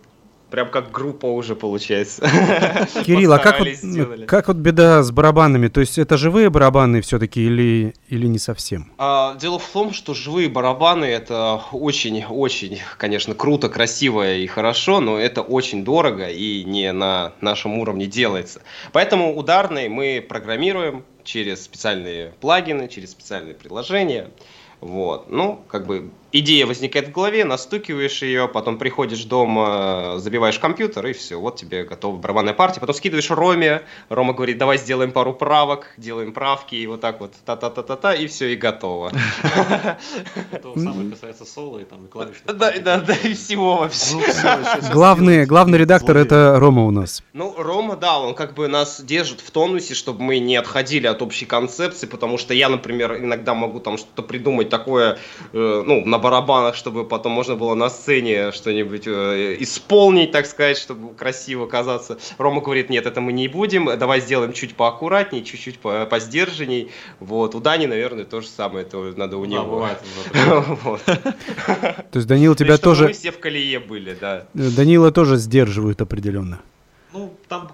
Прям 0.51 0.69
как 0.69 0.91
группа 0.91 1.27
уже 1.27 1.55
получается. 1.55 2.21
Кирилл, 3.05 3.31
а 3.31 3.39
как 3.39 3.59
вот, 3.59 3.69
сделали. 3.69 4.25
как 4.25 4.49
вот 4.49 4.57
беда 4.57 5.01
с 5.01 5.09
барабанами? 5.09 5.69
То 5.69 5.79
есть 5.79 5.97
это 5.97 6.17
живые 6.17 6.49
барабаны 6.49 6.99
все-таки 6.99 7.41
или, 7.41 7.95
или 8.09 8.27
не 8.27 8.37
совсем? 8.37 8.91
А, 8.97 9.35
Дело 9.35 9.59
в 9.59 9.67
том, 9.69 9.93
что 9.93 10.13
живые 10.13 10.49
барабаны 10.49 11.05
это 11.05 11.61
очень-очень, 11.71 12.79
конечно, 12.97 13.33
круто, 13.33 13.69
красиво 13.69 14.35
и 14.35 14.45
хорошо, 14.45 14.99
но 14.99 15.17
это 15.17 15.41
очень 15.41 15.85
дорого 15.85 16.27
и 16.27 16.65
не 16.65 16.91
на 16.91 17.31
нашем 17.39 17.79
уровне 17.79 18.05
делается. 18.05 18.61
Поэтому 18.91 19.37
ударные 19.37 19.87
мы 19.87 20.23
программируем 20.27 21.05
через 21.23 21.63
специальные 21.63 22.33
плагины, 22.41 22.89
через 22.89 23.11
специальные 23.11 23.55
приложения. 23.55 24.27
Вот. 24.81 25.29
Ну, 25.29 25.63
как 25.69 25.85
бы 25.85 26.11
идея 26.31 26.65
возникает 26.65 27.09
в 27.09 27.11
голове, 27.11 27.45
настукиваешь 27.45 28.21
ее, 28.21 28.47
потом 28.47 28.77
приходишь 28.77 29.23
дома, 29.25 30.15
забиваешь 30.17 30.59
компьютер, 30.59 31.07
и 31.07 31.13
все, 31.13 31.39
вот 31.39 31.57
тебе 31.57 31.83
готова 31.83 32.17
барабанная 32.17 32.53
партия. 32.53 32.79
Потом 32.79 32.95
скидываешь 32.95 33.29
Роме, 33.29 33.83
Рома 34.09 34.33
говорит, 34.33 34.57
давай 34.57 34.77
сделаем 34.77 35.11
пару 35.11 35.33
правок, 35.33 35.93
делаем 35.97 36.33
правки, 36.33 36.75
и 36.75 36.87
вот 36.87 37.01
так 37.01 37.19
вот 37.19 37.33
та-та-та-та-та, 37.45 38.13
и 38.15 38.27
все, 38.27 38.53
и 38.53 38.55
готово. 38.55 39.11
Это 40.51 40.79
самое 40.79 41.11
касается 41.11 41.45
соло 41.45 41.79
и 41.79 41.85
там 41.85 42.05
и 42.05 42.07
клавиш. 42.07 42.37
Да, 42.45 42.71
да, 42.79 42.97
да, 42.99 43.15
и 43.23 43.33
всего 43.33 43.77
вообще. 43.77 44.15
Ну, 44.15 44.93
Главный, 44.93 45.45
главный 45.45 45.77
редактор 45.77 46.17
это 46.17 46.57
Рома 46.59 46.85
у 46.85 46.91
нас. 46.91 47.23
Ну, 47.33 47.53
Рома, 47.57 47.95
да, 47.95 48.19
он 48.19 48.35
как 48.35 48.53
бы 48.53 48.67
нас 48.67 49.01
держит 49.01 49.41
в 49.41 49.51
тонусе, 49.51 49.93
чтобы 49.93 50.21
мы 50.23 50.39
не 50.39 50.55
отходили 50.55 51.07
от 51.07 51.21
общей 51.21 51.45
концепции, 51.45 52.07
потому 52.07 52.37
что 52.37 52.53
я, 52.53 52.69
например, 52.69 53.17
иногда 53.17 53.53
могу 53.53 53.79
там 53.79 53.97
что-то 53.97 54.23
придумать 54.23 54.69
такое, 54.69 55.17
э, 55.53 55.83
ну, 55.85 56.05
на 56.05 56.19
барабанах, 56.21 56.75
чтобы 56.75 57.05
потом 57.05 57.31
можно 57.33 57.55
было 57.55 57.73
на 57.73 57.89
сцене 57.89 58.51
что-нибудь 58.51 59.03
э, 59.05 59.57
исполнить, 59.59 60.31
так 60.31 60.45
сказать, 60.45 60.77
чтобы 60.77 61.13
красиво 61.13 61.65
казаться. 61.65 62.17
Рома 62.37 62.61
говорит, 62.61 62.89
нет, 62.89 63.05
это 63.05 63.21
мы 63.21 63.33
не 63.33 63.47
будем, 63.47 63.85
давай 63.97 64.21
сделаем 64.21 64.53
чуть 64.53 64.75
поаккуратней, 64.75 65.43
чуть-чуть 65.43 65.79
по 65.79 66.05
посдержанней. 66.05 66.91
Вот, 67.19 67.55
у 67.55 67.59
Дани, 67.59 67.85
наверное, 67.85 68.25
то 68.25 68.41
же 68.41 68.47
самое, 68.47 68.85
это 68.85 68.97
надо 69.17 69.37
у 69.37 69.45
Да, 69.45 69.51
него. 69.51 69.87
То 71.05 72.15
есть 72.15 72.27
Данила 72.27 72.55
тебя 72.55 72.77
тоже, 72.77 73.11
все 73.13 73.31
в 73.31 73.39
колее 73.39 73.79
были, 73.79 74.15
да. 74.19 74.45
Данила 74.53 75.11
тоже 75.11 75.37
сдерживают 75.37 76.01
определенно. 76.01 76.59
Ну, 77.13 77.33
там 77.51 77.69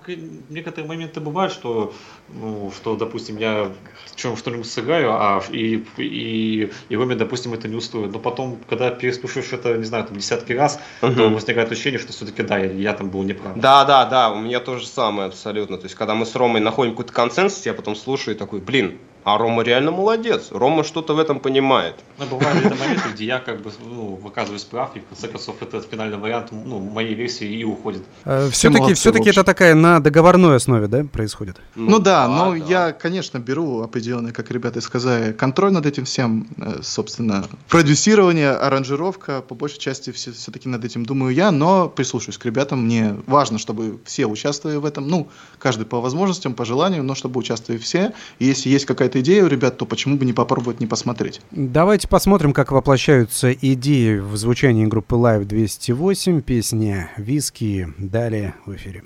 некоторые 0.50 0.88
моменты 0.88 1.20
бывают, 1.20 1.54
что, 1.54 1.94
ну, 2.30 2.72
что, 2.76 2.96
допустим, 2.96 3.38
я 3.38 3.72
в 4.12 4.16
чем 4.16 4.36
что-нибудь 4.36 4.66
сыграю, 4.66 5.12
а 5.12 5.44
и, 5.52 5.86
и, 5.98 6.72
и 6.90 6.96
Роме, 6.96 7.16
допустим, 7.16 7.54
это 7.54 7.68
не 7.68 7.76
устроит. 7.76 8.12
Но 8.12 8.18
потом, 8.18 8.58
когда 8.68 8.90
переслушаешь 8.90 9.54
это, 9.54 9.78
не 9.78 9.84
знаю, 9.84 10.06
там, 10.06 10.18
десятки 10.18 10.54
раз, 10.54 10.80
то 11.00 11.08
Мгм. 11.08 11.36
возникает 11.36 11.72
ощущение, 11.72 12.00
что 12.00 12.12
все-таки, 12.12 12.42
да, 12.42 12.58
я, 12.58 12.72
я 12.72 12.94
там 12.94 13.12
был 13.12 13.22
неправ. 13.22 13.54
Да, 13.56 13.86
да, 13.86 14.06
да, 14.06 14.32
у 14.32 14.40
меня 14.40 14.60
то 14.62 14.80
же 14.80 14.88
самое 14.88 15.28
абсолютно. 15.28 15.78
То 15.78 15.84
есть, 15.84 15.94
когда 15.96 16.16
мы 16.16 16.26
с 16.26 16.34
Ромой 16.36 16.60
находим 16.60 16.94
какой-то 16.94 17.14
консенсус, 17.14 17.64
я 17.68 17.76
потом 17.76 17.96
слушаю 17.96 18.36
и 18.36 18.38
такой, 18.40 18.60
блин, 18.62 18.98
А 19.24 19.38
Рома 19.38 19.62
реально 19.62 19.92
молодец. 19.92 20.48
Рома 20.52 20.86
что-то 20.86 21.14
в 21.14 21.20
этом 21.20 21.40
понимает. 21.42 21.96
Но 22.18 22.26
бывают 22.28 22.66
это 22.66 22.76
моменты, 22.76 23.10
где 23.14 23.26
я 23.26 23.40
как 23.40 23.62
бы 23.62 23.72
ну, 23.84 24.18
оказываюсь 24.26 24.64
прав, 24.64 24.96
и 24.96 25.00
в 25.02 25.06
конце 25.06 25.28
концов 25.28 25.62
этот 25.62 25.86
финальный 25.92 26.18
вариант 26.18 26.48
ну, 26.52 26.80
моей 26.80 27.14
версии 27.14 27.46
и 27.46 27.66
уходит. 27.66 28.04
Все-таки 28.52 28.80
молодцы, 28.80 28.96
все 28.96 29.12
в 29.12 29.18
общем. 29.18 29.32
это 29.32 29.44
такая 29.44 29.67
на 29.76 30.00
договорной 30.00 30.56
основе, 30.56 30.88
да, 30.88 31.04
происходит? 31.04 31.58
Ну, 31.76 32.00
да, 32.00 32.28
но 32.28 32.52
да. 32.52 32.58
я, 32.58 32.92
конечно, 32.92 33.40
беру 33.40 33.82
определенный, 33.82 34.32
как 34.32 34.52
ребята 34.52 34.82
сказали, 34.82 35.34
контроль 35.34 35.72
над 35.72 35.86
этим 35.86 36.06
всем, 36.06 36.48
э, 36.58 36.80
собственно, 36.82 37.46
продюсирование, 37.70 38.52
аранжировка, 38.52 39.42
по 39.42 39.56
большей 39.56 39.80
части 39.80 40.12
все, 40.12 40.32
все-таки 40.32 40.70
над 40.70 40.84
этим 40.86 41.06
думаю 41.06 41.34
я, 41.34 41.52
но 41.52 41.90
прислушаюсь 41.90 42.38
к 42.38 42.46
ребятам, 42.46 42.86
мне 42.86 43.16
важно, 43.28 43.60
чтобы 43.60 44.00
все 44.06 44.26
участвовали 44.26 44.78
в 44.78 44.86
этом, 44.86 45.08
ну, 45.08 45.30
каждый 45.60 45.86
по 45.86 46.02
возможностям, 46.02 46.54
по 46.54 46.66
желанию, 46.66 47.04
но 47.04 47.16
чтобы 47.16 47.40
участвовали 47.40 47.80
все, 47.80 48.14
и 48.40 48.46
если 48.46 48.70
есть 48.70 48.86
какая-то 48.86 49.20
идея 49.22 49.44
у 49.44 49.48
ребят, 49.48 49.78
то 49.78 49.86
почему 49.86 50.18
бы 50.18 50.26
не 50.26 50.34
попробовать, 50.34 50.80
не 50.80 50.88
посмотреть. 50.88 51.42
Давайте 51.52 52.08
посмотрим, 52.08 52.54
как 52.54 52.72
воплощаются 52.72 53.52
идеи 53.54 54.20
в 54.20 54.36
звучании 54.38 54.86
группы 54.86 55.16
Live 55.16 55.46
208, 55.46 56.42
песня 56.42 57.12
«Виски». 57.18 57.94
Далее 57.98 58.56
в 58.66 58.76
эфире. 58.76 59.04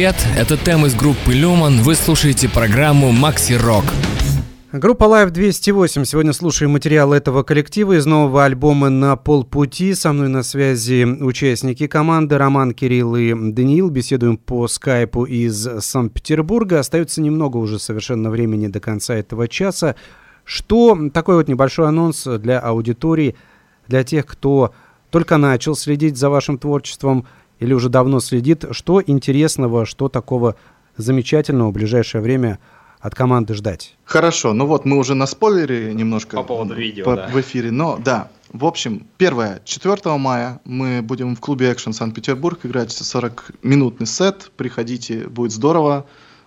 Привет, 0.00 0.16
это 0.34 0.56
Тем 0.56 0.86
из 0.86 0.94
группы 0.94 1.34
Люман, 1.34 1.82
вы 1.82 1.94
слушаете 1.94 2.48
программу 2.48 3.12
Макси 3.12 3.52
Рок. 3.52 3.84
Группа 4.72 5.04
Live 5.04 5.28
208. 5.28 6.04
Сегодня 6.06 6.32
слушаем 6.32 6.70
материал 6.70 7.12
этого 7.12 7.42
коллектива 7.42 7.98
из 7.98 8.06
нового 8.06 8.46
альбома 8.46 8.88
«На 8.88 9.16
полпути». 9.16 9.92
Со 9.92 10.14
мной 10.14 10.28
на 10.28 10.42
связи 10.42 11.04
участники 11.04 11.86
команды 11.86 12.38
Роман, 12.38 12.72
Кирилл 12.72 13.14
и 13.14 13.34
Даниил. 13.52 13.90
Беседуем 13.90 14.38
по 14.38 14.68
скайпу 14.68 15.24
из 15.24 15.68
Санкт-Петербурга. 15.80 16.78
Остается 16.78 17.20
немного 17.20 17.58
уже 17.58 17.78
совершенно 17.78 18.30
времени 18.30 18.68
до 18.68 18.80
конца 18.80 19.16
этого 19.16 19.48
часа. 19.48 19.96
Что 20.44 20.98
такой 21.12 21.34
вот 21.34 21.48
небольшой 21.48 21.88
анонс 21.88 22.24
для 22.24 22.58
аудитории, 22.58 23.36
для 23.86 24.02
тех, 24.02 24.24
кто 24.24 24.72
только 25.10 25.36
начал 25.36 25.76
следить 25.76 26.16
за 26.16 26.30
вашим 26.30 26.56
творчеством 26.56 27.26
или 27.60 27.72
уже 27.72 27.88
давно 27.88 28.20
следит, 28.20 28.64
что 28.72 29.00
интересного, 29.06 29.86
что 29.86 30.08
такого 30.08 30.56
замечательного 30.96 31.70
в 31.70 31.72
ближайшее 31.72 32.20
время 32.22 32.58
от 33.00 33.14
команды 33.14 33.54
ждать? 33.54 33.96
Хорошо, 34.04 34.52
ну 34.52 34.66
вот 34.66 34.84
мы 34.84 34.98
уже 34.98 35.14
на 35.14 35.26
спойлере 35.26 35.94
немножко 35.94 36.36
По 36.38 36.42
поводу 36.42 36.74
видео, 36.74 37.04
по- 37.04 37.16
да. 37.16 37.28
в 37.28 37.40
эфире, 37.40 37.70
но 37.70 37.98
да. 38.02 38.30
В 38.52 38.64
общем, 38.64 39.06
первое, 39.16 39.60
4 39.64 40.16
мая 40.18 40.60
мы 40.64 41.02
будем 41.02 41.36
в 41.36 41.40
клубе 41.40 41.70
Action 41.70 41.92
Санкт-Петербург 41.92 42.58
играть 42.64 42.88
40-минутный 42.90 44.06
сет. 44.06 44.50
Приходите, 44.56 45.28
будет 45.28 45.52
здорово. 45.52 46.04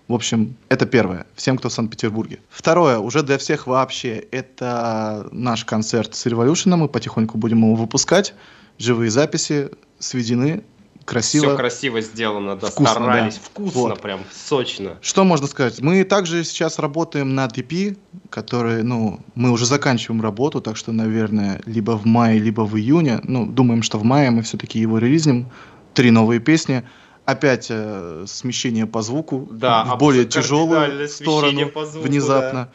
В 0.09 0.13
общем, 0.13 0.55
это 0.67 0.85
первое. 0.85 1.25
Всем, 1.35 1.57
кто 1.57 1.69
в 1.69 1.73
Санкт-Петербурге. 1.73 2.39
Второе, 2.49 2.97
уже 2.99 3.23
для 3.23 3.37
всех 3.37 3.67
вообще, 3.67 4.15
это 4.31 5.29
наш 5.31 5.63
концерт 5.63 6.13
с 6.13 6.25
Revolution. 6.25 6.75
Мы 6.75 6.89
потихоньку 6.89 7.37
будем 7.37 7.59
его 7.59 7.75
выпускать. 7.75 8.33
Живые 8.77 9.09
записи 9.09 9.69
сведены, 9.99 10.63
красиво. 11.05 11.47
Все 11.47 11.55
красиво 11.57 12.01
сделано, 12.01 12.55
да, 12.55 12.67
Вкусно, 12.67 12.91
старались, 12.91 13.35
да. 13.35 13.41
вкусно, 13.43 13.81
Вот. 13.81 14.01
прям 14.01 14.21
сочно. 14.31 14.97
Что 15.01 15.23
можно 15.23 15.47
сказать? 15.47 15.81
Мы 15.81 16.03
также 16.03 16.43
сейчас 16.43 16.79
работаем 16.79 17.35
над 17.35 17.57
EP, 17.57 17.97
который, 18.29 18.83
ну, 18.83 19.19
мы 19.35 19.51
уже 19.51 19.65
заканчиваем 19.65 20.21
работу, 20.21 20.61
так 20.61 20.77
что, 20.77 20.91
наверное, 20.91 21.61
либо 21.65 21.91
в 21.91 22.05
мае, 22.05 22.39
либо 22.39 22.61
в 22.61 22.77
июне. 22.77 23.19
Ну, 23.23 23.45
думаем, 23.45 23.83
что 23.83 23.97
в 23.97 24.03
мае 24.03 24.31
мы 24.31 24.41
все-таки 24.41 24.79
его 24.79 24.97
релизнем. 24.97 25.49
Три 25.93 26.11
новые 26.11 26.39
песни. 26.39 26.83
Опять 27.25 27.67
э, 27.69 28.25
смещение 28.27 28.85
по 28.85 29.01
звуку 29.01 29.47
Да, 29.49 29.85
в 29.85 29.97
более 29.97 30.25
тяжелую 30.25 31.07
сторону 31.07 31.69
по 31.69 31.85
звуку, 31.85 32.07
внезапно. 32.07 32.69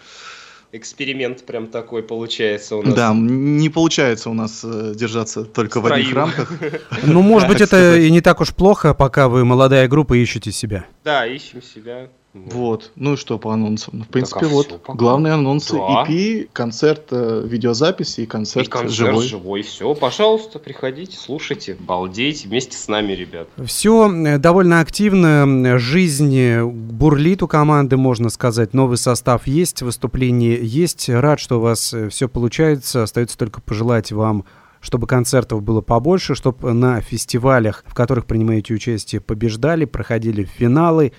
Эксперимент 0.71 1.47
прям 1.47 1.67
такой 1.67 2.03
получается 2.03 2.77
у 2.77 2.83
нас. 2.83 2.95
Да, 2.95 3.15
не 3.15 3.71
получается 3.71 4.29
у 4.29 4.35
нас 4.35 4.61
э, 4.63 4.93
держаться 4.95 5.45
только 5.45 5.81
в 5.81 5.87
одних 5.87 6.15
рамках. 6.15 6.53
Ну, 7.03 7.23
может 7.23 7.49
быть, 7.53 7.63
это 7.63 7.97
и 7.97 8.11
не 8.11 8.21
так 8.21 8.41
уж 8.41 8.55
плохо, 8.55 8.93
пока 8.93 9.29
вы 9.29 9.47
молодая 9.47 9.89
группа 9.89 10.15
ищете 10.15 10.53
себя. 10.53 10.85
Да, 11.05 11.27
ищем 11.27 11.63
себя. 11.63 12.09
Вот. 12.47 12.93
Ну 12.97 13.15
и 13.15 13.17
что 13.17 13.39
по 13.39 13.53
анонсам? 13.53 13.99
Ну, 13.99 14.05
в 14.05 14.09
принципе, 14.09 14.41
Так, 14.41 14.49
а 14.51 14.53
вот 14.53 14.83
пока. 14.83 14.99
главные 14.99 15.33
анонсы 15.35 15.75
Да. 15.77 16.05
EP, 16.07 16.49
концерт 16.53 17.09
э, 17.11 17.43
видеозаписи 17.47 18.23
и 18.23 18.27
концерт, 18.27 18.67
И 18.67 18.71
концерт 18.71 18.93
живой. 18.93 19.27
живой. 19.27 19.63
Все, 19.63 19.95
пожалуйста, 19.95 20.59
приходите, 20.59 21.17
слушайте, 21.17 21.77
балдейте 21.79 22.49
вместе 22.49 22.77
с 22.77 22.89
нами, 22.89 23.13
ребят. 23.13 23.49
Все 23.65 24.39
довольно 24.39 24.81
активно, 24.81 25.79
жизнь 25.79 26.37
э, 26.37 26.65
бурлит 26.65 27.43
у 27.43 27.49
команды, 27.49 27.97
можно 27.97 28.29
сказать. 28.31 28.75
Новый 28.75 28.97
состав 28.99 29.47
есть, 29.47 29.83
выступление 29.83 30.59
есть. 30.63 31.09
Рад, 31.09 31.41
что 31.41 31.59
у 31.59 31.61
вас 31.61 31.95
все 32.11 32.29
получается. 32.29 33.03
Остается 33.03 33.37
только 33.39 33.61
пожелать 33.61 34.13
вам 34.13 34.45
чтобы 34.81 35.07
концертов 35.07 35.63
было 35.63 35.81
побольше, 35.81 36.35
чтобы 36.35 36.73
на 36.73 37.01
фестивалях, 37.01 37.83
в 37.87 37.95
которых 37.95 38.27
принимаете 38.27 38.75
участие, 38.75 39.21
побеждали, 39.21 39.85
проходили 39.85 40.45
финалы 40.45 41.13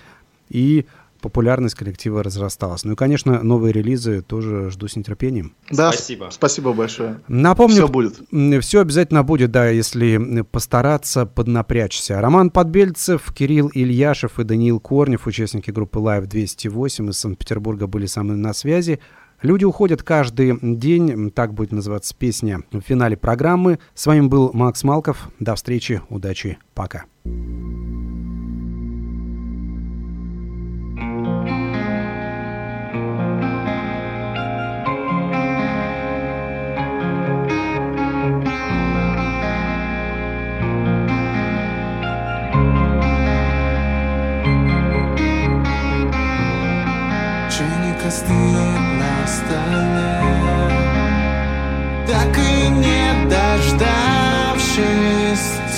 и 0.48 0.86
популярность 1.20 1.74
коллектива 1.74 2.22
разрасталась. 2.22 2.84
Ну 2.84 2.92
и, 2.92 2.96
конечно, 2.96 3.42
новые 3.42 3.72
релизы 3.72 4.22
тоже 4.22 4.70
жду 4.70 4.88
с 4.88 4.96
нетерпением. 4.96 5.54
Да, 5.70 5.92
Спасибо. 5.92 6.28
Спасибо 6.30 6.72
большое. 6.72 7.20
Напомню, 7.28 7.86
Все 7.86 7.88
будет. 7.88 8.62
все 8.64 8.80
обязательно 8.80 9.22
будет, 9.22 9.50
да, 9.50 9.68
если 9.68 10.42
постараться 10.42 11.26
поднапрячься. 11.26 12.20
Роман 12.20 12.50
Подбельцев, 12.50 13.32
Кирилл 13.32 13.70
Ильяшев 13.72 14.38
и 14.38 14.44
Даниил 14.44 14.80
Корнев, 14.80 15.26
участники 15.26 15.70
группы 15.70 15.98
Live 15.98 16.26
208 16.26 17.10
из 17.10 17.18
Санкт-Петербурга, 17.18 17.86
были 17.86 18.06
со 18.06 18.22
мной 18.22 18.36
на 18.36 18.52
связи. 18.52 19.00
Люди 19.42 19.64
уходят 19.64 20.02
каждый 20.02 20.58
день, 20.60 21.30
так 21.30 21.54
будет 21.54 21.72
называться 21.72 22.14
песня 22.14 22.60
в 22.72 22.80
финале 22.80 23.16
программы. 23.16 23.78
С 23.94 24.06
вами 24.06 24.26
был 24.26 24.50
Макс 24.52 24.84
Малков. 24.84 25.28
До 25.38 25.54
встречи, 25.54 26.02
удачи, 26.10 26.58
пока. 26.74 27.04
Чайник 27.24 27.99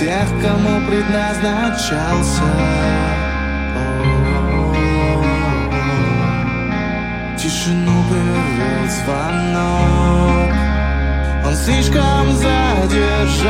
Тех, 0.02 0.28
кому 0.42 0.84
предназначался. 0.88 2.42
Тишину 7.38 8.02
прервет 8.10 8.90
звонок 8.90 10.50
Он 11.46 11.54
слишком 11.54 12.32
задержался 12.32 13.44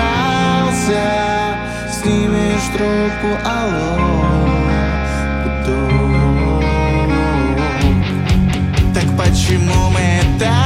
Снимешь 1.90 2.68
трубку, 2.74 3.30
алло 3.48 3.96
Гудок. 5.64 6.64
Так 8.92 9.08
почему 9.16 9.80
мы 9.90 10.20
так 10.38 10.61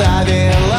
está 0.00 0.24
bien. 0.24 0.69